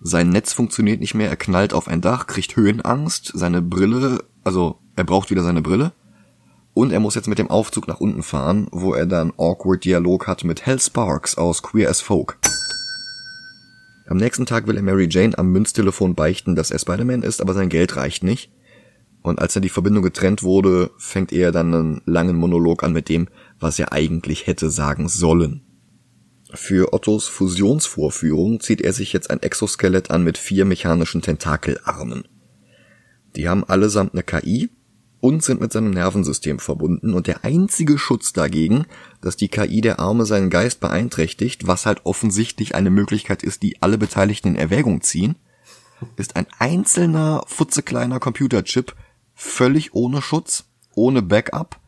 Sein 0.00 0.30
Netz 0.30 0.52
funktioniert 0.52 1.00
nicht 1.00 1.14
mehr, 1.14 1.30
er 1.30 1.36
knallt 1.36 1.72
auf 1.72 1.88
ein 1.88 2.00
Dach, 2.00 2.26
kriegt 2.26 2.56
Höhenangst, 2.56 3.32
seine 3.34 3.62
Brille, 3.62 4.24
also 4.42 4.78
er 4.96 5.04
braucht 5.04 5.30
wieder 5.30 5.42
seine 5.42 5.62
Brille. 5.62 5.92
Und 6.74 6.92
er 6.92 6.98
muss 6.98 7.14
jetzt 7.14 7.28
mit 7.28 7.38
dem 7.38 7.50
Aufzug 7.50 7.86
nach 7.86 8.00
unten 8.00 8.24
fahren, 8.24 8.66
wo 8.72 8.94
er 8.94 9.06
dann 9.06 9.32
awkward 9.36 9.84
Dialog 9.84 10.26
hat 10.26 10.42
mit 10.42 10.66
Hal 10.66 10.80
Sparks 10.80 11.38
aus 11.38 11.62
Queer 11.62 11.88
as 11.88 12.00
Folk. 12.00 12.36
Am 14.06 14.16
nächsten 14.16 14.44
Tag 14.44 14.66
will 14.66 14.76
er 14.76 14.82
Mary 14.82 15.06
Jane 15.08 15.38
am 15.38 15.50
Münztelefon 15.52 16.14
beichten, 16.14 16.56
dass 16.56 16.70
er 16.70 16.78
Spider-Man 16.78 17.22
ist, 17.22 17.40
aber 17.40 17.54
sein 17.54 17.68
Geld 17.68 17.96
reicht 17.96 18.22
nicht. 18.24 18.50
Und 19.22 19.38
als 19.38 19.54
dann 19.54 19.62
die 19.62 19.70
Verbindung 19.70 20.02
getrennt 20.02 20.42
wurde, 20.42 20.90
fängt 20.98 21.32
er 21.32 21.52
dann 21.52 21.72
einen 21.72 22.02
langen 22.04 22.36
Monolog 22.36 22.82
an 22.82 22.92
mit 22.92 23.08
dem, 23.08 23.28
was 23.58 23.78
er 23.78 23.92
eigentlich 23.92 24.46
hätte 24.46 24.68
sagen 24.68 25.08
sollen. 25.08 25.62
Für 26.52 26.92
Ottos 26.92 27.26
Fusionsvorführung 27.28 28.60
zieht 28.60 28.82
er 28.82 28.92
sich 28.92 29.12
jetzt 29.12 29.30
ein 29.30 29.42
Exoskelett 29.42 30.10
an 30.10 30.22
mit 30.22 30.36
vier 30.36 30.64
mechanischen 30.66 31.22
Tentakelarmen. 31.22 32.24
Die 33.36 33.48
haben 33.48 33.64
allesamt 33.64 34.12
eine 34.12 34.22
KI 34.22 34.70
und 35.24 35.42
sind 35.42 35.58
mit 35.58 35.72
seinem 35.72 35.90
Nervensystem 35.92 36.58
verbunden 36.58 37.14
und 37.14 37.28
der 37.28 37.44
einzige 37.46 37.96
Schutz 37.96 38.34
dagegen, 38.34 38.84
dass 39.22 39.38
die 39.38 39.48
KI 39.48 39.80
der 39.80 39.98
Arme 39.98 40.26
seinen 40.26 40.50
Geist 40.50 40.80
beeinträchtigt, 40.80 41.66
was 41.66 41.86
halt 41.86 42.04
offensichtlich 42.04 42.74
eine 42.74 42.90
Möglichkeit 42.90 43.42
ist, 43.42 43.62
die 43.62 43.80
alle 43.80 43.96
Beteiligten 43.96 44.48
in 44.48 44.56
Erwägung 44.56 45.00
ziehen, 45.00 45.36
ist 46.16 46.36
ein 46.36 46.46
einzelner 46.58 47.42
futzekleiner 47.46 48.20
Computerchip, 48.20 48.94
völlig 49.34 49.94
ohne 49.94 50.20
Schutz, 50.20 50.64
ohne 50.94 51.22
Backup, 51.22 51.80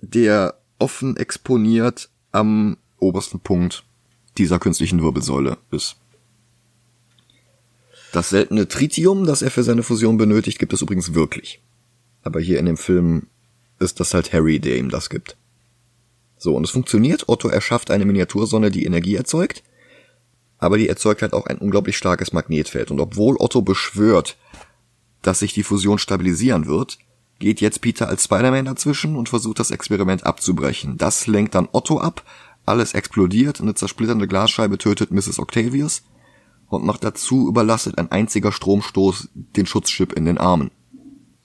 der 0.00 0.58
offen 0.80 1.16
exponiert 1.16 2.10
am 2.32 2.78
obersten 2.98 3.38
Punkt 3.38 3.84
dieser 4.38 4.58
künstlichen 4.58 5.00
Wirbelsäule 5.00 5.58
ist. 5.70 5.98
Das 8.10 8.30
seltene 8.30 8.66
Tritium, 8.66 9.24
das 9.24 9.42
er 9.42 9.52
für 9.52 9.62
seine 9.62 9.84
Fusion 9.84 10.16
benötigt, 10.16 10.58
gibt 10.58 10.72
es 10.72 10.82
übrigens 10.82 11.14
wirklich. 11.14 11.62
Aber 12.26 12.40
hier 12.40 12.58
in 12.58 12.66
dem 12.66 12.76
Film 12.76 13.28
ist 13.78 14.00
das 14.00 14.12
halt 14.12 14.32
Harry, 14.32 14.58
der 14.58 14.78
ihm 14.78 14.90
das 14.90 15.10
gibt. 15.10 15.36
So, 16.36 16.56
und 16.56 16.64
es 16.64 16.70
funktioniert. 16.70 17.28
Otto 17.28 17.48
erschafft 17.48 17.90
eine 17.90 18.04
Miniatursonne, 18.04 18.70
die 18.70 18.84
Energie 18.84 19.14
erzeugt. 19.14 19.62
Aber 20.58 20.76
die 20.76 20.88
erzeugt 20.88 21.22
halt 21.22 21.32
auch 21.32 21.46
ein 21.46 21.58
unglaublich 21.58 21.96
starkes 21.96 22.32
Magnetfeld. 22.32 22.90
Und 22.90 23.00
obwohl 23.00 23.36
Otto 23.38 23.62
beschwört, 23.62 24.36
dass 25.22 25.38
sich 25.38 25.52
die 25.52 25.62
Fusion 25.62 25.98
stabilisieren 25.98 26.66
wird, 26.66 26.98
geht 27.38 27.60
jetzt 27.60 27.80
Peter 27.80 28.08
als 28.08 28.24
Spider-Man 28.24 28.64
dazwischen 28.64 29.14
und 29.14 29.28
versucht 29.28 29.60
das 29.60 29.70
Experiment 29.70 30.24
abzubrechen. 30.26 30.96
Das 30.96 31.26
lenkt 31.26 31.54
dann 31.54 31.68
Otto 31.70 31.98
ab, 32.00 32.24
alles 32.64 32.94
explodiert, 32.94 33.60
eine 33.60 33.74
zersplitternde 33.74 34.26
Glasscheibe 34.26 34.78
tötet 34.78 35.12
Mrs. 35.12 35.38
Octavius 35.38 36.02
und 36.68 36.84
noch 36.84 36.96
dazu 36.96 37.48
überlastet 37.48 37.98
ein 37.98 38.10
einziger 38.10 38.50
Stromstoß 38.50 39.28
den 39.34 39.66
Schutzchip 39.66 40.12
in 40.14 40.24
den 40.24 40.38
Armen. 40.38 40.70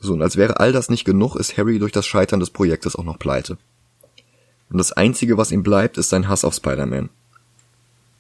So, 0.02 0.14
und 0.14 0.22
als 0.22 0.36
wäre 0.36 0.60
all 0.60 0.72
das 0.72 0.90
nicht 0.90 1.06
genug, 1.06 1.36
ist 1.36 1.58
Harry 1.58 1.78
durch 1.80 1.92
das 1.92 2.08
Scheitern 2.08 2.40
des 2.40 2.50
Projektes 2.50 2.96
auch 2.96 3.04
noch 3.04 3.20
pleite. 3.20 3.58
Und 4.72 4.78
das 4.80 4.92
Einzige, 4.92 5.38
was 5.38 5.52
ihm 5.52 5.64
bleibt, 5.64 5.98
ist 5.98 6.10
sein 6.10 6.28
Hass 6.28 6.44
auf 6.44 6.56
Spider-Man. 6.56 7.10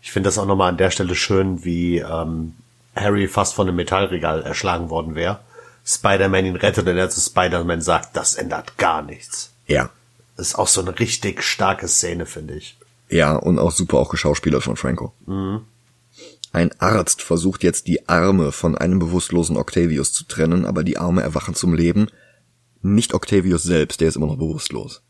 Ich 0.01 0.11
finde 0.11 0.27
das 0.27 0.37
auch 0.37 0.45
nochmal 0.45 0.69
an 0.69 0.77
der 0.77 0.91
Stelle 0.91 1.15
schön, 1.15 1.65
wie 1.65 1.97
ähm, 1.97 2.53
Harry 2.95 3.27
fast 3.27 3.55
von 3.55 3.67
einem 3.67 3.77
Metallregal 3.77 4.43
erschlagen 4.43 4.89
worden 4.89 5.15
wäre. 5.15 5.39
Spider-Man 5.83 6.45
ihn 6.45 6.55
rettet 6.55 6.87
und 6.87 6.97
er 6.97 7.09
zu 7.09 7.19
Spider-Man 7.19 7.81
sagt, 7.81 8.15
das 8.15 8.35
ändert 8.35 8.77
gar 8.77 9.01
nichts. 9.01 9.51
Ja. 9.65 9.89
Das 10.37 10.49
ist 10.49 10.55
auch 10.55 10.67
so 10.67 10.81
eine 10.81 10.99
richtig 10.99 11.41
starke 11.43 11.87
Szene, 11.87 12.25
finde 12.25 12.55
ich. 12.55 12.77
Ja, 13.09 13.35
und 13.35 13.57
auch 13.59 13.71
super 13.71 13.97
auch 13.97 14.09
geschauspielert 14.09 14.63
von 14.63 14.75
Franco. 14.75 15.13
Mhm. 15.25 15.61
Ein 16.53 16.71
Arzt 16.79 17.21
versucht 17.21 17.63
jetzt 17.63 17.87
die 17.87 18.09
Arme 18.09 18.51
von 18.51 18.77
einem 18.77 18.99
bewusstlosen 18.99 19.55
Octavius 19.55 20.11
zu 20.11 20.25
trennen, 20.25 20.65
aber 20.65 20.83
die 20.83 20.97
Arme 20.97 21.21
erwachen 21.21 21.55
zum 21.55 21.73
Leben. 21.73 22.07
Nicht 22.81 23.13
Octavius 23.13 23.63
selbst, 23.63 24.01
der 24.01 24.09
ist 24.09 24.17
immer 24.17 24.27
noch 24.27 24.37
bewusstlos. 24.37 25.03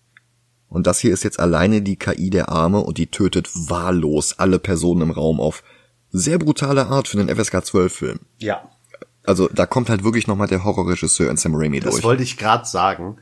Und 0.68 0.88
das 0.88 1.00
hier 1.00 1.14
ist 1.14 1.24
jetzt 1.24 1.40
alleine 1.40 1.82
die 1.82 1.98
KI 1.98 2.30
der 2.30 2.50
Arme 2.50 2.80
und 2.80 2.98
die 2.98 3.08
tötet 3.08 3.50
wahllos 3.54 4.40
alle 4.40 4.60
Personen 4.60 5.02
im 5.02 5.12
Raum 5.12 5.42
auf 5.42 5.64
sehr 6.12 6.38
brutale 6.38 6.88
Art 6.88 7.08
für 7.08 7.18
den 7.18 7.36
FSK 7.36 7.66
12 7.66 7.94
Film. 7.94 8.20
Ja. 8.38 8.70
Also 9.24 9.50
da 9.50 9.66
kommt 9.66 9.90
halt 9.90 10.04
wirklich 10.04 10.28
nochmal 10.28 10.48
der 10.48 10.64
Horrorregisseur 10.64 11.30
in 11.30 11.38
Sam 11.38 11.56
Raimi 11.56 11.80
Das 11.80 11.96
durch. 11.96 12.04
wollte 12.04 12.24
ich 12.24 12.38
gerade 12.38 12.66
sagen. 12.66 13.18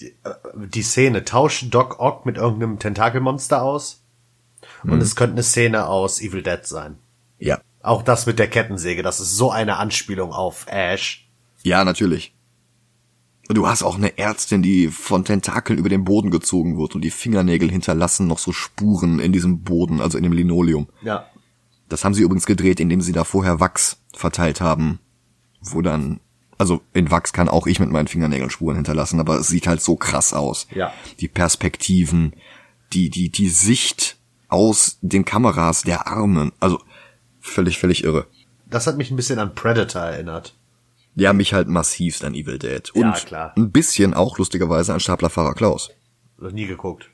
Die, 0.00 0.08
äh, 0.24 0.34
die 0.68 0.82
Szene 0.82 1.24
tauscht 1.24 1.66
Doc 1.72 2.00
Ock 2.00 2.26
mit 2.26 2.36
irgendeinem 2.36 2.78
Tentakelmonster 2.78 3.62
aus. 3.62 4.02
Und 4.82 5.00
es 5.02 5.14
könnte 5.14 5.34
eine 5.34 5.42
Szene 5.42 5.86
aus 5.86 6.20
Evil 6.20 6.42
Dead 6.42 6.64
sein. 6.64 6.98
Auch 7.84 8.02
das 8.02 8.24
mit 8.24 8.38
der 8.38 8.48
Kettensäge, 8.48 9.02
das 9.02 9.20
ist 9.20 9.36
so 9.36 9.50
eine 9.50 9.76
Anspielung 9.76 10.32
auf 10.32 10.64
Ash. 10.68 11.28
Ja, 11.62 11.84
natürlich. 11.84 12.34
Du 13.50 13.68
hast 13.68 13.82
auch 13.82 13.96
eine 13.96 14.16
Ärztin, 14.16 14.62
die 14.62 14.88
von 14.88 15.26
Tentakeln 15.26 15.78
über 15.78 15.90
den 15.90 16.02
Boden 16.02 16.30
gezogen 16.30 16.78
wird 16.78 16.94
und 16.94 17.02
die 17.02 17.10
Fingernägel 17.10 17.70
hinterlassen 17.70 18.26
noch 18.26 18.38
so 18.38 18.52
Spuren 18.52 19.18
in 19.18 19.32
diesem 19.32 19.64
Boden, 19.64 20.00
also 20.00 20.16
in 20.16 20.24
dem 20.24 20.32
Linoleum. 20.32 20.88
Ja. 21.02 21.26
Das 21.90 22.06
haben 22.06 22.14
sie 22.14 22.22
übrigens 22.22 22.46
gedreht, 22.46 22.80
indem 22.80 23.02
sie 23.02 23.12
da 23.12 23.22
vorher 23.22 23.60
Wachs 23.60 23.98
verteilt 24.14 24.62
haben, 24.62 24.98
wo 25.60 25.82
dann, 25.82 26.20
also 26.56 26.80
in 26.94 27.10
Wachs 27.10 27.34
kann 27.34 27.50
auch 27.50 27.66
ich 27.66 27.80
mit 27.80 27.90
meinen 27.90 28.08
Fingernägeln 28.08 28.48
Spuren 28.48 28.76
hinterlassen, 28.76 29.20
aber 29.20 29.40
es 29.40 29.48
sieht 29.48 29.66
halt 29.66 29.82
so 29.82 29.96
krass 29.96 30.32
aus. 30.32 30.68
Ja. 30.74 30.90
Die 31.20 31.28
Perspektiven, 31.28 32.32
die, 32.94 33.10
die, 33.10 33.28
die 33.28 33.50
Sicht 33.50 34.16
aus 34.48 34.96
den 35.02 35.26
Kameras 35.26 35.82
der 35.82 36.06
Armen, 36.06 36.50
also 36.60 36.80
völlig, 37.44 37.78
völlig 37.78 38.04
irre. 38.04 38.26
Das 38.66 38.86
hat 38.86 38.96
mich 38.96 39.10
ein 39.10 39.16
bisschen 39.16 39.38
an 39.38 39.54
Predator 39.54 40.02
erinnert. 40.02 40.56
Ja, 41.14 41.32
mich 41.32 41.52
halt 41.54 41.68
massivst 41.68 42.24
an 42.24 42.34
Evil 42.34 42.58
Dead. 42.58 42.90
Und 42.94 43.02
Ja, 43.02 43.12
klar. 43.12 43.52
ein 43.56 43.70
bisschen 43.70 44.14
auch 44.14 44.38
lustigerweise 44.38 44.92
an 44.92 45.00
Staplerfahrer 45.00 45.54
Klaus. 45.54 45.90
Noch 46.38 46.50
nie 46.50 46.66
geguckt. 46.66 47.08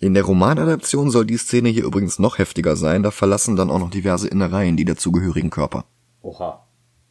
In 0.00 0.14
der 0.14 0.24
Romanadaption 0.24 1.10
soll 1.10 1.26
die 1.26 1.36
Szene 1.36 1.68
hier 1.68 1.84
übrigens 1.84 2.18
noch 2.18 2.38
heftiger 2.38 2.76
sein, 2.76 3.02
da 3.02 3.10
verlassen 3.10 3.54
dann 3.56 3.70
auch 3.70 3.78
noch 3.78 3.90
diverse 3.90 4.26
Innereien 4.26 4.76
die 4.76 4.84
dazugehörigen 4.84 5.50
Körper. 5.50 5.84
Oha. 6.22 6.66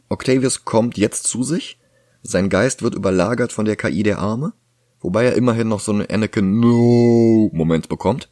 Octavius 0.09 0.65
kommt 0.65 0.97
jetzt 0.97 1.27
zu 1.27 1.43
sich, 1.43 1.79
sein 2.23 2.49
Geist 2.49 2.81
wird 2.81 2.95
überlagert 2.95 3.53
von 3.53 3.65
der 3.65 3.77
KI 3.77 4.03
der 4.03 4.19
Arme, 4.19 4.53
wobei 4.99 5.23
er 5.25 5.35
immerhin 5.35 5.69
noch 5.69 5.79
so 5.79 5.93
einen 5.93 6.09
Anakin 6.09 6.59
No 6.59 7.49
Moment 7.53 7.87
bekommt. 7.87 8.29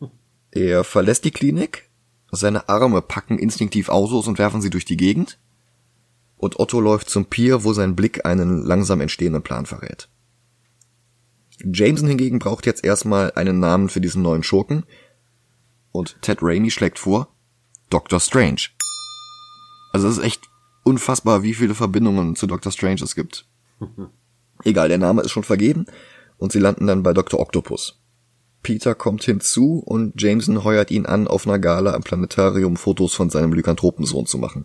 Er 0.50 0.84
verlässt 0.84 1.24
die 1.24 1.30
Klinik, 1.30 1.88
seine 2.32 2.68
Arme 2.68 3.02
packen 3.02 3.38
instinktiv 3.38 3.88
Ausos 3.90 4.26
und 4.26 4.38
werfen 4.38 4.62
sie 4.62 4.70
durch 4.70 4.86
die 4.86 4.96
Gegend. 4.96 5.38
Und 6.38 6.58
Otto 6.58 6.80
läuft 6.80 7.08
zum 7.10 7.26
Pier, 7.26 7.62
wo 7.62 7.72
sein 7.72 7.94
Blick 7.94 8.24
einen 8.26 8.62
langsam 8.62 9.00
entstehenden 9.00 9.42
Plan 9.42 9.66
verrät. 9.66 10.08
Jameson 11.62 12.08
hingegen 12.08 12.38
braucht 12.38 12.66
jetzt 12.66 12.84
erstmal 12.84 13.32
einen 13.32 13.60
Namen 13.60 13.88
für 13.88 14.00
diesen 14.00 14.22
neuen 14.22 14.42
Schurken. 14.42 14.84
Und 15.92 16.20
Ted 16.22 16.38
Raimi 16.40 16.70
schlägt 16.70 16.98
vor 16.98 17.28
Doctor 17.90 18.18
Strange. 18.18 18.70
Also 19.92 20.08
es 20.08 20.16
ist 20.16 20.24
echt 20.24 20.48
unfassbar, 20.84 21.42
wie 21.42 21.54
viele 21.54 21.74
Verbindungen 21.74 22.34
zu 22.34 22.46
Doctor 22.46 22.72
Strange 22.72 23.02
es 23.04 23.14
gibt. 23.14 23.46
Egal, 24.64 24.88
der 24.88 24.98
Name 24.98 25.22
ist 25.22 25.30
schon 25.30 25.44
vergeben 25.44 25.86
und 26.38 26.50
sie 26.50 26.58
landen 26.58 26.86
dann 26.86 27.02
bei 27.02 27.12
Dr. 27.12 27.38
Octopus. 27.38 28.01
Peter 28.62 28.94
kommt 28.94 29.24
hinzu 29.24 29.82
und 29.84 30.20
Jameson 30.20 30.62
heuert 30.62 30.90
ihn 30.90 31.06
an, 31.06 31.26
auf 31.26 31.46
einer 31.46 31.58
Gala 31.58 31.94
im 31.94 32.02
Planetarium 32.02 32.76
Fotos 32.76 33.14
von 33.14 33.28
seinem 33.28 33.52
Lykanthropensohn 33.52 34.26
zu 34.26 34.38
machen. 34.38 34.64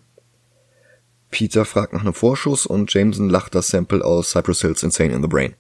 Peter 1.32 1.66
fragt 1.66 1.94
nach 1.94 2.02
einem 2.02 2.14
Vorschuss 2.14 2.66
und 2.66 2.94
Jameson 2.94 3.30
lacht 3.30 3.56
das 3.56 3.70
Sample 3.70 4.04
aus 4.04 4.32
Cypress 4.32 4.62
Hills 4.62 4.84
Insane 4.84 5.14
in 5.14 5.22
the 5.22 5.28
Brain. 5.28 5.56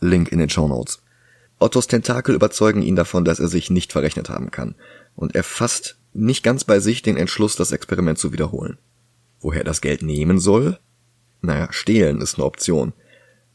Link 0.00 0.30
in 0.30 0.38
den 0.38 0.50
Show 0.50 0.68
Notes. 0.68 1.00
Ottos 1.58 1.86
Tentakel 1.86 2.34
überzeugen 2.34 2.82
ihn 2.82 2.96
davon, 2.96 3.24
dass 3.24 3.40
er 3.40 3.48
sich 3.48 3.70
nicht 3.70 3.92
verrechnet 3.92 4.28
haben 4.28 4.50
kann. 4.50 4.74
Und 5.14 5.34
er 5.34 5.44
fasst 5.44 5.96
nicht 6.12 6.42
ganz 6.42 6.64
bei 6.64 6.80
sich 6.80 7.02
den 7.02 7.16
Entschluss, 7.16 7.56
das 7.56 7.72
Experiment 7.72 8.18
zu 8.18 8.32
wiederholen. 8.32 8.78
Woher 9.40 9.60
er 9.60 9.64
das 9.64 9.80
Geld 9.80 10.02
nehmen 10.02 10.38
soll? 10.38 10.78
Naja, 11.40 11.68
stehlen 11.70 12.20
ist 12.20 12.36
eine 12.36 12.44
Option. 12.44 12.92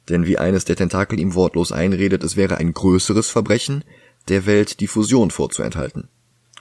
Denn 0.09 0.25
wie 0.25 0.37
eines 0.37 0.65
der 0.65 0.75
Tentakel 0.75 1.19
ihm 1.19 1.35
wortlos 1.35 1.71
einredet, 1.71 2.23
es 2.23 2.35
wäre 2.35 2.57
ein 2.57 2.73
größeres 2.73 3.29
Verbrechen, 3.29 3.83
der 4.27 4.45
Welt 4.45 4.79
die 4.79 4.87
Fusion 4.87 5.31
vorzuenthalten. 5.31 6.09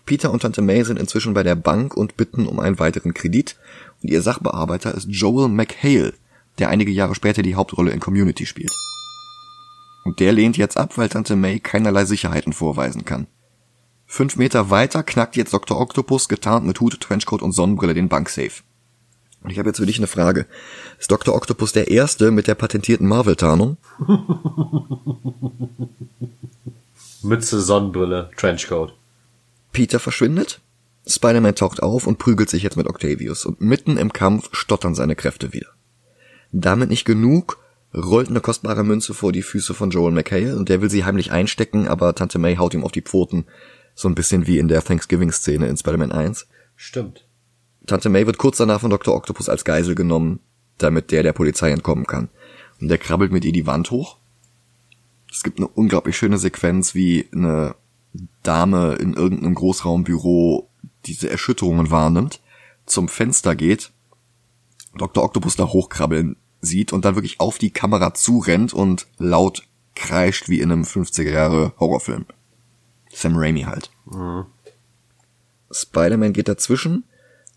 Peter 0.05 0.31
und 0.31 0.41
Tante 0.41 0.63
May 0.63 0.85
sind 0.85 0.99
inzwischen 0.99 1.35
bei 1.35 1.43
der 1.43 1.55
Bank 1.55 1.95
und 1.95 2.17
bitten 2.17 2.47
um 2.47 2.61
einen 2.61 2.79
weiteren 2.79 3.13
Kredit 3.13 3.57
und 4.03 4.11
ihr 4.11 4.23
Sachbearbeiter 4.23 4.95
ist 4.95 5.09
Joel 5.11 5.49
McHale, 5.49 6.15
der 6.59 6.71
einige 6.71 6.91
Jahre 6.91 7.15
später 7.15 7.43
die 7.43 7.55
Hauptrolle 7.55 7.91
in 7.91 8.01
Community 8.01 8.47
spielt. 8.47 8.73
Und 10.05 10.21
der 10.21 10.33
lehnt 10.33 10.57
jetzt 10.57 10.79
ab, 10.79 10.97
weil 10.97 11.09
Tante 11.09 11.37
May 11.37 11.61
keinerlei 11.61 12.05
Sicherheiten 12.05 12.53
vorweisen 12.53 13.05
kann. 13.05 13.27
Fünf 14.07 14.37
Meter 14.37 14.71
weiter 14.71 15.03
knackt 15.03 15.37
jetzt 15.37 15.53
Dr. 15.53 15.79
Octopus 15.79 16.29
getarnt 16.29 16.67
mit 16.67 16.81
Hut, 16.81 16.99
Trenchcoat 16.99 17.43
und 17.43 17.53
Sonnenbrille 17.53 17.93
den 17.93 18.09
Banksafe. 18.09 18.63
Und 19.43 19.51
ich 19.51 19.59
habe 19.59 19.69
jetzt 19.69 19.79
für 19.79 19.87
dich 19.87 19.99
eine 19.99 20.07
Frage. 20.07 20.47
Ist 20.99 21.11
Dr. 21.11 21.35
Octopus 21.35 21.73
der 21.73 21.89
Erste 21.91 22.31
mit 22.31 22.47
der 22.47 22.55
patentierten 22.55 23.07
Marvel-Tarnung? 23.07 23.77
Mütze, 27.23 27.61
Sonnenbrille, 27.61 28.31
Trenchcoat. 28.37 28.95
Peter 29.73 30.01
verschwindet. 30.01 30.61
Spider-Man 31.07 31.55
taucht 31.55 31.83
auf 31.83 32.07
und 32.07 32.19
prügelt 32.19 32.51
sich 32.51 32.63
jetzt 32.63 32.77
mit 32.77 32.87
Octavius 32.87 33.47
und 33.47 33.61
mitten 33.61 33.97
im 33.97 34.13
Kampf 34.13 34.51
stottern 34.53 34.95
seine 34.95 35.17
Kräfte 35.17 35.53
wieder. 35.53 35.69
Damit 36.53 36.91
nicht 36.91 37.05
genug, 37.05 37.59
rollt 37.95 38.29
eine 38.29 38.41
kostbare 38.41 38.85
Münze 38.85 39.15
vor 39.15 39.33
die 39.33 39.43
Füße 39.43 39.75
von 39.75 39.91
Joel 39.91 40.13
McHale 40.13 40.57
und 40.57 40.69
der 40.69 40.83
will 40.83 40.91
sie 40.91 41.05
heimlich 41.05 41.31
einstecken, 41.31 41.89
aber 41.89 42.15
Tante 42.15 42.39
May 42.39 42.57
haut 42.57 42.75
ihm 42.75 42.85
auf 42.85 42.93
die 42.93 43.03
Pfoten. 43.03 43.47
So 43.95 44.09
ein 44.09 44.15
bisschen 44.15 44.47
wie 44.47 44.59
in 44.59 44.69
der 44.69 44.85
Thanksgiving-Szene 44.85 45.67
in 45.67 45.77
Spider-Man 45.77 46.13
1. 46.13 46.47
Stimmt. 46.77 47.25
Tante 47.89 48.09
May 48.09 48.27
wird 48.27 48.39
kurz 48.39 48.59
danach 48.59 48.81
von 48.81 48.91
Dr. 48.91 49.15
Octopus 49.15 49.49
als 49.49 49.65
Geisel 49.65 49.95
genommen, 49.95 50.41
damit 50.79 51.11
der 51.11 51.23
der 51.23 51.33
Polizei 51.33 51.71
entkommen 51.71 52.07
kann. 52.07 52.29
Und 52.81 52.89
der 52.89 52.99
krabbelt 52.99 53.33
mit 53.33 53.45
ihr 53.45 53.53
die 53.53 53.67
Wand 53.67 53.91
hoch. 53.91 54.19
Es 55.31 55.43
gibt 55.43 55.59
eine 55.59 55.69
unglaublich 55.69 56.17
schöne 56.17 56.39
Sequenz, 56.39 56.95
wie 56.95 57.29
eine 57.33 57.75
Dame 58.43 58.95
in 58.95 59.15
irgendeinem 59.15 59.55
Großraumbüro 59.55 60.69
diese 61.07 61.29
Erschütterungen 61.29 61.91
wahrnimmt, 61.91 62.41
zum 62.87 63.09
Fenster 63.09 63.55
geht, 63.55 63.93
Dr. 64.97 65.25
Octopus 65.25 65.57
da 65.57 65.67
hochkrabbeln 65.67 66.37
sieht 66.61 66.93
und 66.93 67.05
dann 67.05 67.15
wirklich 67.15 67.41
auf 67.41 67.59
die 67.59 67.71
Kamera 67.71 68.15
zurennt 68.15 68.73
und 68.73 69.07
laut 69.19 69.63
kreischt 69.95 70.49
wie 70.49 70.61
in 70.61 70.73
einem 70.73 70.83
50er 70.83 71.31
Jahre 71.31 71.73
Horrorfilm. 71.79 72.27
Sam 73.13 73.37
Raimi 73.37 73.63
halt. 73.63 73.91
Mhm. 74.07 74.47
Spider-Man 75.71 76.33
geht 76.33 76.49
dazwischen. 76.49 77.05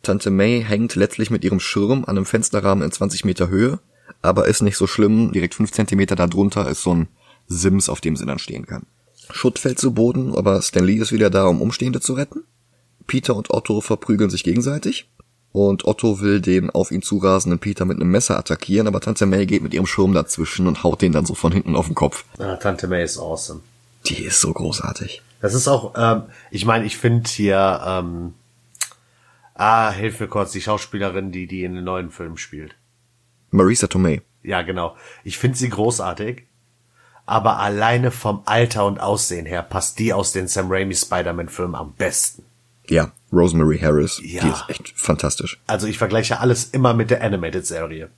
Tante 0.04 0.32
May 0.32 0.64
hängt 0.64 0.96
letztlich 0.96 1.30
mit 1.30 1.44
ihrem 1.44 1.60
Schirm 1.60 2.06
an 2.06 2.18
einem 2.18 2.26
Fensterrahmen 2.26 2.84
in 2.84 2.92
20 2.92 3.26
Meter 3.26 3.50
Höhe, 3.50 3.80
aber 4.22 4.48
ist 4.48 4.62
nicht 4.62 4.78
so 4.78 4.88
schlimm. 4.88 5.32
Direkt 5.32 5.56
5 5.56 5.72
Zentimeter 5.72 6.16
darunter 6.16 6.68
ist 6.70 6.84
so 6.84 6.94
ein 6.94 7.08
Sims, 7.48 7.90
auf 7.90 8.02
dem 8.02 8.16
sie 8.16 8.26
dann 8.26 8.40
stehen 8.40 8.66
kann. 8.66 8.86
Schutt 9.30 9.60
fällt 9.60 9.80
zu 9.80 9.94
Boden, 9.94 10.36
aber 10.36 10.62
Stan 10.62 10.84
Lee 10.84 10.98
ist 10.98 11.12
wieder 11.12 11.30
da, 11.30 11.46
um 11.46 11.62
Umstehende 11.62 12.02
zu 12.02 12.14
retten. 12.14 12.44
Peter 13.08 13.36
und 13.36 13.52
Otto 13.52 13.82
verprügeln 13.82 14.30
sich 14.30 14.44
gegenseitig. 14.44 15.08
Und 15.54 15.86
Otto 15.86 16.22
will 16.22 16.40
den 16.40 16.70
auf 16.70 16.92
ihn 16.92 17.02
zurasenden 17.02 17.60
Peter 17.60 17.84
mit 17.84 17.98
einem 17.98 18.10
Messer 18.10 18.38
attackieren, 18.38 18.88
aber 18.88 19.02
Tante 19.02 19.26
May 19.26 19.46
geht 19.46 19.62
mit 19.62 19.74
ihrem 19.74 19.86
Schirm 19.86 20.14
dazwischen 20.14 20.66
und 20.66 20.84
haut 20.84 21.02
den 21.02 21.12
dann 21.12 21.26
so 21.26 21.36
von 21.36 21.52
hinten 21.52 21.76
auf 21.76 21.88
den 21.88 21.96
Kopf. 21.96 22.24
Ja, 22.40 22.56
Tante 22.56 22.88
May 22.88 23.04
ist 23.04 23.18
awesome. 23.18 23.60
Die 24.06 24.24
ist 24.24 24.40
so 24.40 24.54
großartig. 24.54 25.22
Das 25.42 25.54
ist 25.54 25.68
auch, 25.68 25.94
ähm, 25.98 26.24
ich 26.52 26.66
meine, 26.66 26.86
ich 26.86 26.98
finde 26.98 27.30
hier, 27.30 27.82
ähm, 27.86 28.34
ah, 29.56 29.92
hilf 29.92 30.20
mir 30.20 30.28
kurz, 30.28 30.52
die 30.52 30.62
Schauspielerin, 30.62 31.32
die 31.32 31.48
die 31.48 31.64
in 31.64 31.76
den 31.76 31.84
neuen 31.84 32.12
Filmen 32.12 32.38
spielt. 32.38 32.76
Marisa 33.52 33.88
Tomei. 33.88 34.22
Ja, 34.44 34.62
genau. 34.62 34.96
Ich 35.24 35.38
finde 35.38 35.58
sie 35.58 35.70
großartig, 35.70 36.44
aber 37.26 37.60
alleine 37.60 38.12
vom 38.12 38.42
Alter 38.46 38.86
und 38.86 39.00
Aussehen 39.00 39.46
her 39.46 39.62
passt 39.62 40.00
die 40.00 40.14
aus 40.14 40.32
den 40.32 40.48
Sam 40.48 40.72
Raimi 40.72 40.96
Spider-Man-Filmen 40.96 41.76
am 41.76 41.94
besten. 41.94 42.44
Ja, 42.88 43.12
Rosemary 43.32 43.78
Harris, 43.80 44.20
Ja. 44.24 44.42
die 44.42 44.50
ist 44.50 44.64
echt 44.68 44.94
fantastisch. 45.00 45.62
Also 45.68 45.88
ich 45.88 45.98
vergleiche 45.98 46.40
alles 46.40 46.66
immer 46.66 46.94
mit 46.94 47.10
der 47.12 47.24
Animated-Serie. 47.24 48.10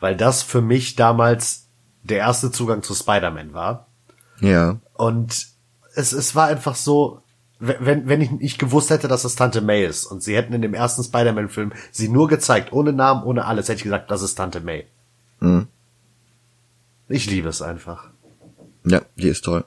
Weil 0.00 0.16
das 0.16 0.42
für 0.42 0.62
mich 0.62 0.96
damals 0.96 1.66
der 2.02 2.18
erste 2.18 2.50
Zugang 2.50 2.82
zu 2.82 2.94
Spider-Man 2.94 3.52
war. 3.52 3.86
Ja, 4.40 4.78
Und 4.94 5.48
es, 5.94 6.12
es 6.12 6.34
war 6.34 6.46
einfach 6.48 6.76
so, 6.76 7.20
wenn, 7.58 8.08
wenn 8.08 8.20
ich 8.20 8.30
nicht 8.30 8.58
gewusst 8.58 8.90
hätte, 8.90 9.08
dass 9.08 9.24
es 9.24 9.34
Tante 9.34 9.60
May 9.60 9.84
ist 9.84 10.06
und 10.06 10.22
sie 10.22 10.36
hätten 10.36 10.52
in 10.52 10.62
dem 10.62 10.74
ersten 10.74 11.02
Spider-Man-Film 11.02 11.72
sie 11.90 12.08
nur 12.08 12.28
gezeigt, 12.28 12.72
ohne 12.72 12.92
Namen, 12.92 13.24
ohne 13.24 13.46
alles, 13.46 13.68
hätte 13.68 13.78
ich 13.78 13.84
gesagt, 13.84 14.10
das 14.10 14.22
ist 14.22 14.36
Tante 14.36 14.60
May. 14.60 14.86
Ich 17.08 17.30
liebe 17.30 17.48
es 17.48 17.62
einfach. 17.62 18.10
ja, 18.84 19.02
die 19.16 19.28
ist 19.28 19.44
toll. 19.44 19.64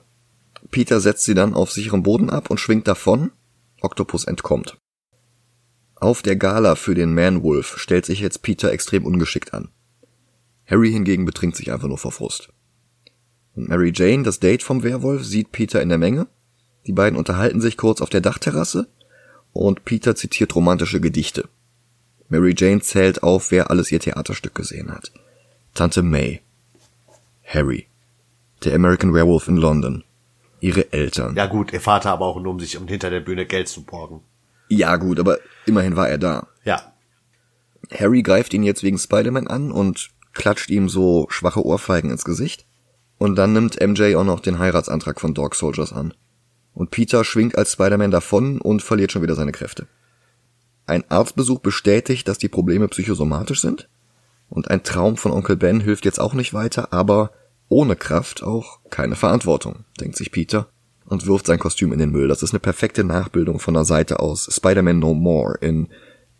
Peter 0.70 1.00
setzt 1.00 1.24
sie 1.24 1.34
dann 1.34 1.54
auf 1.54 1.70
sicherem 1.70 2.02
Boden 2.02 2.30
ab 2.30 2.50
und 2.50 2.58
schwingt 2.58 2.88
davon. 2.88 3.32
Octopus 3.80 4.24
entkommt. 4.24 4.78
Auf 5.96 6.22
der 6.22 6.36
Gala 6.36 6.76
für 6.76 6.94
den 6.94 7.14
Man-Wolf 7.14 7.78
stellt 7.78 8.06
sich 8.06 8.20
jetzt 8.20 8.42
Peter 8.42 8.72
extrem 8.72 9.04
ungeschickt 9.04 9.54
an. 9.54 9.68
Harry 10.66 10.90
hingegen 10.90 11.24
betrinkt 11.24 11.56
sich 11.56 11.72
einfach 11.72 11.88
nur 11.88 11.98
vor 11.98 12.12
Frust. 12.12 12.48
Und 13.54 13.68
Mary 13.68 13.92
Jane, 13.94 14.22
das 14.22 14.40
Date 14.40 14.62
vom 14.62 14.82
Werwolf, 14.82 15.24
sieht 15.24 15.52
Peter 15.52 15.82
in 15.82 15.90
der 15.90 15.98
Menge. 15.98 16.26
Die 16.86 16.92
beiden 16.92 17.18
unterhalten 17.18 17.60
sich 17.60 17.76
kurz 17.76 18.00
auf 18.00 18.10
der 18.10 18.20
Dachterrasse 18.20 18.88
und 19.52 19.84
Peter 19.84 20.14
zitiert 20.14 20.54
romantische 20.54 21.00
Gedichte. 21.00 21.48
Mary 22.28 22.54
Jane 22.56 22.80
zählt 22.80 23.22
auf, 23.22 23.50
wer 23.50 23.70
alles 23.70 23.92
ihr 23.92 24.00
Theaterstück 24.00 24.54
gesehen 24.54 24.90
hat. 24.90 25.12
Tante 25.74 26.02
May, 26.02 26.40
Harry, 27.44 27.86
der 28.64 28.74
American 28.74 29.14
Werewolf 29.14 29.48
in 29.48 29.56
London, 29.56 30.04
ihre 30.60 30.92
Eltern. 30.92 31.36
Ja 31.36 31.46
gut, 31.46 31.72
ihr 31.72 31.80
Vater 31.80 32.10
aber 32.10 32.26
auch 32.26 32.40
nur, 32.40 32.52
um 32.52 32.60
sich 32.60 32.78
um 32.78 32.88
hinter 32.88 33.10
der 33.10 33.20
Bühne 33.20 33.46
Geld 33.46 33.68
zu 33.68 33.82
borgen. 33.84 34.20
Ja 34.68 34.96
gut, 34.96 35.20
aber 35.20 35.38
immerhin 35.66 35.96
war 35.96 36.08
er 36.08 36.18
da. 36.18 36.48
Ja. 36.64 36.92
Harry 37.92 38.22
greift 38.22 38.54
ihn 38.54 38.62
jetzt 38.62 38.82
wegen 38.82 38.98
Spider-Man 38.98 39.48
an 39.48 39.70
und 39.70 40.10
klatscht 40.32 40.70
ihm 40.70 40.88
so 40.88 41.26
schwache 41.28 41.64
Ohrfeigen 41.64 42.10
ins 42.10 42.24
Gesicht. 42.24 42.64
Und 43.18 43.36
dann 43.36 43.52
nimmt 43.52 43.80
MJ 43.80 44.14
auch 44.16 44.24
noch 44.24 44.40
den 44.40 44.58
Heiratsantrag 44.58 45.20
von 45.20 45.34
Dog 45.34 45.54
Soldiers 45.54 45.92
an. 45.92 46.14
Und 46.74 46.90
Peter 46.90 47.24
schwingt 47.24 47.56
als 47.58 47.72
Spider-Man 47.72 48.10
davon 48.10 48.60
und 48.60 48.82
verliert 48.82 49.12
schon 49.12 49.22
wieder 49.22 49.34
seine 49.34 49.52
Kräfte. 49.52 49.86
Ein 50.86 51.04
Arztbesuch 51.10 51.60
bestätigt, 51.60 52.26
dass 52.28 52.38
die 52.38 52.48
Probleme 52.48 52.88
psychosomatisch 52.88 53.60
sind. 53.60 53.88
Und 54.48 54.70
ein 54.70 54.82
Traum 54.82 55.16
von 55.16 55.32
Onkel 55.32 55.56
Ben 55.56 55.80
hilft 55.80 56.04
jetzt 56.04 56.20
auch 56.20 56.34
nicht 56.34 56.52
weiter, 56.52 56.92
aber 56.92 57.30
ohne 57.68 57.96
Kraft 57.96 58.42
auch 58.42 58.80
keine 58.90 59.16
Verantwortung, 59.16 59.84
denkt 59.98 60.16
sich 60.16 60.30
Peter 60.30 60.68
und 61.06 61.26
wirft 61.26 61.46
sein 61.46 61.58
Kostüm 61.58 61.92
in 61.92 61.98
den 61.98 62.10
Müll. 62.10 62.28
Das 62.28 62.42
ist 62.42 62.52
eine 62.52 62.60
perfekte 62.60 63.04
Nachbildung 63.04 63.58
von 63.58 63.74
der 63.74 63.84
Seite 63.84 64.20
aus 64.20 64.48
Spider-Man 64.54 64.98
No 64.98 65.14
More 65.14 65.56
in 65.60 65.88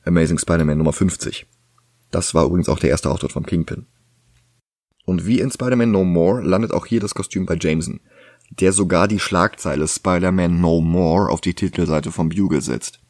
Amazing 0.05 0.38
Spider-Man 0.38 0.79
Nummer 0.79 0.92
50. 0.92 1.47
Das 2.11 2.35
war 2.35 2.45
übrigens 2.45 2.68
auch 2.68 2.79
der 2.79 2.90
erste 2.90 3.11
Auftritt 3.11 3.33
vom 3.33 3.47
Kingpin. 3.47 3.87
Und 5.05 5.27
wie 5.27 5.40
in 5.40 5.51
Spider-Man 5.51 5.90
No 5.90 6.05
More 6.05 6.42
landet 6.42 6.73
auch 6.73 6.87
hier 6.87 7.01
das 7.01 7.14
Kostüm 7.14 7.47
bei 7.47 7.57
Jameson, 7.59 8.01
der 8.61 8.73
sogar 8.73 9.09
die 9.09 9.19
Schlagzeile 9.19 9.88
Spider-Man 9.88 10.61
No 10.61 10.81
More 10.81 11.31
auf 11.31 11.41
die 11.41 11.55
Titelseite 11.55 12.12
vom 12.12 12.29
Bugle 12.29 12.61
setzt. 12.61 13.01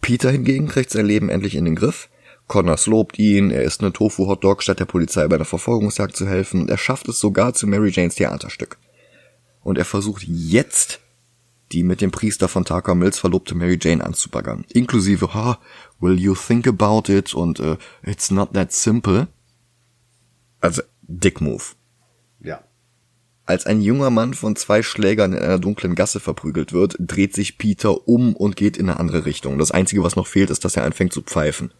Peter 0.00 0.30
hingegen 0.30 0.68
kriegt 0.68 0.90
sein 0.90 1.06
Leben 1.06 1.28
endlich 1.28 1.54
in 1.54 1.64
den 1.64 1.74
Griff. 1.74 2.08
Connors 2.46 2.86
lobt 2.86 3.18
ihn, 3.18 3.50
er 3.50 3.62
isst 3.62 3.80
eine 3.80 3.92
Tofu-Hotdog, 3.92 4.62
statt 4.62 4.80
der 4.80 4.84
Polizei 4.84 5.26
bei 5.28 5.36
einer 5.36 5.44
Verfolgungsjagd 5.44 6.16
zu 6.16 6.26
helfen, 6.26 6.62
und 6.62 6.70
er 6.70 6.76
schafft 6.76 7.08
es 7.08 7.18
sogar 7.18 7.54
zu 7.54 7.66
Mary 7.66 7.90
Janes 7.90 8.16
Theaterstück. 8.16 8.78
Und 9.62 9.78
er 9.78 9.84
versucht 9.84 10.24
jetzt, 10.26 11.00
die 11.70 11.82
mit 11.82 12.00
dem 12.00 12.10
Priester 12.10 12.48
von 12.48 12.64
Tucker 12.64 12.94
Mills 12.94 13.18
verlobte 13.18 13.54
Mary 13.54 13.78
Jane 13.80 14.04
anzubaggern. 14.04 14.64
Inklusive, 14.68 15.32
ha, 15.34 15.58
will 16.00 16.18
you 16.18 16.34
think 16.34 16.66
about 16.66 17.10
it 17.10 17.32
und 17.32 17.60
uh, 17.60 17.76
it's 18.02 18.30
not 18.30 18.52
that 18.52 18.72
simple. 18.72 19.28
Also, 20.60 20.82
Dick 21.02 21.40
Move. 21.40 21.62
Als 23.44 23.66
ein 23.66 23.80
junger 23.80 24.10
Mann 24.10 24.34
von 24.34 24.54
zwei 24.54 24.82
Schlägern 24.82 25.32
in 25.32 25.40
einer 25.40 25.58
dunklen 25.58 25.94
Gasse 25.94 26.20
verprügelt 26.20 26.72
wird, 26.72 26.96
dreht 26.98 27.34
sich 27.34 27.58
Peter 27.58 28.06
um 28.06 28.36
und 28.36 28.56
geht 28.56 28.76
in 28.76 28.88
eine 28.88 29.00
andere 29.00 29.26
Richtung. 29.26 29.58
Das 29.58 29.72
Einzige, 29.72 30.04
was 30.04 30.16
noch 30.16 30.28
fehlt, 30.28 30.50
ist, 30.50 30.64
dass 30.64 30.76
er 30.76 30.84
anfängt 30.84 31.12
zu 31.12 31.22
pfeifen. 31.22 31.72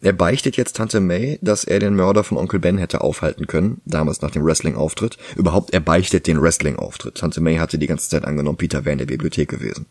Er 0.00 0.12
beichtet 0.12 0.56
jetzt 0.56 0.76
Tante 0.76 1.00
May, 1.00 1.38
dass 1.42 1.64
er 1.64 1.78
den 1.78 1.94
Mörder 1.94 2.24
von 2.24 2.36
Onkel 2.36 2.58
Ben 2.58 2.78
hätte 2.78 3.00
aufhalten 3.00 3.46
können, 3.46 3.80
damals 3.84 4.20
nach 4.20 4.32
dem 4.32 4.44
Wrestling-Auftritt. 4.44 5.16
Überhaupt, 5.36 5.72
er 5.72 5.80
beichtet 5.80 6.26
den 6.26 6.42
Wrestling-Auftritt. 6.42 7.16
Tante 7.16 7.40
May 7.40 7.56
hatte 7.56 7.78
die 7.78 7.86
ganze 7.86 8.08
Zeit 8.08 8.24
angenommen, 8.24 8.58
Peter 8.58 8.84
wäre 8.84 8.92
in 8.92 8.98
der 8.98 9.06
Bibliothek 9.06 9.48
gewesen. 9.48 9.86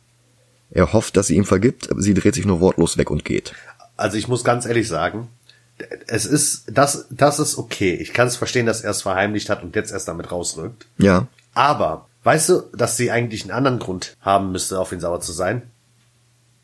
Er 0.70 0.91
hofft, 0.91 1.15
dass 1.15 1.28
sie 1.28 1.36
ihm 1.36 1.46
vergibt, 1.46 1.89
aber 1.89 2.02
sie 2.02 2.13
dreht 2.13 2.36
sich 2.36 2.46
nur 2.46 2.60
wortlos 2.60 2.98
weg 2.98 3.10
und 3.10 3.24
geht. 3.24 3.54
Also 3.97 4.17
ich 4.17 4.27
muss 4.27 4.43
ganz 4.43 4.65
ehrlich 4.65 4.88
sagen, 4.88 5.27
es 6.07 6.25
ist, 6.25 6.63
das, 6.71 7.07
das 7.10 7.39
ist 7.39 7.57
okay. 7.57 7.93
Ich 7.95 8.13
kann 8.13 8.27
es 8.27 8.36
verstehen, 8.36 8.65
dass 8.65 8.81
er 8.81 8.91
es 8.91 9.01
verheimlicht 9.01 9.49
hat 9.49 9.63
und 9.63 9.75
jetzt 9.75 9.91
erst 9.91 10.07
damit 10.07 10.31
rausrückt. 10.31 10.86
Ja, 10.97 11.27
Aber, 11.53 12.07
weißt 12.23 12.49
du, 12.49 12.62
dass 12.73 12.97
sie 12.97 13.12
eigentlich 13.12 13.43
einen 13.43 13.51
anderen 13.51 13.79
Grund 13.79 14.15
haben 14.21 14.51
müsste, 14.51 14.79
auf 14.79 14.91
ihn 14.91 14.99
sauer 14.99 15.21
zu 15.21 15.31
sein? 15.33 15.63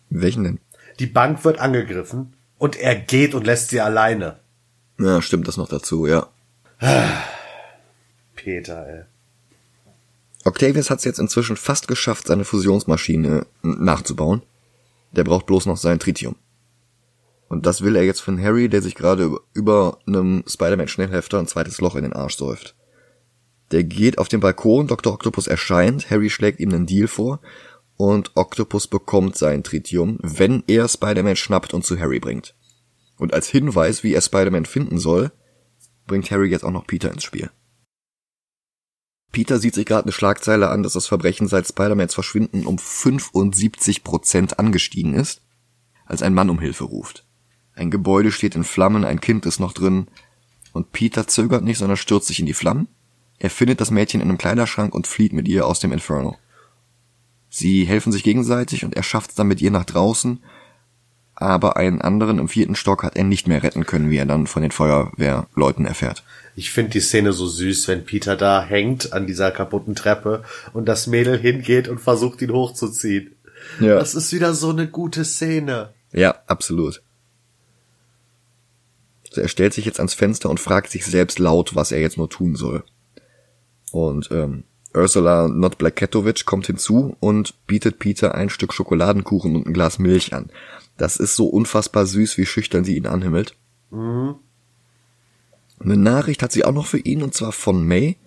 welchen 0.10 0.44
denn? 0.44 0.60
Die 1.00 1.08
Bank 1.08 1.44
wird 1.44 1.58
angegriffen 1.60 2.34
und 2.60 2.76
er 2.76 2.96
geht 2.96 3.34
und 3.34 3.48
lässt 3.48 3.70
sie 3.70 3.82
alleine. 3.82 4.38
Ja, 5.00 5.24
stimmt 5.24 5.48
das 5.48 5.58
noch 5.58 5.68
dazu, 5.68 6.06
ja. 6.06 6.28
Peter, 8.36 8.88
ey. 8.88 9.04
Octavius 10.46 10.90
hat 10.90 11.00
es 11.00 11.06
jetzt 11.06 11.20
inzwischen 11.20 11.56
fast 11.58 11.88
geschafft, 11.88 12.28
seine 12.28 12.46
Fusionsmaschine 12.46 13.48
nachzubauen. 13.64 14.44
Der 15.14 15.24
braucht 15.24 15.46
bloß 15.46 15.66
noch 15.66 15.78
sein 15.78 16.00
Tritium. 16.00 16.36
Und 17.54 17.68
das 17.68 17.84
will 17.84 17.96
er 17.96 18.04
jetzt 18.04 18.22
von 18.22 18.42
Harry, 18.42 18.68
der 18.68 18.82
sich 18.82 18.96
gerade 18.96 19.38
über, 19.54 20.00
einem 20.08 20.44
Spider-Man-Schnellhefter 20.48 21.38
ein 21.38 21.46
zweites 21.46 21.80
Loch 21.82 21.96
in 21.96 22.02
den 22.02 22.14
Arsch 22.14 22.36
säuft. 22.36 22.76
Der 23.70 23.84
geht 23.84 24.18
auf 24.18 24.28
den 24.28 24.40
Balkon, 24.40 24.88
Dr. 24.88 25.14
Octopus 25.14 25.46
erscheint, 25.46 26.10
Harry 26.10 26.32
schlägt 26.32 26.60
ihm 26.60 26.70
einen 26.70 26.88
Deal 26.88 27.08
vor 27.08 27.42
und 27.96 28.32
Octopus 28.34 28.88
bekommt 28.88 29.38
sein 29.38 29.64
Tritium, 29.64 30.18
wenn 30.24 30.64
er 30.66 30.88
Spider-Man 30.88 31.36
schnappt 31.36 31.76
und 31.76 31.86
zu 31.86 32.00
Harry 32.00 32.20
bringt. 32.20 32.56
Und 33.20 33.36
als 33.36 33.50
Hinweis, 33.50 34.04
wie 34.04 34.16
er 34.16 34.22
Spider-Man 34.22 34.66
finden 34.66 34.98
soll, 34.98 35.32
bringt 36.08 36.32
Harry 36.32 36.50
jetzt 36.50 36.66
auch 36.66 36.72
noch 36.72 36.88
Peter 36.88 37.12
ins 37.12 37.24
Spiel. 37.24 37.52
Peter 39.32 39.60
sieht 39.60 39.76
sich 39.76 39.86
gerade 39.86 40.06
eine 40.06 40.12
Schlagzeile 40.12 40.70
an, 40.70 40.82
dass 40.82 40.94
das 40.94 41.06
Verbrechen 41.06 41.48
seit 41.48 41.68
Spider-Mans 41.68 42.16
Verschwinden 42.16 42.66
um 42.66 42.80
75 42.80 44.04
Prozent 44.04 44.58
angestiegen 44.58 45.14
ist, 45.14 45.44
als 46.08 46.24
ein 46.24 46.34
Mann 46.34 46.50
um 46.50 46.60
Hilfe 46.60 46.86
ruft. 46.86 47.23
Ein 47.76 47.92
Gebäude 47.92 48.32
steht 48.32 48.56
in 48.56 48.64
Flammen, 48.64 49.04
ein 49.04 49.22
Kind 49.22 49.46
ist 49.46 49.60
noch 49.60 49.74
drin 49.74 50.08
und 50.74 50.92
Peter 50.92 51.28
zögert 51.28 51.64
nicht, 51.64 51.78
sondern 51.78 51.98
stürzt 51.98 52.28
sich 52.28 52.40
in 52.40 52.46
die 52.46 52.54
Flammen. 52.54 52.88
Er 53.40 53.50
findet 53.50 53.82
das 53.82 53.92
Mädchen 53.92 54.22
in 54.22 54.30
einem 54.30 54.38
Kleiderschrank 54.38 54.94
und 54.94 55.08
flieht 55.08 55.34
mit 55.34 55.48
ihr 55.48 55.66
aus 55.66 55.80
dem 55.80 55.92
Inferno. 55.92 56.38
Sie 57.50 57.86
helfen 57.86 58.12
sich 58.12 58.24
gegenseitig 58.24 58.86
und 58.86 58.96
er 58.96 59.04
schafft 59.04 59.32
es 59.32 59.36
dann 59.36 59.48
mit 59.48 59.62
ihr 59.62 59.72
nach 59.72 59.86
draußen, 59.86 60.40
aber 61.36 61.78
einen 61.78 62.02
anderen 62.02 62.40
im 62.40 62.48
vierten 62.48 62.76
Stock 62.76 63.04
hat 63.04 63.16
er 63.16 63.24
nicht 63.24 63.48
mehr 63.48 63.64
retten 63.64 63.86
können, 63.86 64.10
wie 64.10 64.18
er 64.18 64.26
dann 64.26 64.48
von 64.48 64.62
den 64.62 64.72
Feuerwehrleuten 64.72 65.86
erfährt. 65.86 66.24
Ich 66.56 66.72
finde 66.72 66.92
die 66.92 67.00
Szene 67.00 67.34
so 67.34 67.48
süß, 67.48 67.88
wenn 67.88 68.06
Peter 68.06 68.36
da 68.36 68.64
hängt 68.64 69.14
an 69.14 69.26
dieser 69.26 69.52
kaputten 69.52 69.96
Treppe 69.96 70.44
und 70.74 70.86
das 70.86 71.08
Mädel 71.08 71.38
hingeht 71.38 71.88
und 71.88 72.00
versucht 72.00 72.42
ihn 72.42 72.52
hochzuziehen. 72.52 73.36
Ja. 73.80 73.96
Das 73.96 74.14
ist 74.14 74.32
wieder 74.32 74.54
so 74.54 74.70
eine 74.70 74.88
gute 74.88 75.26
Szene. 75.26 75.94
Ja, 76.12 76.36
absolut. 76.48 77.02
Also 79.34 79.42
er 79.42 79.48
stellt 79.48 79.74
sich 79.74 79.86
jetzt 79.86 80.00
ans 80.00 80.14
Fenster 80.14 80.48
und 80.48 80.60
fragt 80.60 80.92
sich 80.92 81.08
selbst 81.08 81.40
laut, 81.40 81.74
was 81.74 81.92
er 81.92 82.00
jetzt 82.00 82.18
nur 82.18 82.30
tun 82.30 82.56
soll. 82.56 82.84
Und 83.92 84.30
ähm, 84.32 84.64
Ursula 84.94 85.48
Not 85.48 85.80
Blacketovic 85.80 86.46
kommt 86.46 86.68
hinzu 86.68 87.18
und 87.20 87.66
bietet 87.66 87.98
Peter 87.98 88.36
ein 88.36 88.52
Stück 88.52 88.74
Schokoladenkuchen 88.74 89.56
und 89.56 89.66
ein 89.66 89.74
Glas 89.74 89.98
Milch 89.98 90.36
an. 90.36 90.52
Das 90.98 91.18
ist 91.18 91.36
so 91.36 91.48
unfassbar 91.48 92.06
süß, 92.06 92.38
wie 92.38 92.46
schüchtern 92.46 92.84
sie 92.84 92.96
ihn 92.96 93.08
anhimmelt. 93.08 93.56
Eine 95.80 95.98
Nachricht 95.98 96.44
hat 96.44 96.52
sie 96.52 96.64
auch 96.64 96.72
noch 96.72 96.86
für 96.86 97.00
ihn, 97.00 97.24
und 97.24 97.34
zwar 97.34 97.54
von 97.54 97.88
May. 97.88 98.18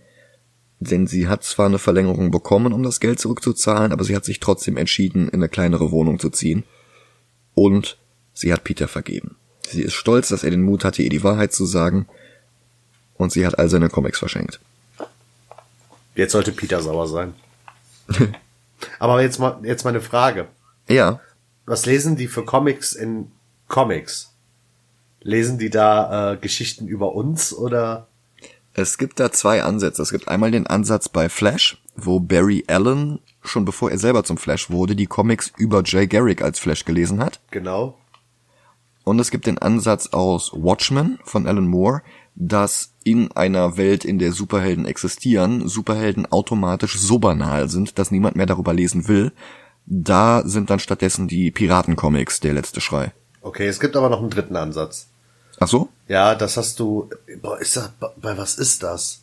Denn 0.80 1.06
sie 1.06 1.28
hat 1.28 1.44
zwar 1.44 1.66
eine 1.66 1.78
Verlängerung 1.78 2.32
bekommen, 2.32 2.72
um 2.72 2.82
das 2.82 2.98
Geld 2.98 3.20
zurückzuzahlen, 3.20 3.92
aber 3.92 4.02
sie 4.02 4.16
hat 4.16 4.24
sich 4.24 4.40
trotzdem 4.40 4.76
entschieden, 4.76 5.28
in 5.28 5.34
eine 5.34 5.48
kleinere 5.48 5.92
Wohnung 5.92 6.18
zu 6.18 6.30
ziehen. 6.30 6.64
Und 7.54 7.96
sie 8.34 8.52
hat 8.52 8.64
Peter 8.64 8.88
vergeben. 8.88 9.36
Sie 9.70 9.82
ist 9.82 9.94
stolz, 9.94 10.28
dass 10.28 10.44
er 10.44 10.50
den 10.50 10.62
Mut 10.62 10.84
hatte, 10.84 11.02
ihr 11.02 11.10
die 11.10 11.24
Wahrheit 11.24 11.52
zu 11.52 11.66
sagen. 11.66 12.06
Und 13.14 13.32
sie 13.32 13.46
hat 13.46 13.58
all 13.58 13.68
seine 13.68 13.88
Comics 13.88 14.18
verschenkt. 14.18 14.60
Jetzt 16.14 16.32
sollte 16.32 16.52
Peter 16.52 16.80
sauer 16.80 17.08
sein. 17.08 17.34
Aber 18.98 19.22
jetzt 19.22 19.38
mal, 19.38 19.58
jetzt 19.62 19.84
mal 19.84 19.90
eine 19.90 20.00
Frage. 20.00 20.46
Ja, 20.88 21.20
Was 21.64 21.86
lesen 21.86 22.16
die 22.16 22.28
für 22.28 22.44
Comics 22.44 22.92
in 22.92 23.32
Comics? 23.68 24.32
Lesen 25.20 25.58
die 25.58 25.70
da 25.70 26.32
äh, 26.32 26.36
Geschichten 26.36 26.86
über 26.86 27.14
uns 27.14 27.52
oder? 27.52 28.06
Es 28.74 28.98
gibt 28.98 29.18
da 29.18 29.32
zwei 29.32 29.62
Ansätze. 29.62 30.02
Es 30.02 30.12
gibt 30.12 30.28
einmal 30.28 30.50
den 30.50 30.66
Ansatz 30.66 31.08
bei 31.08 31.28
Flash, 31.28 31.82
wo 31.96 32.20
Barry 32.20 32.64
Allen, 32.68 33.18
schon 33.42 33.64
bevor 33.64 33.90
er 33.90 33.98
selber 33.98 34.22
zum 34.22 34.36
Flash 34.36 34.70
wurde, 34.70 34.94
die 34.94 35.06
Comics 35.06 35.50
über 35.56 35.82
Jay 35.84 36.06
Garrick 36.06 36.42
als 36.42 36.58
Flash 36.58 36.84
gelesen 36.84 37.24
hat. 37.24 37.40
Genau. 37.50 37.98
Und 39.06 39.20
es 39.20 39.30
gibt 39.30 39.46
den 39.46 39.58
Ansatz 39.58 40.08
aus 40.08 40.50
Watchmen 40.52 41.20
von 41.22 41.46
Alan 41.46 41.68
Moore, 41.68 42.02
dass 42.34 42.90
in 43.04 43.30
einer 43.30 43.76
Welt, 43.76 44.04
in 44.04 44.18
der 44.18 44.32
Superhelden 44.32 44.84
existieren, 44.84 45.68
Superhelden 45.68 46.26
automatisch 46.26 46.98
so 46.98 47.20
banal 47.20 47.68
sind, 47.68 48.00
dass 48.00 48.10
niemand 48.10 48.34
mehr 48.34 48.46
darüber 48.46 48.74
lesen 48.74 49.06
will. 49.06 49.30
Da 49.86 50.42
sind 50.44 50.70
dann 50.70 50.80
stattdessen 50.80 51.28
die 51.28 51.52
Piratencomics 51.52 52.40
der 52.40 52.54
letzte 52.54 52.80
Schrei. 52.80 53.12
Okay, 53.42 53.68
es 53.68 53.78
gibt 53.78 53.94
aber 53.94 54.08
noch 54.10 54.18
einen 54.18 54.30
dritten 54.30 54.56
Ansatz. 54.56 55.06
Ach 55.60 55.68
so? 55.68 55.88
Ja, 56.08 56.34
das 56.34 56.56
hast 56.56 56.80
du. 56.80 57.08
Boah, 57.40 57.60
ist 57.60 57.76
das, 57.76 57.92
bei 58.20 58.36
was 58.36 58.56
ist 58.56 58.82
das? 58.82 59.20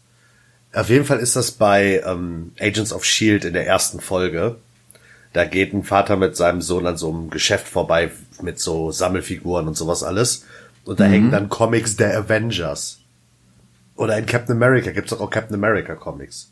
Auf 0.74 0.88
jeden 0.88 1.04
Fall 1.04 1.20
ist 1.20 1.36
das 1.36 1.52
bei 1.52 2.02
ähm, 2.06 2.54
Agents 2.58 2.94
of 2.94 3.04
Shield 3.04 3.44
in 3.44 3.52
der 3.52 3.68
ersten 3.68 4.00
Folge. 4.00 4.56
Da 5.34 5.44
geht 5.44 5.74
ein 5.74 5.84
Vater 5.84 6.16
mit 6.16 6.38
seinem 6.38 6.62
Sohn 6.62 6.88
an 6.88 6.96
so 6.96 7.12
einem 7.12 7.32
Geschäft 7.32 7.68
vorbei 7.68 8.12
mit 8.42 8.60
so 8.60 8.92
Sammelfiguren 8.92 9.68
und 9.68 9.78
sowas 9.78 10.04
alles. 10.04 10.46
Und 10.86 11.00
da 11.00 11.06
hängen 11.06 11.32
dann 11.32 11.50
Comics 11.50 11.96
der 11.96 12.18
Avengers. 12.18 13.00
Oder 13.96 14.18
in 14.18 14.26
Captain 14.26 14.56
America 14.56 14.92
gibt's 14.92 15.12
doch 15.12 15.22
auch 15.22 15.30
Captain 15.30 15.56
America 15.56 15.96
Comics. 15.96 16.52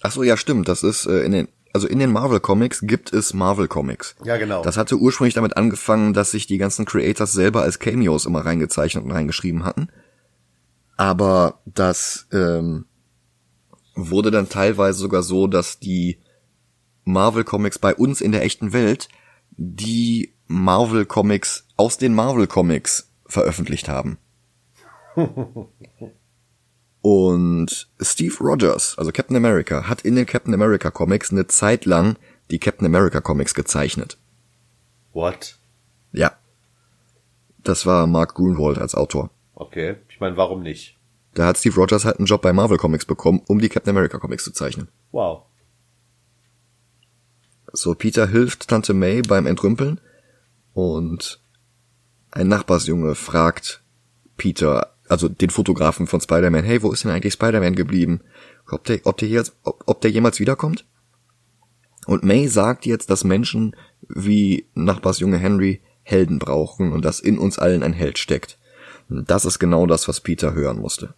Ach 0.00 0.12
so, 0.12 0.22
ja, 0.22 0.36
stimmt. 0.36 0.68
Das 0.68 0.82
ist 0.82 1.06
äh, 1.06 1.20
in 1.20 1.32
den 1.32 1.48
also 1.74 1.86
in 1.86 1.98
den 1.98 2.10
Marvel 2.10 2.40
Comics 2.40 2.80
gibt 2.82 3.12
es 3.12 3.34
Marvel 3.34 3.68
Comics. 3.68 4.16
Ja, 4.24 4.36
genau. 4.36 4.62
Das 4.62 4.76
hatte 4.76 4.96
ursprünglich 4.96 5.34
damit 5.34 5.56
angefangen, 5.56 6.14
dass 6.14 6.30
sich 6.30 6.46
die 6.46 6.58
ganzen 6.58 6.86
Creators 6.86 7.32
selber 7.32 7.62
als 7.62 7.78
Cameos 7.78 8.26
immer 8.26 8.44
reingezeichnet 8.44 9.04
und 9.04 9.10
reingeschrieben 9.10 9.64
hatten. 9.64 9.88
Aber 10.96 11.60
das 11.66 12.26
ähm, 12.32 12.86
wurde 13.94 14.30
dann 14.30 14.48
teilweise 14.48 14.98
sogar 14.98 15.22
so, 15.22 15.46
dass 15.46 15.78
die 15.78 16.18
Marvel 17.04 17.44
Comics 17.44 17.78
bei 17.78 17.94
uns 17.94 18.20
in 18.20 18.32
der 18.32 18.42
echten 18.42 18.72
Welt 18.72 19.08
die 19.56 20.34
Marvel 20.48 21.04
Comics 21.04 21.66
aus 21.76 21.98
den 21.98 22.14
Marvel 22.14 22.46
Comics 22.46 23.10
veröffentlicht 23.26 23.88
haben. 23.88 24.18
Und 27.00 27.88
Steve 28.00 28.34
Rogers, 28.40 28.96
also 28.98 29.12
Captain 29.12 29.36
America, 29.36 29.88
hat 29.88 30.00
in 30.02 30.16
den 30.16 30.26
Captain 30.26 30.54
America 30.54 30.90
Comics 30.90 31.30
eine 31.30 31.46
Zeit 31.46 31.84
lang 31.84 32.16
die 32.50 32.58
Captain 32.58 32.86
America 32.86 33.20
Comics 33.20 33.54
gezeichnet. 33.54 34.16
What? 35.12 35.58
Ja. 36.12 36.32
Das 37.62 37.86
war 37.86 38.06
Mark 38.06 38.34
Grunwald 38.34 38.78
als 38.78 38.94
Autor. 38.94 39.30
Okay. 39.54 39.96
Ich 40.08 40.18
meine, 40.18 40.36
warum 40.36 40.62
nicht? 40.62 40.96
Da 41.34 41.46
hat 41.46 41.58
Steve 41.58 41.76
Rogers 41.76 42.04
halt 42.04 42.18
einen 42.18 42.26
Job 42.26 42.40
bei 42.40 42.52
Marvel 42.52 42.78
Comics 42.78 43.04
bekommen, 43.04 43.42
um 43.46 43.60
die 43.60 43.68
Captain 43.68 43.90
America 43.90 44.18
Comics 44.18 44.44
zu 44.44 44.52
zeichnen. 44.52 44.88
Wow. 45.12 45.42
So, 47.72 47.94
Peter 47.94 48.26
hilft 48.26 48.68
Tante 48.68 48.94
May 48.94 49.20
beim 49.20 49.46
Entrümpeln 49.46 50.00
und 50.78 51.40
ein 52.30 52.46
Nachbarsjunge 52.46 53.16
fragt 53.16 53.82
Peter, 54.36 54.94
also 55.08 55.28
den 55.28 55.50
Fotografen 55.50 56.06
von 56.06 56.20
Spider-Man, 56.20 56.62
hey, 56.62 56.84
wo 56.84 56.92
ist 56.92 57.02
denn 57.02 57.10
eigentlich 57.10 57.32
Spider-Man 57.32 57.74
geblieben? 57.74 58.20
Ob 58.70 58.84
der, 58.84 59.00
ob 59.02 59.16
der, 59.16 59.28
jetzt, 59.28 59.56
ob, 59.64 59.82
ob 59.86 60.00
der 60.02 60.12
jemals 60.12 60.38
wiederkommt? 60.38 60.84
Und 62.06 62.22
May 62.22 62.46
sagt 62.46 62.86
jetzt, 62.86 63.10
dass 63.10 63.24
Menschen 63.24 63.74
wie 64.08 64.66
Nachbarsjunge 64.74 65.38
Henry 65.38 65.80
Helden 66.04 66.38
brauchen 66.38 66.92
und 66.92 67.04
dass 67.04 67.18
in 67.18 67.38
uns 67.38 67.58
allen 67.58 67.82
ein 67.82 67.92
Held 67.92 68.16
steckt. 68.16 68.56
Und 69.08 69.28
das 69.28 69.44
ist 69.44 69.58
genau 69.58 69.84
das, 69.86 70.06
was 70.06 70.20
Peter 70.20 70.54
hören 70.54 70.78
musste. 70.78 71.14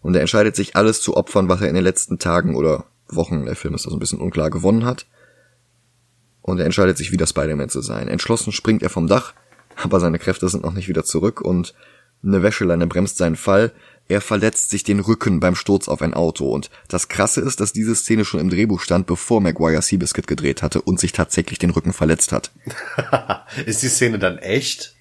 Und 0.00 0.14
er 0.14 0.22
entscheidet 0.22 0.56
sich, 0.56 0.74
alles 0.74 1.02
zu 1.02 1.18
opfern, 1.18 1.50
was 1.50 1.60
er 1.60 1.68
in 1.68 1.74
den 1.74 1.84
letzten 1.84 2.18
Tagen 2.18 2.56
oder 2.56 2.86
Wochen, 3.08 3.44
der 3.44 3.56
Film 3.56 3.74
ist 3.74 3.84
also 3.84 3.98
ein 3.98 4.00
bisschen 4.00 4.22
unklar, 4.22 4.48
gewonnen 4.48 4.86
hat. 4.86 5.06
Und 6.42 6.58
er 6.58 6.64
entscheidet 6.66 6.98
sich, 6.98 7.12
wieder 7.12 7.26
Spider-Man 7.26 7.68
zu 7.68 7.80
sein. 7.80 8.08
Entschlossen 8.08 8.52
springt 8.52 8.82
er 8.82 8.90
vom 8.90 9.06
Dach, 9.06 9.32
aber 9.76 10.00
seine 10.00 10.18
Kräfte 10.18 10.48
sind 10.48 10.64
noch 10.64 10.72
nicht 10.74 10.88
wieder 10.88 11.04
zurück 11.04 11.40
und 11.40 11.74
eine 12.24 12.42
Wäscheleine 12.42 12.86
bremst 12.86 13.16
seinen 13.16 13.36
Fall. 13.36 13.72
Er 14.08 14.20
verletzt 14.20 14.70
sich 14.70 14.84
den 14.84 15.00
Rücken 15.00 15.40
beim 15.40 15.54
Sturz 15.54 15.88
auf 15.88 16.02
ein 16.02 16.14
Auto. 16.14 16.50
Und 16.52 16.70
das 16.88 17.08
Krasse 17.08 17.40
ist, 17.40 17.60
dass 17.60 17.72
diese 17.72 17.94
Szene 17.94 18.24
schon 18.24 18.40
im 18.40 18.50
Drehbuch 18.50 18.80
stand, 18.80 19.06
bevor 19.06 19.40
Maguire 19.40 19.80
Seabiscuit 19.82 20.26
gedreht 20.26 20.62
hatte 20.62 20.82
und 20.82 21.00
sich 21.00 21.12
tatsächlich 21.12 21.58
den 21.58 21.70
Rücken 21.70 21.92
verletzt 21.92 22.32
hat. 22.32 22.50
ist 23.66 23.82
die 23.82 23.88
Szene 23.88 24.18
dann 24.18 24.38
echt? 24.38 24.94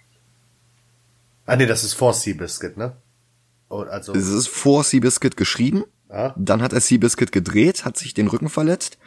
Ah 1.46 1.56
nee, 1.56 1.66
das 1.66 1.84
ist 1.84 1.94
vor 1.94 2.14
Seabiscuit, 2.14 2.78
ne? 2.78 2.96
Oh, 3.70 3.82
also, 3.82 4.14
Es 4.14 4.28
ist 4.28 4.48
vor 4.48 4.84
Seabiscuit 4.84 5.38
geschrieben, 5.38 5.84
Ja. 6.10 6.36
dann 6.38 6.62
hat 6.62 6.74
er 6.74 6.82
Seabiscuit 6.82 7.32
gedreht, 7.32 7.86
hat 7.86 7.98
sich 7.98 8.14
den 8.14 8.28
Rücken 8.28 8.50
verletzt 8.50 8.98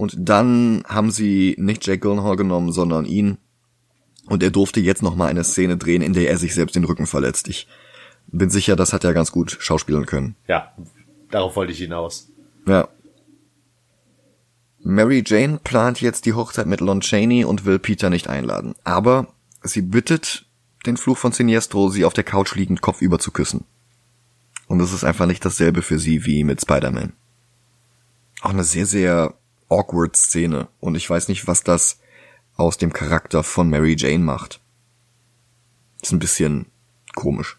und 0.00 0.16
dann 0.16 0.82
haben 0.88 1.10
sie 1.10 1.54
nicht 1.58 1.86
Jake 1.86 1.98
Gyllenhaal 1.98 2.36
genommen, 2.36 2.72
sondern 2.72 3.04
ihn 3.04 3.36
und 4.24 4.42
er 4.42 4.50
durfte 4.50 4.80
jetzt 4.80 5.02
noch 5.02 5.14
mal 5.14 5.26
eine 5.26 5.44
Szene 5.44 5.76
drehen, 5.76 6.00
in 6.00 6.14
der 6.14 6.30
er 6.30 6.38
sich 6.38 6.54
selbst 6.54 6.74
den 6.74 6.84
Rücken 6.84 7.06
verletzt. 7.06 7.48
Ich 7.48 7.68
bin 8.26 8.48
sicher, 8.48 8.76
das 8.76 8.94
hat 8.94 9.04
er 9.04 9.12
ganz 9.12 9.30
gut 9.30 9.58
schauspielen 9.60 10.06
können. 10.06 10.36
ja, 10.48 10.72
darauf 11.30 11.54
wollte 11.54 11.72
ich 11.72 11.80
hinaus. 11.80 12.30
Ja. 12.66 12.88
Mary 14.78 15.22
Jane 15.26 15.60
plant 15.62 16.00
jetzt 16.00 16.24
die 16.24 16.32
Hochzeit 16.32 16.66
mit 16.66 16.80
Lon 16.80 17.02
Chaney 17.02 17.44
und 17.44 17.66
will 17.66 17.78
Peter 17.78 18.08
nicht 18.08 18.26
einladen. 18.26 18.74
Aber 18.84 19.26
sie 19.62 19.82
bittet 19.82 20.46
den 20.86 20.96
Fluch 20.96 21.18
von 21.18 21.32
Sinestro, 21.32 21.90
sie 21.90 22.06
auf 22.06 22.14
der 22.14 22.24
Couch 22.24 22.54
liegend 22.54 22.80
kopfüber 22.80 23.18
zu 23.18 23.32
küssen. 23.32 23.66
Und 24.66 24.80
es 24.80 24.94
ist 24.94 25.04
einfach 25.04 25.26
nicht 25.26 25.44
dasselbe 25.44 25.82
für 25.82 25.98
sie 25.98 26.24
wie 26.24 26.42
mit 26.42 26.62
Spider-Man. 26.62 27.12
Auch 28.40 28.50
eine 28.50 28.64
sehr, 28.64 28.86
sehr 28.86 29.34
awkward 29.70 30.16
Szene. 30.16 30.68
Und 30.80 30.94
ich 30.96 31.08
weiß 31.08 31.28
nicht, 31.28 31.46
was 31.46 31.62
das 31.62 32.00
aus 32.56 32.76
dem 32.76 32.92
Charakter 32.92 33.42
von 33.42 33.70
Mary 33.70 33.96
Jane 33.98 34.22
macht. 34.22 34.60
Ist 36.02 36.12
ein 36.12 36.18
bisschen 36.18 36.66
komisch. 37.14 37.58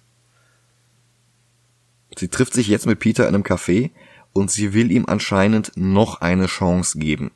Sie 2.18 2.28
trifft 2.28 2.53
sich 2.53 2.68
jetzt 2.68 2.86
mit 2.86 2.99
Peter 2.99 3.28
in 3.28 3.36
einem 3.36 3.43
Café 3.43 3.91
und 4.34 4.51
sie 4.51 4.74
will 4.74 4.91
ihm 4.91 5.05
anscheinend 5.07 5.72
noch 5.76 6.22
eine 6.22 6.47
Chance 6.47 6.99
geben. 6.99 7.32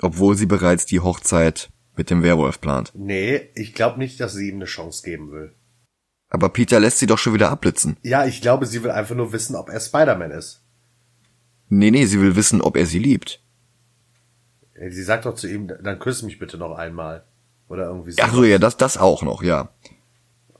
Obwohl 0.00 0.36
sie 0.36 0.46
bereits 0.46 0.86
die 0.86 1.00
Hochzeit 1.00 1.70
mit 1.96 2.10
dem 2.10 2.22
Werwolf 2.22 2.60
plant. 2.60 2.92
Nee, 2.94 3.48
ich 3.54 3.74
glaube 3.74 3.98
nicht, 3.98 4.20
dass 4.20 4.34
sie 4.34 4.48
ihm 4.48 4.56
eine 4.56 4.66
Chance 4.66 5.02
geben 5.02 5.32
will. 5.32 5.54
Aber 6.28 6.48
Peter 6.48 6.80
lässt 6.80 6.98
sie 6.98 7.06
doch 7.06 7.18
schon 7.18 7.34
wieder 7.34 7.50
abblitzen. 7.50 7.96
Ja, 8.02 8.26
ich 8.26 8.42
glaube, 8.42 8.66
sie 8.66 8.82
will 8.82 8.90
einfach 8.90 9.14
nur 9.14 9.32
wissen, 9.32 9.54
ob 9.54 9.68
er 9.68 9.80
Spider-Man 9.80 10.32
ist. 10.32 10.62
Nee, 11.68 11.90
nee, 11.90 12.06
sie 12.06 12.20
will 12.20 12.36
wissen, 12.36 12.60
ob 12.60 12.76
er 12.76 12.86
sie 12.86 12.98
liebt. 12.98 13.42
Sie 14.78 15.02
sagt 15.02 15.26
doch 15.26 15.34
zu 15.34 15.48
ihm, 15.48 15.68
dann 15.68 15.98
küss 15.98 16.22
mich 16.22 16.38
bitte 16.38 16.58
noch 16.58 16.76
einmal. 16.76 17.24
Oder 17.68 17.86
irgendwie 17.86 18.12
so. 18.12 18.22
Ach 18.22 18.32
so, 18.32 18.44
ja, 18.44 18.58
das, 18.58 18.76
das 18.76 18.98
auch 18.98 19.22
noch, 19.22 19.42
ja. 19.42 19.70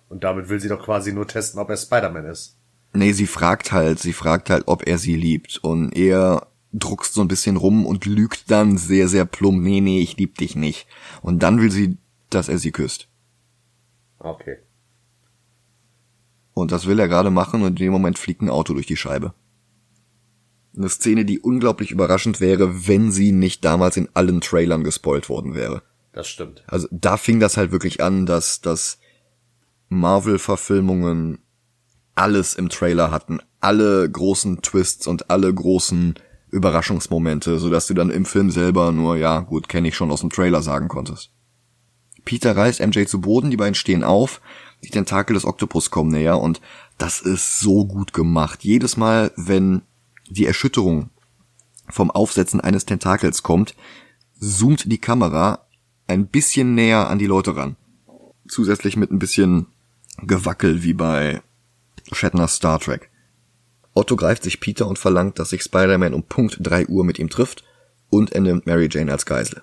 Und 0.08 0.24
damit 0.24 0.48
will 0.48 0.60
sie 0.60 0.68
doch 0.68 0.82
quasi 0.82 1.12
nur 1.12 1.26
testen, 1.26 1.60
ob 1.60 1.70
er 1.70 1.76
Spider-Man 1.76 2.26
ist. 2.26 2.56
Nee, 2.92 3.12
sie 3.12 3.26
fragt 3.26 3.72
halt, 3.72 3.98
sie 3.98 4.12
fragt 4.12 4.50
halt, 4.50 4.64
ob 4.66 4.86
er 4.86 4.98
sie 4.98 5.16
liebt. 5.16 5.58
Und 5.58 5.94
er 5.96 6.46
druckst 6.72 7.14
so 7.14 7.20
ein 7.20 7.28
bisschen 7.28 7.56
rum 7.56 7.86
und 7.86 8.06
lügt 8.06 8.50
dann 8.50 8.78
sehr, 8.78 9.08
sehr 9.08 9.24
plump, 9.24 9.62
nee, 9.62 9.80
nee, 9.80 10.00
ich 10.00 10.16
lieb 10.16 10.36
dich 10.38 10.56
nicht. 10.56 10.86
Und 11.22 11.42
dann 11.42 11.60
will 11.60 11.70
sie, 11.70 11.98
dass 12.30 12.48
er 12.48 12.58
sie 12.58 12.72
küsst. 12.72 13.08
Okay. 14.18 14.58
Und 16.54 16.72
das 16.72 16.86
will 16.86 16.98
er 16.98 17.08
gerade 17.08 17.30
machen 17.30 17.62
und 17.62 17.78
in 17.80 17.86
dem 17.86 17.92
Moment 17.92 18.18
fliegt 18.18 18.40
ein 18.40 18.48
Auto 18.48 18.72
durch 18.72 18.86
die 18.86 18.96
Scheibe. 18.96 19.34
Eine 20.76 20.88
Szene, 20.88 21.24
die 21.24 21.40
unglaublich 21.40 21.90
überraschend 21.90 22.40
wäre, 22.40 22.86
wenn 22.86 23.10
sie 23.10 23.32
nicht 23.32 23.64
damals 23.64 23.96
in 23.96 24.08
allen 24.14 24.40
Trailern 24.40 24.84
gespoilt 24.84 25.28
worden 25.28 25.54
wäre. 25.54 25.82
Das 26.12 26.28
stimmt. 26.28 26.64
Also 26.66 26.88
da 26.90 27.16
fing 27.16 27.40
das 27.40 27.56
halt 27.56 27.72
wirklich 27.72 28.02
an, 28.02 28.26
dass, 28.26 28.60
dass 28.60 28.98
Marvel-Verfilmungen 29.88 31.38
alles 32.14 32.54
im 32.54 32.68
Trailer 32.68 33.10
hatten. 33.10 33.40
Alle 33.60 34.10
großen 34.10 34.62
Twists 34.62 35.06
und 35.06 35.30
alle 35.30 35.52
großen 35.52 36.14
Überraschungsmomente, 36.50 37.58
sodass 37.58 37.86
du 37.86 37.94
dann 37.94 38.10
im 38.10 38.24
Film 38.24 38.50
selber 38.50 38.92
nur, 38.92 39.16
ja, 39.16 39.40
gut, 39.40 39.68
kenne 39.68 39.88
ich 39.88 39.96
schon 39.96 40.10
aus 40.10 40.20
dem 40.20 40.30
Trailer 40.30 40.62
sagen 40.62 40.88
konntest. 40.88 41.30
Peter 42.24 42.56
reißt 42.56 42.80
MJ 42.80 43.04
zu 43.04 43.20
Boden, 43.20 43.50
die 43.50 43.56
beiden 43.56 43.74
stehen 43.74 44.02
auf, 44.02 44.40
die 44.82 44.90
Tentakel 44.90 45.34
des 45.34 45.44
Oktopus 45.44 45.90
kommen 45.90 46.10
näher 46.10 46.40
und 46.40 46.60
das 46.98 47.20
ist 47.20 47.60
so 47.60 47.86
gut 47.86 48.12
gemacht. 48.12 48.64
Jedes 48.64 48.96
Mal, 48.96 49.32
wenn 49.36 49.82
die 50.28 50.46
Erschütterung 50.46 51.10
vom 51.88 52.10
Aufsetzen 52.10 52.60
eines 52.60 52.86
Tentakels 52.86 53.42
kommt, 53.42 53.74
zoomt 54.38 54.90
die 54.90 54.98
Kamera 54.98 55.66
ein 56.06 56.26
bisschen 56.26 56.74
näher 56.74 57.08
an 57.08 57.18
die 57.18 57.26
Leute 57.26 57.56
ran. 57.56 57.76
Zusätzlich 58.48 58.96
mit 58.96 59.10
ein 59.10 59.18
bisschen 59.18 59.66
Gewackel 60.22 60.82
wie 60.82 60.94
bei 60.94 61.42
Shatner's 62.12 62.56
Star 62.56 62.78
Trek. 62.78 63.10
Otto 63.94 64.14
greift 64.16 64.42
sich 64.42 64.60
Peter 64.60 64.86
und 64.86 64.98
verlangt, 64.98 65.38
dass 65.38 65.50
sich 65.50 65.62
Spider-Man 65.62 66.14
um 66.14 66.22
Punkt 66.22 66.58
3 66.60 66.86
Uhr 66.86 67.04
mit 67.04 67.18
ihm 67.18 67.30
trifft 67.30 67.64
und 68.10 68.32
er 68.32 68.40
nimmt 68.40 68.66
Mary 68.66 68.88
Jane 68.90 69.10
als 69.10 69.26
Geisel. 69.26 69.62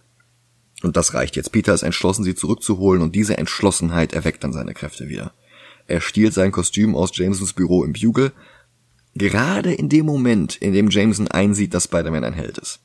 Und 0.82 0.98
das 0.98 1.14
reicht 1.14 1.36
jetzt. 1.36 1.52
Peter 1.52 1.74
ist 1.74 1.84
entschlossen, 1.84 2.24
sie 2.24 2.36
zurückzuholen 2.36 3.02
und 3.02 3.16
diese 3.16 3.38
Entschlossenheit 3.38 4.12
erweckt 4.14 4.44
dann 4.44 4.52
seine 4.52 4.74
Kräfte 4.74 5.08
wieder. 5.08 5.34
Er 5.88 6.02
stiehlt 6.02 6.34
sein 6.34 6.52
Kostüm 6.52 6.96
aus 6.96 7.16
Jamesons 7.16 7.54
Büro 7.54 7.84
im 7.84 7.94
Bugle, 7.94 8.32
gerade 9.16 9.74
in 9.74 9.90
dem 9.90 10.06
Moment, 10.06 10.56
in 10.56 10.74
dem 10.74 10.90
Jameson 10.90 11.28
einsieht, 11.28 11.74
dass 11.74 11.86
Spider-Man 11.86 12.24
ein 12.24 12.34
Held 12.34 12.58
ist. 12.58 12.80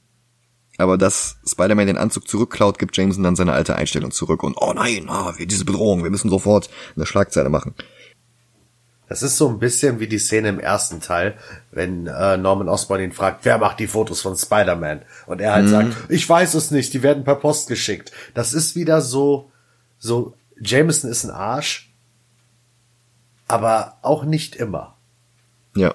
Aber 0.76 0.96
dass 0.96 1.36
Spider-Man 1.44 1.88
den 1.88 1.98
Anzug 1.98 2.28
zurückklaut, 2.28 2.78
gibt 2.78 2.96
Jameson 2.96 3.24
dann 3.24 3.34
seine 3.36 3.52
alte 3.52 3.74
Einstellung 3.74 4.12
zurück 4.12 4.42
und 4.44 4.56
oh 4.56 4.72
nein, 4.74 5.08
wir 5.36 5.46
diese 5.46 5.64
Bedrohung, 5.64 6.04
wir 6.04 6.10
müssen 6.10 6.30
sofort 6.30 6.70
eine 6.94 7.04
Schlagzeile 7.06 7.48
machen. 7.48 7.74
Das 9.08 9.22
ist 9.22 9.38
so 9.38 9.48
ein 9.48 9.58
bisschen 9.58 10.00
wie 10.00 10.06
die 10.06 10.18
Szene 10.18 10.50
im 10.50 10.60
ersten 10.60 11.00
Teil, 11.00 11.36
wenn 11.72 12.06
äh, 12.06 12.36
Norman 12.36 12.68
Osborn 12.68 13.00
ihn 13.00 13.12
fragt, 13.12 13.44
wer 13.46 13.56
macht 13.56 13.80
die 13.80 13.86
Fotos 13.86 14.20
von 14.20 14.36
Spider-Man? 14.36 15.00
Und 15.26 15.40
er 15.40 15.54
halt 15.54 15.64
Mhm. 15.64 15.70
sagt, 15.70 15.96
ich 16.10 16.28
weiß 16.28 16.52
es 16.54 16.70
nicht, 16.70 16.92
die 16.92 17.02
werden 17.02 17.24
per 17.24 17.36
Post 17.36 17.68
geschickt. 17.68 18.12
Das 18.34 18.52
ist 18.52 18.76
wieder 18.76 19.00
so, 19.00 19.50
so, 19.98 20.34
Jameson 20.60 21.10
ist 21.10 21.24
ein 21.24 21.30
Arsch, 21.30 21.90
aber 23.48 23.96
auch 24.02 24.24
nicht 24.24 24.56
immer. 24.56 24.96
Ja. 25.74 25.94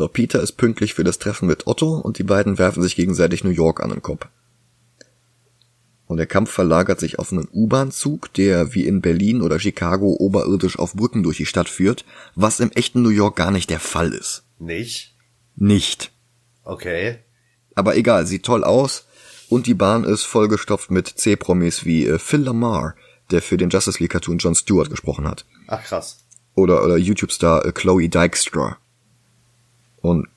So, 0.00 0.08
Peter 0.08 0.40
ist 0.40 0.52
pünktlich 0.52 0.94
für 0.94 1.04
das 1.04 1.18
Treffen 1.18 1.46
mit 1.46 1.66
Otto 1.66 1.98
und 1.98 2.16
die 2.16 2.22
beiden 2.22 2.56
werfen 2.56 2.82
sich 2.82 2.96
gegenseitig 2.96 3.44
New 3.44 3.50
York 3.50 3.80
an 3.80 3.90
den 3.90 4.00
Kopf. 4.00 4.28
Und 6.06 6.16
der 6.16 6.26
Kampf 6.26 6.50
verlagert 6.50 6.98
sich 6.98 7.18
auf 7.18 7.30
einen 7.30 7.46
U-Bahn-Zug, 7.52 8.32
der 8.32 8.72
wie 8.72 8.86
in 8.86 9.02
Berlin 9.02 9.42
oder 9.42 9.60
Chicago 9.60 10.16
oberirdisch 10.18 10.78
auf 10.78 10.94
Brücken 10.94 11.22
durch 11.22 11.36
die 11.36 11.44
Stadt 11.44 11.68
führt, 11.68 12.06
was 12.34 12.60
im 12.60 12.72
echten 12.72 13.02
New 13.02 13.10
York 13.10 13.36
gar 13.36 13.50
nicht 13.50 13.68
der 13.68 13.78
Fall 13.78 14.14
ist. 14.14 14.44
Nicht? 14.58 15.18
Nicht. 15.54 16.12
Okay. 16.64 17.18
Aber 17.74 17.94
egal, 17.94 18.26
sieht 18.26 18.46
toll 18.46 18.64
aus 18.64 19.04
und 19.50 19.66
die 19.66 19.74
Bahn 19.74 20.04
ist 20.04 20.22
vollgestopft 20.22 20.90
mit 20.90 21.08
C-Promis 21.08 21.84
wie 21.84 22.06
äh, 22.06 22.18
Phil 22.18 22.40
Lamar, 22.40 22.94
der 23.30 23.42
für 23.42 23.58
den 23.58 23.68
Justice 23.68 23.98
League 23.98 24.12
Cartoon 24.12 24.38
John 24.38 24.54
Stewart 24.54 24.88
gesprochen 24.88 25.28
hat. 25.28 25.44
Ach 25.66 25.84
krass. 25.84 26.24
oder, 26.54 26.82
oder 26.82 26.96
YouTube-Star 26.96 27.66
äh, 27.66 27.72
Chloe 27.72 28.08
Dykstra. 28.08 28.78
Und 30.02 30.28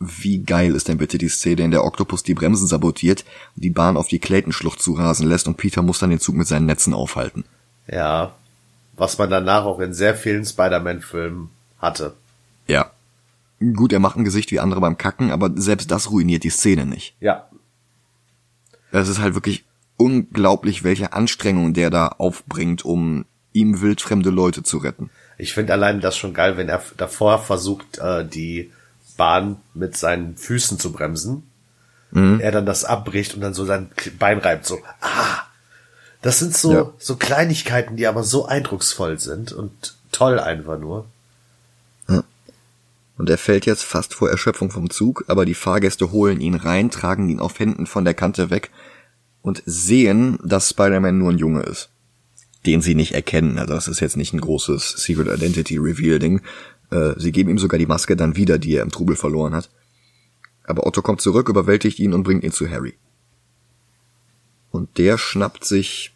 wie 0.00 0.42
geil 0.42 0.74
ist 0.74 0.88
denn 0.88 0.98
bitte 0.98 1.18
die 1.18 1.28
Szene, 1.28 1.62
in 1.62 1.70
der 1.70 1.84
Octopus 1.84 2.22
die 2.22 2.34
Bremsen 2.34 2.66
sabotiert, 2.66 3.24
die 3.56 3.70
Bahn 3.70 3.96
auf 3.96 4.08
die 4.08 4.20
Clayton-Schlucht 4.20 4.80
zurasen 4.80 5.26
lässt 5.26 5.48
und 5.48 5.56
Peter 5.56 5.82
muss 5.82 5.98
dann 5.98 6.10
den 6.10 6.20
Zug 6.20 6.36
mit 6.36 6.46
seinen 6.46 6.66
Netzen 6.66 6.94
aufhalten. 6.94 7.44
Ja. 7.88 8.34
Was 8.96 9.18
man 9.18 9.30
danach 9.30 9.64
auch 9.64 9.80
in 9.80 9.92
sehr 9.92 10.14
vielen 10.14 10.44
Spider-Man-Filmen 10.44 11.50
hatte. 11.78 12.14
Ja. 12.66 12.90
Gut, 13.60 13.92
er 13.92 13.98
macht 13.98 14.16
ein 14.16 14.24
Gesicht 14.24 14.52
wie 14.52 14.60
andere 14.60 14.80
beim 14.80 14.98
Kacken, 14.98 15.32
aber 15.32 15.50
selbst 15.56 15.90
das 15.90 16.10
ruiniert 16.10 16.44
die 16.44 16.50
Szene 16.50 16.86
nicht. 16.86 17.16
Ja. 17.20 17.48
Es 18.92 19.08
ist 19.08 19.18
halt 19.18 19.34
wirklich 19.34 19.64
unglaublich, 19.96 20.84
welche 20.84 21.12
Anstrengung 21.12 21.74
der 21.74 21.90
da 21.90 22.08
aufbringt, 22.08 22.84
um 22.84 23.24
ihm 23.52 23.80
wildfremde 23.80 24.30
Leute 24.30 24.62
zu 24.62 24.78
retten. 24.78 25.10
Ich 25.38 25.54
finde 25.54 25.72
allein 25.72 26.00
das 26.00 26.16
schon 26.16 26.34
geil, 26.34 26.56
wenn 26.56 26.68
er 26.68 26.82
davor 26.96 27.38
versucht, 27.38 27.98
äh, 27.98 28.24
die 28.26 28.70
Bahn 29.16 29.56
mit 29.74 29.96
seinen 29.96 30.36
Füßen 30.36 30.78
zu 30.78 30.92
bremsen. 30.92 31.44
Er 32.40 32.52
dann 32.52 32.64
das 32.64 32.84
abbricht 32.84 33.34
und 33.34 33.42
dann 33.42 33.52
so 33.52 33.66
sein 33.66 33.90
Bein 34.18 34.38
reibt, 34.38 34.64
so, 34.66 34.78
ah. 35.02 35.42
Das 36.22 36.38
sind 36.38 36.56
so, 36.56 36.72
Ja. 36.72 36.92
so 36.98 37.16
Kleinigkeiten, 37.16 37.96
die 37.96 38.06
aber 38.06 38.24
so 38.24 38.46
eindrucksvoll 38.46 39.18
sind 39.18 39.52
und 39.52 39.94
toll 40.10 40.40
einfach 40.40 40.78
nur. 40.78 41.06
Und 43.18 43.28
er 43.28 43.36
fällt 43.38 43.66
jetzt 43.66 43.82
fast 43.84 44.14
vor 44.14 44.30
Erschöpfung 44.30 44.70
vom 44.70 44.90
Zug, 44.90 45.24
aber 45.26 45.44
die 45.44 45.54
Fahrgäste 45.54 46.12
holen 46.12 46.40
ihn 46.40 46.54
rein, 46.54 46.90
tragen 46.90 47.28
ihn 47.28 47.40
auf 47.40 47.58
Händen 47.58 47.86
von 47.86 48.04
der 48.04 48.14
Kante 48.14 48.48
weg 48.48 48.70
und 49.42 49.62
sehen, 49.66 50.38
dass 50.44 50.70
Spider-Man 50.70 51.18
nur 51.18 51.32
ein 51.32 51.38
Junge 51.38 51.62
ist. 51.62 51.88
Den 52.68 52.82
sie 52.82 52.94
nicht 52.94 53.12
erkennen. 53.14 53.58
Also 53.58 53.72
das 53.72 53.88
ist 53.88 54.00
jetzt 54.00 54.18
nicht 54.18 54.34
ein 54.34 54.42
großes 54.42 54.90
Secret 54.98 55.26
Identity 55.26 55.78
Reveal 55.78 56.18
Ding. 56.18 56.42
Äh, 56.90 57.14
sie 57.16 57.32
geben 57.32 57.48
ihm 57.48 57.58
sogar 57.58 57.78
die 57.78 57.86
Maske 57.86 58.14
dann 58.14 58.36
wieder, 58.36 58.58
die 58.58 58.74
er 58.74 58.82
im 58.82 58.90
Trubel 58.90 59.16
verloren 59.16 59.54
hat. 59.54 59.70
Aber 60.64 60.86
Otto 60.86 61.00
kommt 61.00 61.22
zurück, 61.22 61.48
überwältigt 61.48 61.98
ihn 61.98 62.12
und 62.12 62.24
bringt 62.24 62.44
ihn 62.44 62.52
zu 62.52 62.68
Harry. 62.68 62.92
Und 64.70 64.98
der 64.98 65.16
schnappt 65.16 65.64
sich 65.64 66.14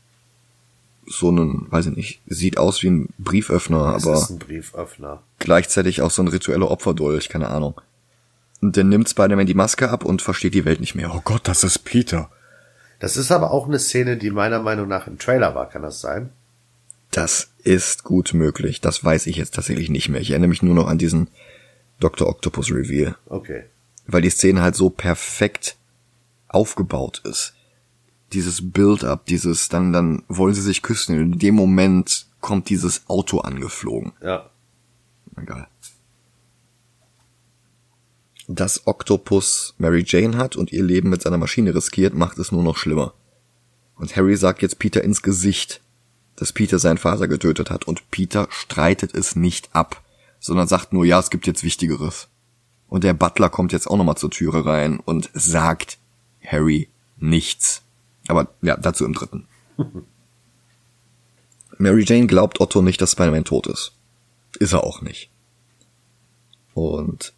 so 1.07 1.29
einen, 1.31 1.73
weiß 1.73 1.87
ich 1.87 1.97
nicht, 1.97 2.21
sieht 2.27 2.59
aus 2.59 2.83
wie 2.83 2.91
ein 2.91 3.09
Brieföffner, 3.17 3.93
Das 3.95 4.07
aber 4.07 4.17
ist 4.19 4.29
ein 4.29 4.39
Brieföffner. 4.39 5.23
gleichzeitig 5.39 6.03
auch 6.03 6.11
so 6.11 6.23
ein 6.23 6.29
ritueller 6.29 6.71
Opferdolch, 6.71 7.31
keine 7.31 7.49
Ahnung. 7.49 7.81
Und 8.61 8.77
dann 8.77 8.91
nimmt 8.91 9.09
Spider-Man 9.09 9.47
die 9.47 9.55
Maske 9.55 9.89
ab 9.89 10.05
und 10.05 10.21
versteht 10.21 10.53
die 10.53 10.67
Welt 10.67 10.81
nicht 10.81 10.95
mehr. 10.95 11.15
Oh 11.15 11.23
Gott, 11.25 11.49
das 11.49 11.65
ist 11.65 11.79
Peter. 11.81 12.31
Das 13.01 13.17
ist 13.17 13.33
aber 13.33 13.53
auch 13.53 13.67
eine 13.67 13.79
Szene, 13.79 14.19
die 14.19 14.31
meiner 14.31 14.61
Meinung 14.63 14.87
nach 14.87 15.07
im 15.07 15.19
Trailer 15.19 15.55
war, 15.55 15.69
kann 15.71 15.81
das 15.83 16.01
sein? 16.03 16.29
Das 17.13 17.53
ist 17.63 18.05
gut 18.05 18.33
möglich. 18.33 18.81
Das 18.81 19.05
weiß 19.05 19.27
ich 19.27 19.37
jetzt 19.37 19.55
tatsächlich 19.55 19.91
nicht 19.91 20.09
mehr. 20.09 20.21
Ich 20.21 20.31
erinnere 20.31 20.49
mich 20.49 20.63
nur 20.63 20.75
noch 20.75 20.89
an 20.89 20.99
diesen 20.99 21.29
Dr. 22.01 22.27
Octopus 22.27 22.71
Reveal. 22.71 23.17
Okay. 23.27 23.65
Weil 24.07 24.23
die 24.23 24.31
Szene 24.31 24.63
halt 24.63 24.75
so 24.75 24.89
perfekt 24.91 25.77
aufgebaut 26.49 27.21
ist. 27.25 27.55
Dieses 28.33 28.73
Build-up, 28.73 29.27
dieses, 29.27 29.69
dann, 29.69 29.93
dann 29.93 30.23
wollen 30.27 30.55
sie 30.55 30.63
sich 30.63 30.81
küssen. 30.81 31.15
In 31.15 31.39
dem 31.39 31.55
Moment 31.55 32.27
kommt 32.41 32.71
dieses 32.71 33.09
Auto 33.09 33.41
angeflogen. 33.41 34.13
Ja. 34.23 34.49
Egal. 35.37 35.69
Dass 38.49 38.87
Octopus 38.87 39.75
Mary 39.77 40.03
Jane 40.07 40.39
hat 40.39 40.57
und 40.57 40.73
ihr 40.73 40.83
Leben 40.83 41.11
mit 41.11 41.21
seiner 41.21 41.39
Maschine 41.39 41.75
riskiert, 41.75 42.15
macht 42.15 42.39
es 42.39 42.53
nur 42.53 42.63
noch 42.63 42.79
schlimmer. 42.79 43.13
Und 43.97 44.17
Harry 44.17 44.37
sagt 44.37 44.63
jetzt 44.63 44.79
Peter 44.79 45.05
ins 45.05 45.23
Gesicht, 45.23 45.82
dass 46.37 46.53
Peter 46.53 46.79
seinen 46.79 46.99
Vater 46.99 47.29
getötet 47.29 47.71
hat 47.71 47.87
und 47.87 48.11
Peter 48.11 48.49
streitet 48.51 49.15
es 49.15 49.37
nicht 49.37 49.75
ab, 49.75 50.03
sondern 50.41 50.67
sagt 50.67 50.93
nur, 50.93 51.05
ja, 51.05 51.19
es 51.19 51.31
gibt 51.31 51.47
jetzt 51.47 51.63
Wichtigeres. 51.63 52.29
Und 52.89 53.05
der 53.05 53.15
Butler 53.15 53.49
kommt 53.49 53.73
jetzt 53.73 53.87
auch 53.87 53.97
nochmal 53.97 54.17
zur 54.17 54.31
Türe 54.31 54.67
rein 54.67 55.01
und 55.01 55.31
sagt 55.33 55.99
Harry 56.45 56.89
nichts. 57.17 57.83
Aber 58.29 58.49
ja, 58.61 58.77
dazu 58.77 59.05
im 59.05 59.15
dritten. 59.15 59.47
Mary 61.79 62.05
Jane 62.07 62.27
glaubt 62.27 62.61
Otto 62.61 62.83
nicht, 62.83 63.01
dass 63.01 63.13
Spider-Man 63.13 63.45
tot 63.45 63.67
ist. 63.67 63.93
Ist 64.59 64.73
er 64.73 64.85
auch 64.85 65.01
nicht. 65.01 65.31
Und 66.75 67.33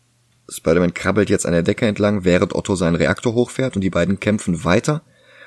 Spider-Man 0.48 0.94
krabbelt 0.94 1.30
jetzt 1.30 1.46
an 1.46 1.52
der 1.52 1.62
Decke 1.62 1.86
entlang, 1.86 2.24
während 2.24 2.54
Otto 2.54 2.74
seinen 2.74 2.96
Reaktor 2.96 3.34
hochfährt 3.34 3.76
und 3.76 3.82
die 3.82 3.90
beiden 3.90 4.20
kämpfen 4.20 4.64
weiter. 4.64 5.02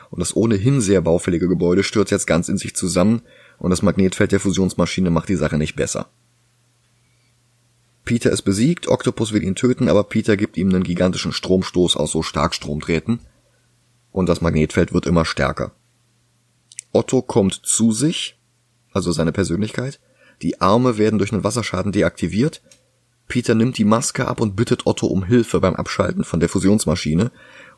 Und 0.10 0.20
das 0.20 0.36
ohnehin 0.36 0.80
sehr 0.82 1.02
baufällige 1.02 1.48
Gebäude 1.48 1.84
stürzt 1.84 2.12
jetzt 2.12 2.28
ganz 2.28 2.50
in 2.50 2.58
sich 2.58 2.76
zusammen 2.76 3.22
und 3.60 3.70
das 3.72 3.82
Magnetfeld 3.82 4.32
der 4.32 4.40
Fusionsmaschine 4.40 5.10
macht 5.10 5.30
die 5.30 5.36
Sache 5.36 5.58
nicht 5.58 5.76
besser. 5.76 6.10
Peter 8.08 8.32
ist 8.32 8.44
besiegt, 8.44 8.88
Octopus 8.88 9.34
will 9.34 9.44
ihn 9.44 9.56
töten, 9.56 9.90
aber 9.90 10.06
Peter 10.06 10.38
gibt 10.38 10.56
ihm 10.56 10.70
einen 10.70 10.84
gigantischen 10.84 11.34
Stromstoß 11.34 11.98
aus 11.98 12.14
so 12.14 12.24
Starkstromdrähten. 12.24 13.20
Und 14.14 14.30
das 14.30 14.40
Magnetfeld 14.40 14.94
wird 14.94 15.06
immer 15.06 15.26
stärker. 15.26 15.74
Otto 16.94 17.22
kommt 17.22 17.54
zu 17.54 17.92
sich, 17.92 18.40
also 18.94 19.12
seine 19.12 19.34
Persönlichkeit. 19.34 20.00
Die 20.42 20.62
Arme 20.62 20.98
werden 20.98 21.20
durch 21.20 21.34
einen 21.34 21.44
Wasserschaden 21.44 21.92
deaktiviert. 21.92 22.62
Peter 23.28 23.56
nimmt 23.56 23.78
die 23.78 23.84
Maske 23.84 24.26
ab 24.28 24.40
und 24.40 24.56
bittet 24.56 24.88
Otto 24.88 25.08
um 25.08 25.26
Hilfe 25.26 25.60
beim 25.60 25.76
Abschalten 25.76 26.24
von 26.24 26.40
der 26.40 26.48
Fusionsmaschine. 26.48 27.32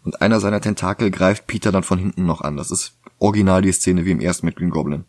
Und 0.04 0.22
einer 0.22 0.40
seiner 0.40 0.62
Tentakel 0.62 1.10
greift 1.10 1.48
Peter 1.48 1.72
dann 1.72 1.84
von 1.84 1.98
hinten 1.98 2.28
noch 2.28 2.42
an. 2.42 2.56
Das 2.56 2.70
ist 2.70 2.94
original 3.18 3.64
die 3.64 3.72
Szene 3.72 4.06
wie 4.06 4.12
im 4.12 4.20
ersten 4.20 4.46
mit 4.46 4.58
Green 4.58 4.70
Goblin. 4.70 5.06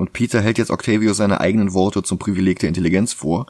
Und 0.00 0.14
Peter 0.14 0.40
hält 0.40 0.56
jetzt 0.56 0.70
Octavio 0.70 1.12
seine 1.12 1.42
eigenen 1.42 1.74
Worte 1.74 2.02
zum 2.02 2.18
Privileg 2.18 2.58
der 2.58 2.68
Intelligenz 2.68 3.12
vor. 3.12 3.44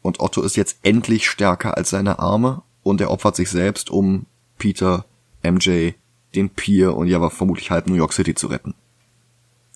Und 0.00 0.18
Otto 0.18 0.40
ist 0.40 0.56
jetzt 0.56 0.78
endlich 0.82 1.28
stärker 1.28 1.76
als 1.76 1.90
seine 1.90 2.20
Arme 2.20 2.62
und 2.82 3.02
er 3.02 3.10
opfert 3.10 3.36
sich 3.36 3.50
selbst, 3.50 3.90
um 3.90 4.24
Peter, 4.56 5.04
MJ, 5.42 5.90
den 6.34 6.48
Pier 6.48 6.96
und 6.96 7.06
ja 7.06 7.28
vermutlich 7.28 7.70
halb 7.70 7.86
New 7.86 7.96
York 7.96 8.14
City 8.14 8.34
zu 8.34 8.46
retten. 8.46 8.72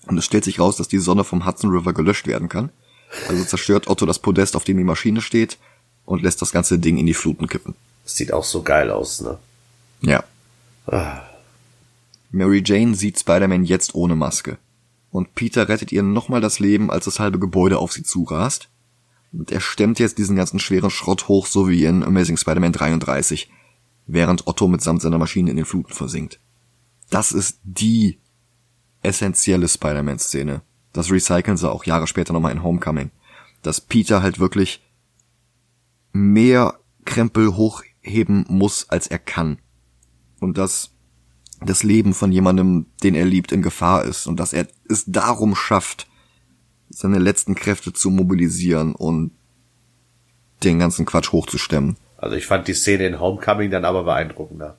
Und 0.07 0.17
es 0.17 0.25
stellt 0.25 0.45
sich 0.45 0.59
raus, 0.59 0.77
dass 0.77 0.87
die 0.87 0.97
Sonne 0.97 1.23
vom 1.23 1.45
Hudson 1.45 1.69
River 1.69 1.93
gelöscht 1.93 2.25
werden 2.25 2.49
kann. 2.49 2.71
Also 3.27 3.43
zerstört 3.43 3.87
Otto 3.87 4.07
das 4.07 4.17
Podest, 4.17 4.55
auf 4.55 4.63
dem 4.63 4.77
die 4.77 4.83
Maschine 4.83 5.21
steht 5.21 5.59
und 6.07 6.23
lässt 6.23 6.41
das 6.41 6.51
ganze 6.51 6.79
Ding 6.79 6.97
in 6.97 7.05
die 7.05 7.13
Fluten 7.13 7.45
kippen. 7.45 7.75
Das 8.03 8.15
sieht 8.15 8.33
auch 8.33 8.45
so 8.45 8.63
geil 8.63 8.89
aus, 8.89 9.21
ne? 9.21 9.37
Ja. 10.01 10.23
Ah. 10.87 11.21
Mary 12.31 12.63
Jane 12.65 12.95
sieht 12.95 13.19
Spider-Man 13.19 13.63
jetzt 13.63 13.93
ohne 13.93 14.15
Maske. 14.15 14.57
Und 15.11 15.35
Peter 15.35 15.69
rettet 15.69 15.91
ihr 15.91 16.03
nochmal 16.03 16.41
das 16.41 16.59
Leben, 16.59 16.91
als 16.91 17.05
das 17.05 17.19
halbe 17.19 17.39
Gebäude 17.39 17.77
auf 17.79 17.93
sie 17.93 18.03
zurast. 18.03 18.69
Und 19.31 19.51
er 19.51 19.61
stemmt 19.61 19.99
jetzt 19.99 20.17
diesen 20.17 20.35
ganzen 20.35 20.59
schweren 20.59 20.89
Schrott 20.89 21.27
hoch, 21.27 21.47
so 21.47 21.69
wie 21.69 21.85
in 21.85 22.03
Amazing 22.03 22.37
Spider-Man 22.37 22.71
33, 22.71 23.49
während 24.05 24.47
Otto 24.47 24.67
mitsamt 24.67 25.01
seiner 25.01 25.17
Maschine 25.17 25.51
in 25.51 25.57
den 25.57 25.65
Fluten 25.65 25.93
versinkt. 25.93 26.39
Das 27.09 27.31
ist 27.31 27.59
die 27.63 28.19
essentielle 29.01 29.67
Spider-Man-Szene. 29.67 30.61
Das 30.93 31.11
recyceln 31.11 31.57
sie 31.57 31.69
auch 31.69 31.85
Jahre 31.85 32.07
später 32.07 32.33
nochmal 32.33 32.51
in 32.51 32.63
Homecoming. 32.63 33.11
Dass 33.61 33.81
Peter 33.81 34.21
halt 34.21 34.39
wirklich 34.39 34.83
mehr 36.11 36.79
Krempel 37.05 37.55
hochheben 37.55 38.45
muss, 38.49 38.89
als 38.89 39.07
er 39.07 39.19
kann. 39.19 39.59
Und 40.39 40.57
dass 40.57 40.91
das 41.61 41.83
Leben 41.83 42.13
von 42.13 42.31
jemandem, 42.31 42.85
den 43.03 43.15
er 43.15 43.25
liebt, 43.25 43.51
in 43.51 43.61
Gefahr 43.61 44.03
ist. 44.05 44.27
Und 44.27 44.39
dass 44.39 44.53
er 44.53 44.67
es 44.89 45.05
darum 45.07 45.55
schafft, 45.55 46.07
seine 46.89 47.19
letzten 47.19 47.55
Kräfte 47.55 47.93
zu 47.93 48.09
mobilisieren 48.09 48.95
und 48.95 49.31
den 50.63 50.79
ganzen 50.79 51.05
Quatsch 51.05 51.31
hochzustemmen. 51.31 51.97
Also 52.17 52.35
ich 52.35 52.47
fand 52.47 52.67
die 52.67 52.73
Szene 52.73 53.05
in 53.05 53.19
Homecoming 53.19 53.69
dann 53.69 53.85
aber 53.85 54.03
beeindruckender. 54.03 54.77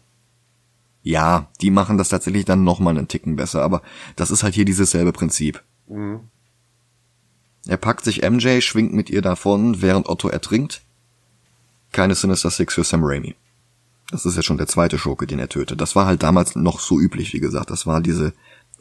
Ja, 1.02 1.48
die 1.60 1.70
machen 1.70 1.98
das 1.98 2.08
tatsächlich 2.08 2.44
dann 2.44 2.64
nochmal 2.64 2.96
einen 2.96 3.08
Ticken 3.08 3.36
besser, 3.36 3.62
aber 3.62 3.82
das 4.16 4.30
ist 4.30 4.42
halt 4.42 4.54
hier 4.54 4.64
dieses 4.64 4.90
selbe 4.90 5.12
Prinzip. 5.12 5.62
Mhm. 5.86 6.20
Er 7.66 7.76
packt 7.76 8.04
sich 8.04 8.28
MJ, 8.28 8.60
schwingt 8.60 8.92
mit 8.92 9.10
ihr 9.10 9.22
davon, 9.22 9.82
während 9.82 10.08
Otto 10.08 10.28
ertrinkt. 10.28 10.82
Keine 11.92 12.14
Sinister 12.14 12.50
Six 12.50 12.74
für 12.74 12.84
Sam 12.84 13.04
Raimi. 13.04 13.36
Das 14.10 14.24
ist 14.24 14.36
ja 14.36 14.42
schon 14.42 14.58
der 14.58 14.66
zweite 14.66 14.98
Schurke, 14.98 15.26
den 15.26 15.38
er 15.38 15.48
tötet. 15.48 15.80
Das 15.80 15.94
war 15.94 16.06
halt 16.06 16.22
damals 16.22 16.56
noch 16.56 16.80
so 16.80 16.98
üblich, 16.98 17.34
wie 17.34 17.40
gesagt. 17.40 17.70
Das 17.70 17.86
war 17.86 18.00
diese 18.00 18.32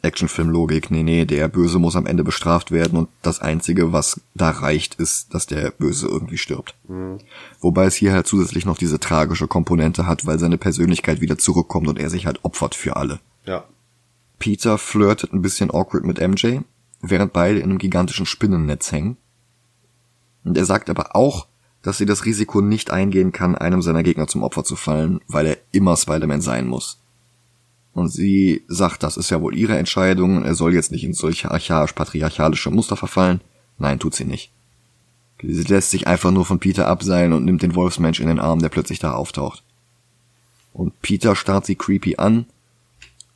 Actionfilm-Logik. 0.02 0.90
Nee, 0.90 1.02
nee, 1.02 1.24
der 1.24 1.48
Böse 1.48 1.78
muss 1.78 1.96
am 1.96 2.06
Ende 2.06 2.24
bestraft 2.24 2.70
werden 2.70 2.98
und 2.98 3.08
das 3.22 3.40
Einzige, 3.40 3.92
was 3.92 4.20
da 4.34 4.50
reicht, 4.50 4.94
ist, 4.94 5.34
dass 5.34 5.46
der 5.46 5.70
Böse 5.70 6.06
irgendwie 6.06 6.38
stirbt. 6.38 6.74
Mhm. 6.88 7.18
Wobei 7.60 7.86
es 7.86 7.94
hier 7.94 8.12
halt 8.12 8.26
zusätzlich 8.26 8.64
noch 8.64 8.78
diese 8.78 9.00
tragische 9.00 9.48
Komponente 9.48 10.06
hat, 10.06 10.24
weil 10.24 10.38
seine 10.38 10.58
Persönlichkeit 10.58 11.20
wieder 11.20 11.38
zurückkommt 11.38 11.88
und 11.88 11.98
er 11.98 12.10
sich 12.10 12.26
halt 12.26 12.44
opfert 12.44 12.74
für 12.74 12.96
alle. 12.96 13.20
Ja. 13.44 13.64
Peter 14.38 14.78
flirtet 14.78 15.32
ein 15.32 15.42
bisschen 15.42 15.70
awkward 15.70 16.04
mit 16.04 16.20
MJ, 16.20 16.60
während 17.00 17.32
beide 17.32 17.58
in 17.58 17.70
einem 17.70 17.78
gigantischen 17.78 18.26
Spinnennetz 18.26 18.92
hängen. 18.92 19.16
Und 20.44 20.56
er 20.56 20.64
sagt 20.64 20.88
aber 20.90 21.16
auch, 21.16 21.48
dass 21.88 21.96
sie 21.96 22.04
das 22.04 22.26
Risiko 22.26 22.60
nicht 22.60 22.90
eingehen 22.90 23.32
kann, 23.32 23.54
einem 23.54 23.80
seiner 23.80 24.02
Gegner 24.02 24.26
zum 24.26 24.42
Opfer 24.42 24.62
zu 24.62 24.76
fallen, 24.76 25.22
weil 25.26 25.46
er 25.46 25.56
immer 25.72 25.96
Spider-Man 25.96 26.42
sein 26.42 26.66
muss. 26.66 27.00
Und 27.94 28.10
sie 28.10 28.62
sagt, 28.68 29.02
das 29.02 29.16
ist 29.16 29.30
ja 29.30 29.40
wohl 29.40 29.56
ihre 29.56 29.78
Entscheidung, 29.78 30.44
er 30.44 30.54
soll 30.54 30.74
jetzt 30.74 30.92
nicht 30.92 31.02
in 31.02 31.14
solche 31.14 31.50
archaisch-patriarchalische 31.50 32.70
Muster 32.70 32.94
verfallen. 32.94 33.40
Nein, 33.78 33.98
tut 33.98 34.14
sie 34.14 34.26
nicht. 34.26 34.52
Sie 35.42 35.62
lässt 35.62 35.90
sich 35.90 36.06
einfach 36.06 36.30
nur 36.30 36.44
von 36.44 36.58
Peter 36.58 36.88
abseilen 36.88 37.32
und 37.32 37.46
nimmt 37.46 37.62
den 37.62 37.74
Wolfsmensch 37.74 38.20
in 38.20 38.28
den 38.28 38.38
Arm, 38.38 38.58
der 38.58 38.68
plötzlich 38.68 38.98
da 38.98 39.12
auftaucht. 39.12 39.62
Und 40.74 41.00
Peter 41.00 41.34
starrt 41.34 41.64
sie 41.64 41.76
creepy 41.76 42.16
an, 42.16 42.44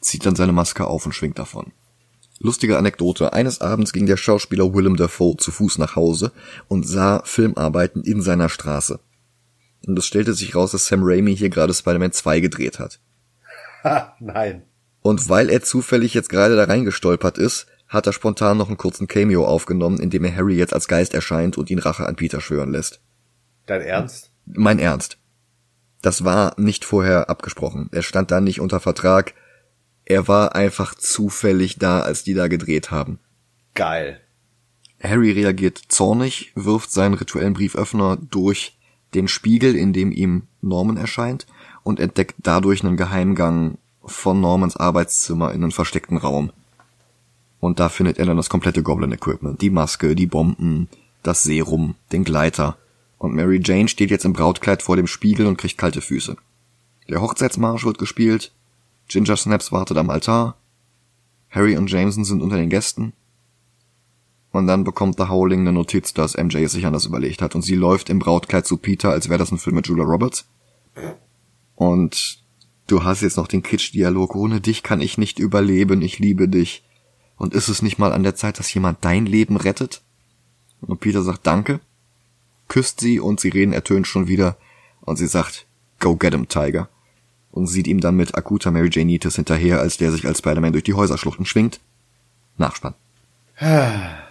zieht 0.01 0.27
dann 0.27 0.37
seine 0.37 0.53
Maske 0.53 0.87
auf 0.87 1.07
und 1.07 1.15
schwingt 1.15 1.39
davon. 1.39 1.73
Lustige 2.43 2.77
Anekdote. 2.77 3.33
Eines 3.33 3.61
Abends 3.61 3.93
ging 3.93 4.07
der 4.07 4.17
Schauspieler 4.17 4.75
Willem 4.75 4.97
Dafoe 4.97 5.37
zu 5.37 5.53
Fuß 5.53 5.79
nach 5.79 5.95
Hause 5.95 6.33
und 6.67 6.87
sah 6.87 7.23
Filmarbeiten 7.25 8.03
in 8.03 8.21
seiner 8.21 8.49
Straße. 8.49 8.99
Und 9.87 9.97
es 9.97 10.07
stellte 10.07 10.35
sich 10.35 10.57
raus, 10.57 10.73
dass 10.73 10.87
Sam 10.87 11.03
Raimi 11.05 11.37
hier 11.37 11.51
gerade 11.51 11.73
Spider-Man 11.73 12.11
2 12.11 12.41
gedreht 12.41 12.79
hat. 12.79 13.01
Ha, 13.85 14.15
nein. 14.21 14.63
Und 15.01 15.29
weil 15.29 15.51
er 15.51 15.61
zufällig 15.61 16.15
jetzt 16.15 16.29
gerade 16.29 16.55
da 16.55 16.63
reingestolpert 16.63 17.37
ist, 17.37 17.67
hat 17.89 18.07
er 18.07 18.13
spontan 18.13 18.57
noch 18.57 18.69
einen 18.69 18.77
kurzen 18.77 19.09
Cameo 19.09 19.45
aufgenommen, 19.45 19.99
in 19.99 20.09
dem 20.09 20.23
er 20.23 20.37
Harry 20.37 20.55
jetzt 20.55 20.73
als 20.73 20.87
Geist 20.87 21.15
erscheint 21.15 21.59
und 21.59 21.69
ihn 21.69 21.81
Rache 21.81 22.07
an 22.07 22.15
Peter 22.15 22.41
schwören 22.41 22.71
lässt. 22.71 23.01
Dein 23.67 23.81
Ernst? 23.81 24.31
Mein 24.47 24.79
Ernst. 24.79 25.19
Das 26.01 26.25
war 26.25 26.55
nicht 26.59 26.85
vorher 26.85 27.29
abgesprochen. 27.29 27.89
Er 27.91 28.03
stand 28.03 28.31
da 28.31 28.41
nicht 28.41 28.61
unter 28.61 28.79
Vertrag. 28.79 29.35
Er 30.05 30.29
war 30.29 30.55
einfach 30.55 30.95
zufällig 30.95 31.79
da, 31.79 32.01
als 32.01 32.25
die 32.25 32.35
da 32.35 32.49
gedreht 32.49 32.91
haben. 32.91 33.19
Geil. 33.75 34.21
Harry 35.03 35.33
reagiert 35.33 35.81
zornig, 35.89 36.53
wirft 36.55 36.93
seinen 36.93 37.15
rituellen 37.15 37.55
Brieföffner 37.55 38.17
durch 38.17 38.79
den 39.15 39.29
Spiegel, 39.29 39.75
in 39.75 39.93
dem 39.93 40.13
ihm 40.13 40.43
Norman 40.61 40.97
erscheint, 40.97 41.47
und 41.83 42.01
entdeckt 42.01 42.37
dadurch 42.39 42.85
einen 42.85 42.97
Geheimgang 42.97 43.79
von 44.05 44.41
Normans 44.41 44.77
Arbeitszimmer 44.77 45.53
in 45.53 45.63
einen 45.63 45.73
versteckten 45.73 46.17
Raum. 46.17 46.53
Und 47.61 47.79
da 47.79 47.89
findet 47.89 48.19
er 48.19 48.27
dann 48.27 48.37
das 48.37 48.51
komplette 48.51 48.83
Goblin-Equipment. 48.83 49.61
Die 49.61 49.71
Maske, 49.71 50.17
die 50.17 50.27
Bomben, 50.27 50.89
das 51.23 51.43
Serum, 51.45 51.95
den 52.11 52.25
Gleiter. 52.25 52.77
Und 53.19 53.35
Mary 53.35 53.61
Jane 53.63 53.89
steht 53.89 54.11
jetzt 54.11 54.25
im 54.25 54.33
Brautkleid 54.33 54.83
vor 54.83 54.97
dem 54.97 55.07
Spiegel 55.07 55.47
und 55.47 55.59
kriegt 55.59 55.79
kalte 55.79 56.01
Füße. 56.01 56.37
Der 57.09 57.21
Hochzeitsmarsch 57.21 57.85
wird 57.85 57.99
gespielt. 57.99 58.53
Ginger 59.13 59.37
Snaps 59.37 59.73
wartet 59.73 59.99
am 59.99 60.09
Altar. 60.09 60.57
Harry 61.51 61.77
und 61.77 61.91
Jameson 61.91 62.25
sind 62.25 62.41
unter 62.41 62.57
den 62.57 62.71
Gästen. 62.71 63.13
Und 64.53 64.67
dann 64.67 64.85
bekommt 64.85 65.19
The 65.19 65.29
Howling 65.29 65.61
eine 65.61 65.73
Notiz, 65.73 66.15
dass 66.15 66.37
MJ 66.37 66.67
sich 66.67 66.87
anders 66.87 67.05
überlegt 67.05 67.43
hat. 67.43 67.55
Und 67.55 67.61
sie 67.61 67.75
läuft 67.75 68.09
im 68.09 68.19
Brautkleid 68.19 68.67
zu 68.67 68.79
Peter, 68.79 69.11
als 69.11 69.29
wäre 69.29 69.39
das 69.39 69.53
ein 69.53 69.59
Film 69.59 69.77
mit 69.77 69.87
Julia 69.87 70.05
Roberts. 70.05 70.47
Und 71.75 72.43
du 72.87 73.05
hast 73.05 73.21
jetzt 73.21 73.37
noch 73.37 73.49
den 73.49 73.63
Kitsch-Dialog. 73.63 74.35
Ohne 74.35 74.63
dich 74.63 74.83
kann 74.83 75.03
ich 75.03 75.19
nicht 75.19 75.39
überleben. 75.39 76.01
Ich 76.01 76.19
liebe 76.19 76.49
dich. 76.49 76.83
Und 77.37 77.53
ist 77.53 77.69
es 77.69 77.83
nicht 77.83 77.99
mal 77.99 78.13
an 78.13 78.23
der 78.23 78.35
Zeit, 78.35 78.59
dass 78.59 78.73
jemand 78.73 79.05
dein 79.05 79.27
Leben 79.27 79.59
rettet? 79.59 80.01
Und 80.81 81.01
Peter 81.01 81.23
sagt 81.23 81.47
Danke, 81.47 81.81
küsst 82.69 83.01
sie 83.01 83.21
und 83.21 83.41
sie 83.41 83.51
reden 83.51 83.75
ertönt 83.75 84.07
schon 84.07 84.27
wieder. 84.27 84.57
Und 85.03 85.17
sie 85.17 85.27
sagt, 85.27 85.67
Go 85.99 86.17
get 86.17 86.33
him, 86.33 86.49
Tiger. 86.49 86.89
Und 87.53 87.67
sieht 87.69 87.87
ihm 87.87 88.01
dann 88.01 88.17
mit 88.17 88.35
akuter 88.35 88.71
Mary 88.71 88.89
Jane-Itis 88.91 89.37
hinterher, 89.37 89.81
als 89.81 89.99
der 89.99 90.11
sich 90.11 90.27
als 90.27 90.39
Spider-Man 90.39 90.73
durch 90.73 90.85
die 90.85 90.95
Häuserschluchten 90.95 91.47
schwingt. 91.47 91.81
Nachspann. 92.57 92.95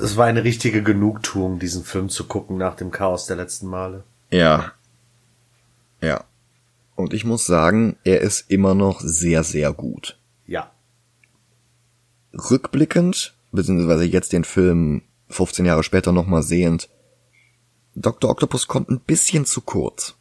Es 0.00 0.16
war 0.16 0.26
eine 0.26 0.44
richtige 0.44 0.82
Genugtuung, 0.82 1.58
diesen 1.58 1.82
Film 1.82 2.08
zu 2.08 2.24
gucken 2.28 2.56
nach 2.56 2.76
dem 2.76 2.92
Chaos 2.92 3.26
der 3.26 3.36
letzten 3.36 3.66
Male. 3.66 4.04
Ja. 4.30 4.72
Ja. 6.00 6.24
Und 6.94 7.14
ich 7.14 7.24
muss 7.24 7.46
sagen, 7.46 7.96
er 8.04 8.20
ist 8.20 8.50
immer 8.50 8.74
noch 8.74 9.00
sehr, 9.00 9.42
sehr 9.42 9.72
gut. 9.72 10.18
Ja. 10.46 10.70
Rückblickend, 12.32 13.34
beziehungsweise 13.50 14.04
jetzt 14.04 14.32
den 14.32 14.44
Film 14.44 15.02
15 15.30 15.64
Jahre 15.64 15.82
später 15.82 16.12
nochmal 16.12 16.42
sehend, 16.42 16.88
Dr. 17.94 18.30
Octopus 18.30 18.68
kommt 18.68 18.90
ein 18.90 19.00
bisschen 19.00 19.44
zu 19.44 19.60
kurz. 19.60 20.17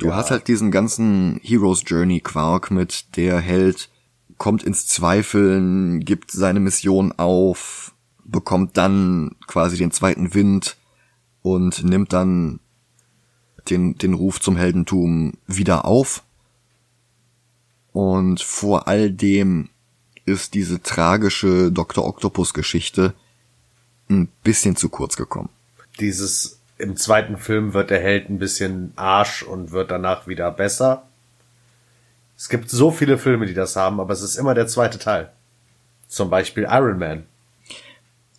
Du 0.00 0.08
Ja. 0.08 0.16
hast 0.16 0.30
halt 0.30 0.48
diesen 0.48 0.70
ganzen 0.70 1.40
Hero's 1.42 1.82
Journey 1.86 2.20
Quark 2.20 2.70
mit 2.70 3.16
der 3.16 3.38
Held 3.38 3.90
kommt 4.38 4.62
ins 4.62 4.86
Zweifeln, 4.86 6.00
gibt 6.00 6.30
seine 6.30 6.60
Mission 6.60 7.12
auf, 7.12 7.94
bekommt 8.24 8.78
dann 8.78 9.36
quasi 9.46 9.76
den 9.76 9.90
zweiten 9.90 10.32
Wind 10.32 10.78
und 11.42 11.84
nimmt 11.84 12.14
dann 12.14 12.60
den, 13.68 13.98
den 13.98 14.14
Ruf 14.14 14.40
zum 14.40 14.56
Heldentum 14.56 15.34
wieder 15.46 15.84
auf. 15.84 16.22
Und 17.92 18.40
vor 18.40 18.88
all 18.88 19.10
dem 19.10 19.68
ist 20.24 20.54
diese 20.54 20.82
tragische 20.82 21.70
Dr. 21.70 22.06
Octopus 22.06 22.54
Geschichte 22.54 23.12
ein 24.08 24.28
bisschen 24.42 24.76
zu 24.76 24.88
kurz 24.88 25.16
gekommen. 25.16 25.50
Dieses 25.98 26.59
im 26.80 26.96
zweiten 26.96 27.36
Film 27.36 27.74
wird 27.74 27.90
der 27.90 28.00
Held 28.00 28.28
ein 28.30 28.38
bisschen 28.38 28.92
Arsch 28.96 29.42
und 29.42 29.72
wird 29.72 29.90
danach 29.90 30.26
wieder 30.26 30.50
besser. 30.50 31.04
Es 32.36 32.48
gibt 32.48 32.70
so 32.70 32.90
viele 32.90 33.18
Filme, 33.18 33.46
die 33.46 33.54
das 33.54 33.76
haben, 33.76 34.00
aber 34.00 34.12
es 34.12 34.22
ist 34.22 34.36
immer 34.36 34.54
der 34.54 34.66
zweite 34.66 34.98
Teil. 34.98 35.30
Zum 36.08 36.30
Beispiel 36.30 36.66
Iron 36.70 36.98
Man. 36.98 37.26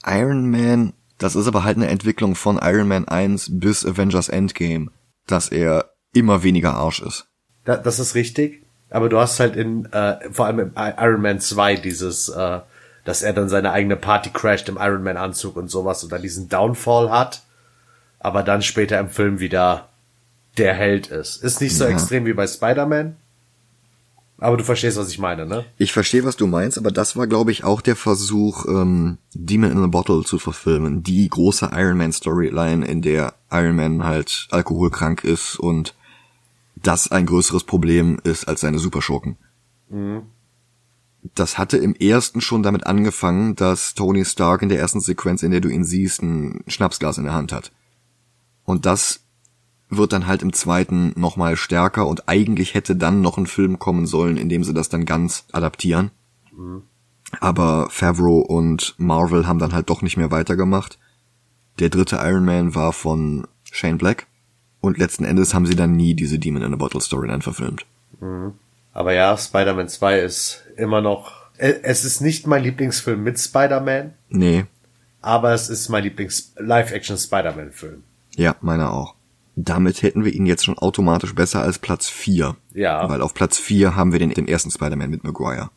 Iron 0.05 0.49
Man, 0.49 0.93
das 1.19 1.35
ist 1.35 1.47
aber 1.47 1.63
halt 1.63 1.77
eine 1.77 1.87
Entwicklung 1.87 2.35
von 2.35 2.59
Iron 2.61 2.87
Man 2.87 3.07
1 3.07 3.59
bis 3.59 3.85
Avengers 3.85 4.27
Endgame, 4.27 4.89
dass 5.27 5.49
er 5.49 5.91
immer 6.13 6.43
weniger 6.43 6.73
Arsch 6.73 7.01
ist. 7.01 7.27
Da, 7.63 7.77
das 7.77 7.99
ist 7.99 8.15
richtig. 8.15 8.63
Aber 8.89 9.07
du 9.07 9.19
hast 9.19 9.39
halt 9.39 9.55
in, 9.55 9.85
äh, 9.93 10.17
vor 10.31 10.47
allem 10.47 10.59
im 10.59 10.71
Iron 10.75 11.21
Man 11.21 11.39
2 11.39 11.75
dieses, 11.75 12.27
äh, 12.27 12.59
dass 13.05 13.21
er 13.21 13.33
dann 13.33 13.49
seine 13.49 13.71
eigene 13.71 13.95
Party 13.95 14.31
crasht 14.31 14.67
im 14.67 14.77
Iron 14.77 15.03
Man 15.03 15.17
Anzug 15.17 15.55
und 15.55 15.69
sowas 15.69 16.03
und 16.03 16.11
dann 16.11 16.21
diesen 16.21 16.49
Downfall 16.49 17.09
hat, 17.09 17.43
aber 18.23 18.43
dann 18.43 18.61
später 18.61 18.99
im 18.99 19.09
Film 19.09 19.39
wieder 19.39 19.89
der 20.57 20.73
Held 20.73 21.07
ist. 21.07 21.43
Ist 21.43 21.61
nicht 21.61 21.75
so 21.75 21.85
Ja. 21.85 21.91
extrem 21.91 22.25
wie 22.25 22.33
bei 22.33 22.47
Spider-Man. 22.47 23.15
Aber 24.37 24.57
du 24.57 24.63
verstehst, 24.63 24.97
was 24.97 25.09
ich 25.09 25.19
meine, 25.19 25.45
ne? 25.45 25.65
Ich 25.77 25.93
verstehe, 25.93 26.23
was 26.23 26.35
du 26.35 26.47
meinst, 26.47 26.79
aber 26.79 26.91
das 26.91 27.15
war, 27.15 27.27
glaube 27.27 27.51
ich, 27.51 27.63
auch 27.63 27.79
der 27.79 27.95
Versuch, 27.95 28.65
ähm, 28.65 29.19
Demon 29.35 29.71
in 29.71 29.83
a 29.83 29.87
Bottle 29.87 30.23
zu 30.23 30.39
verfilmen. 30.39 31.03
Die 31.03 31.29
große 31.29 31.69
Iron 31.73 31.97
Man 31.97 32.11
Storyline, 32.11 32.83
in 32.85 33.03
der 33.03 33.35
Iron 33.51 33.75
Man 33.75 34.03
halt 34.03 34.47
alkoholkrank 34.49 35.23
ist 35.23 35.57
und 35.59 35.93
das 36.75 37.11
ein 37.11 37.27
größeres 37.27 37.65
Problem 37.65 38.19
ist 38.23 38.47
als 38.47 38.61
seine 38.61 38.79
Superschurken. 38.79 39.37
Das 41.35 41.59
hatte 41.59 41.77
im 41.77 41.93
ersten 41.93 42.41
schon 42.41 42.63
damit 42.63 42.87
angefangen, 42.87 43.55
dass 43.55 43.93
Tony 43.93 44.25
Stark 44.25 44.63
in 44.63 44.69
der 44.69 44.79
ersten 44.79 45.01
Sequenz, 45.01 45.43
in 45.43 45.51
der 45.51 45.61
du 45.61 45.69
ihn 45.69 45.83
siehst, 45.83 46.23
ein 46.23 46.63
Schnapsglas 46.65 47.19
in 47.19 47.25
der 47.25 47.33
Hand 47.33 47.51
hat. 47.53 47.71
Und 48.71 48.85
das 48.85 49.19
wird 49.89 50.13
dann 50.13 50.27
halt 50.27 50.41
im 50.41 50.53
zweiten 50.53 51.11
nochmal 51.19 51.57
stärker 51.57 52.07
und 52.07 52.29
eigentlich 52.29 52.73
hätte 52.73 52.95
dann 52.95 53.19
noch 53.19 53.37
ein 53.37 53.47
Film 53.47 53.79
kommen 53.79 54.05
sollen, 54.05 54.37
in 54.37 54.47
dem 54.47 54.63
sie 54.63 54.73
das 54.73 54.87
dann 54.87 55.03
ganz 55.03 55.43
adaptieren. 55.51 56.11
Aber 57.41 57.89
Favreau 57.89 58.39
und 58.39 58.95
Marvel 58.97 59.45
haben 59.45 59.59
dann 59.59 59.73
halt 59.73 59.89
doch 59.89 60.01
nicht 60.01 60.15
mehr 60.15 60.31
weitergemacht. 60.31 60.99
Der 61.79 61.89
dritte 61.89 62.21
Iron 62.23 62.45
Man 62.45 62.73
war 62.73 62.93
von 62.93 63.45
Shane 63.69 63.97
Black. 63.97 64.27
Und 64.79 64.97
letzten 64.97 65.25
Endes 65.25 65.53
haben 65.53 65.65
sie 65.65 65.75
dann 65.75 65.97
nie 65.97 66.13
diese 66.13 66.39
Demon 66.39 66.61
in 66.61 66.73
a 66.73 66.77
Bottle 66.77 67.01
Storyline 67.01 67.41
verfilmt. 67.41 67.85
Aber 68.93 69.13
ja, 69.13 69.37
Spider-Man 69.37 69.89
2 69.89 70.19
ist 70.19 70.63
immer 70.77 71.01
noch, 71.01 71.33
äh, 71.57 71.73
es 71.83 72.05
ist 72.05 72.21
nicht 72.21 72.47
mein 72.47 72.63
Lieblingsfilm 72.63 73.21
mit 73.21 73.37
Spider-Man, 73.37 74.13
Nee, 74.29 74.63
aber 75.21 75.53
es 75.53 75.69
ist 75.69 75.89
mein 75.89 76.03
Lieblings-Live-Action-Spider-Man-Film. 76.03 78.03
Ja, 78.35 78.55
meiner 78.61 78.93
auch. 78.93 79.15
Damit 79.55 80.01
hätten 80.01 80.23
wir 80.23 80.33
ihn 80.33 80.45
jetzt 80.45 80.65
schon 80.65 80.77
automatisch 80.77 81.35
besser 81.35 81.61
als 81.61 81.79
Platz 81.79 82.07
4. 82.07 82.55
Ja. 82.73 83.09
Weil 83.09 83.21
auf 83.21 83.33
Platz 83.33 83.57
4 83.57 83.95
haben 83.95 84.11
wir 84.11 84.19
den, 84.19 84.29
den 84.31 84.47
ersten 84.47 84.71
Spider-Man 84.71 85.09
mit 85.09 85.23
Maguire. 85.23 85.69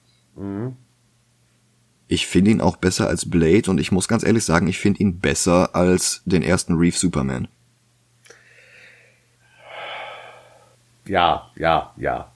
Ich 2.07 2.27
finde 2.27 2.51
ihn 2.51 2.61
auch 2.61 2.77
besser 2.77 3.09
als 3.09 3.29
Blade 3.29 3.71
und 3.71 3.79
ich 3.79 3.91
muss 3.91 4.09
ganz 4.09 4.25
ehrlich 4.25 4.45
sagen, 4.45 4.69
ich 4.69 4.79
finde 4.79 5.01
ihn 5.01 5.19
besser 5.19 5.75
als 5.75 6.23
den 6.25 6.43
ersten 6.43 6.75
Reeve 6.75 6.97
Superman. 6.97 7.49
Ja, 11.07 11.51
ja, 11.57 11.93
ja. 11.97 12.29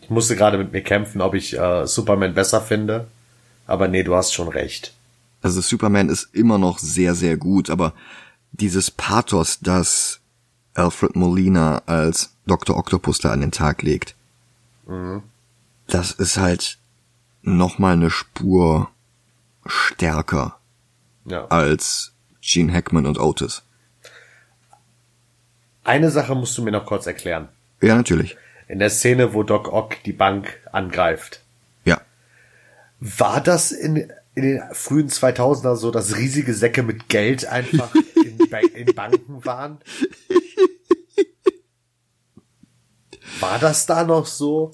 Ich 0.00 0.10
musste 0.10 0.36
gerade 0.36 0.58
mit 0.58 0.72
mir 0.72 0.82
kämpfen, 0.82 1.20
ob 1.20 1.34
ich 1.34 1.58
äh, 1.58 1.86
Superman 1.86 2.34
besser 2.34 2.60
finde. 2.60 3.06
Aber 3.66 3.88
nee, 3.88 4.02
du 4.02 4.14
hast 4.14 4.34
schon 4.34 4.48
recht. 4.48 4.92
Also 5.40 5.60
Superman 5.60 6.08
ist 6.08 6.34
immer 6.34 6.58
noch 6.58 6.78
sehr, 6.78 7.14
sehr 7.14 7.36
gut, 7.36 7.70
aber 7.70 7.94
dieses 8.60 8.90
Pathos, 8.90 9.60
das 9.60 10.20
Alfred 10.74 11.16
Molina 11.16 11.82
als 11.86 12.34
Dr. 12.46 12.76
Octopus 12.76 13.18
da 13.18 13.30
an 13.32 13.40
den 13.40 13.52
Tag 13.52 13.82
legt, 13.82 14.14
das 15.86 16.10
ist 16.12 16.36
halt 16.36 16.78
nochmal 17.42 17.94
eine 17.94 18.10
Spur 18.10 18.90
stärker 19.66 20.58
Ja. 21.24 21.46
als 21.48 22.12
Gene 22.42 22.72
Hackman 22.72 23.06
und 23.06 23.18
Otis. 23.18 23.62
Eine 25.84 26.10
Sache 26.10 26.34
musst 26.34 26.56
du 26.58 26.62
mir 26.62 26.70
noch 26.72 26.86
kurz 26.86 27.06
erklären. 27.06 27.48
Ja, 27.80 27.94
natürlich. 27.94 28.36
In 28.68 28.78
der 28.78 28.90
Szene, 28.90 29.34
wo 29.34 29.42
Doc 29.42 29.70
Ock 29.72 30.02
die 30.04 30.12
Bank 30.12 30.58
angreift. 30.72 31.42
Ja. 31.84 32.00
War 33.00 33.40
das 33.40 33.72
in, 33.72 34.10
in 34.34 34.42
den 34.42 34.62
frühen 34.72 35.08
2000er 35.08 35.76
so, 35.76 35.90
dass 35.90 36.16
riesige 36.16 36.54
Säcke 36.54 36.82
mit 36.82 37.08
Geld 37.08 37.46
einfach 37.46 37.94
in, 37.94 38.38
Ba- 38.50 38.58
in 38.74 38.94
Banken 38.94 39.44
waren? 39.44 39.78
War 43.40 43.58
das 43.58 43.86
da 43.86 44.04
noch 44.04 44.26
so? 44.26 44.72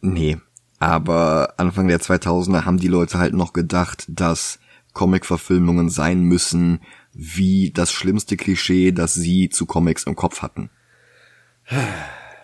Nee. 0.00 0.38
Aber 0.78 1.54
Anfang 1.56 1.88
der 1.88 2.00
2000er 2.00 2.64
haben 2.64 2.78
die 2.78 2.88
Leute 2.88 3.18
halt 3.18 3.32
noch 3.34 3.52
gedacht, 3.52 4.04
dass 4.08 4.58
Comic-Verfilmungen 4.92 5.88
sein 5.88 6.20
müssen, 6.20 6.80
wie 7.12 7.70
das 7.70 7.92
schlimmste 7.92 8.36
Klischee, 8.36 8.92
das 8.92 9.14
sie 9.14 9.48
zu 9.48 9.64
Comics 9.66 10.04
im 10.04 10.16
Kopf 10.16 10.42
hatten. 10.42 10.70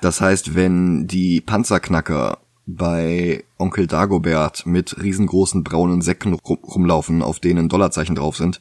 Das 0.00 0.20
heißt, 0.20 0.54
wenn 0.54 1.06
die 1.06 1.40
Panzerknacker 1.40 2.38
bei 2.66 3.44
Onkel 3.58 3.86
Dagobert 3.86 4.66
mit 4.66 5.02
riesengroßen 5.02 5.64
braunen 5.64 6.00
Säcken 6.02 6.34
rum- 6.34 6.58
rumlaufen, 6.62 7.22
auf 7.22 7.40
denen 7.40 7.68
Dollarzeichen 7.68 8.14
drauf 8.14 8.36
sind, 8.36 8.60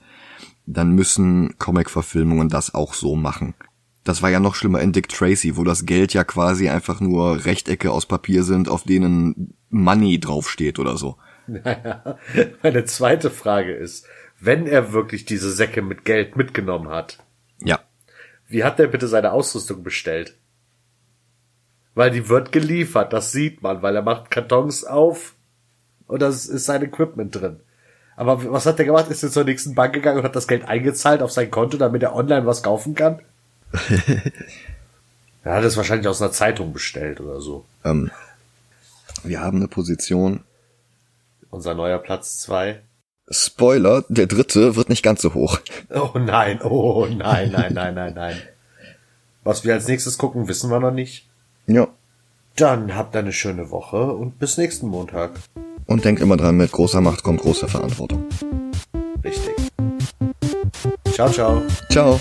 dann 0.65 0.91
müssen 0.91 1.57
Comic-Verfilmungen 1.59 2.49
das 2.49 2.73
auch 2.73 2.93
so 2.93 3.15
machen. 3.15 3.53
Das 4.03 4.23
war 4.23 4.31
ja 4.31 4.39
noch 4.39 4.55
schlimmer 4.55 4.81
in 4.81 4.93
Dick 4.93 5.09
Tracy, 5.09 5.57
wo 5.57 5.63
das 5.63 5.85
Geld 5.85 6.13
ja 6.13 6.23
quasi 6.23 6.69
einfach 6.69 7.01
nur 7.01 7.45
Rechtecke 7.45 7.91
aus 7.91 8.07
Papier 8.07 8.43
sind, 8.43 8.67
auf 8.69 8.83
denen 8.83 9.53
Money 9.69 10.19
draufsteht 10.19 10.79
oder 10.79 10.97
so. 10.97 11.17
Meine 12.63 12.85
zweite 12.85 13.29
Frage 13.29 13.73
ist, 13.73 14.05
wenn 14.39 14.65
er 14.65 14.91
wirklich 14.93 15.25
diese 15.25 15.51
Säcke 15.51 15.81
mit 15.81 16.05
Geld 16.05 16.35
mitgenommen 16.35 16.89
hat, 16.89 17.19
Ja. 17.63 17.79
wie 18.47 18.63
hat 18.63 18.79
er 18.79 18.87
bitte 18.87 19.07
seine 19.07 19.31
Ausrüstung 19.31 19.83
bestellt? 19.83 20.35
Weil 21.93 22.11
die 22.11 22.29
wird 22.29 22.51
geliefert, 22.51 23.11
das 23.13 23.31
sieht 23.31 23.61
man, 23.61 23.81
weil 23.81 23.95
er 23.95 24.01
macht 24.01 24.31
Kartons 24.31 24.85
auf 24.85 25.35
und 26.07 26.21
das 26.21 26.45
ist 26.45 26.65
sein 26.65 26.83
Equipment 26.83 27.35
drin. 27.35 27.59
Aber 28.15 28.51
was 28.51 28.65
hat 28.65 28.79
er 28.79 28.85
gemacht? 28.85 29.09
Ist 29.09 29.23
er 29.23 29.31
zur 29.31 29.45
nächsten 29.45 29.75
Bank 29.75 29.93
gegangen 29.93 30.19
und 30.19 30.23
hat 30.23 30.35
das 30.35 30.47
Geld 30.47 30.65
eingezahlt 30.65 31.21
auf 31.21 31.31
sein 31.31 31.49
Konto, 31.49 31.77
damit 31.77 32.03
er 32.03 32.15
online 32.15 32.45
was 32.45 32.63
kaufen 32.63 32.95
kann? 32.95 33.19
er 35.43 35.53
hat 35.53 35.63
es 35.63 35.77
wahrscheinlich 35.77 36.07
aus 36.07 36.21
einer 36.21 36.31
Zeitung 36.31 36.73
bestellt 36.73 37.19
oder 37.19 37.41
so. 37.41 37.65
Ähm, 37.83 38.11
wir 39.23 39.41
haben 39.41 39.57
eine 39.57 39.67
Position. 39.67 40.41
Unser 41.49 41.73
neuer 41.73 41.97
Platz 41.99 42.37
zwei. 42.37 42.81
Spoiler, 43.29 44.03
der 44.09 44.27
dritte 44.27 44.75
wird 44.75 44.89
nicht 44.89 45.03
ganz 45.03 45.21
so 45.21 45.33
hoch. 45.33 45.59
Oh 45.89 46.11
nein, 46.19 46.61
oh 46.61 47.07
nein, 47.09 47.51
nein, 47.51 47.73
nein, 47.73 47.93
nein, 47.95 48.13
nein. 48.13 48.41
Was 49.43 49.63
wir 49.63 49.73
als 49.73 49.87
nächstes 49.87 50.17
gucken, 50.17 50.47
wissen 50.47 50.69
wir 50.69 50.79
noch 50.79 50.91
nicht. 50.91 51.30
Ja. 51.67 51.87
Dann 52.55 52.95
habt 52.95 53.15
eine 53.15 53.33
schöne 53.33 53.71
Woche 53.71 54.13
und 54.13 54.39
bis 54.39 54.57
nächsten 54.57 54.87
Montag. 54.87 55.31
Und 55.87 56.05
denkt 56.05 56.21
immer 56.21 56.37
dran, 56.37 56.57
mit 56.57 56.71
großer 56.71 57.01
Macht 57.01 57.23
kommt 57.23 57.41
große 57.41 57.67
Verantwortung. 57.67 58.25
Richtig. 59.23 59.55
Ciao, 61.13 61.29
ciao. 61.29 61.61
Ciao. 61.89 62.19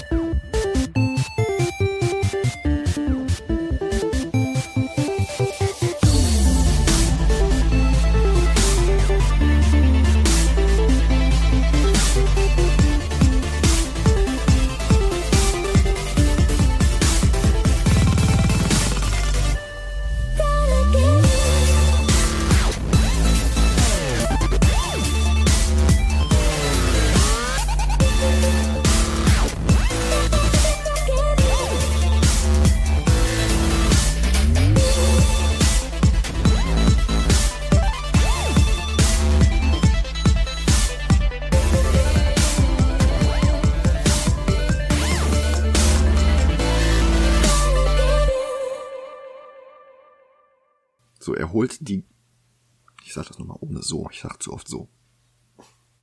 Ich 53.11 53.15
sag 53.15 53.27
das 53.27 53.41
nochmal 53.41 53.59
ohne 53.61 53.83
so. 53.83 54.09
Ich 54.13 54.21
sag 54.21 54.41
zu 54.41 54.53
oft 54.53 54.69
so. 54.69 54.89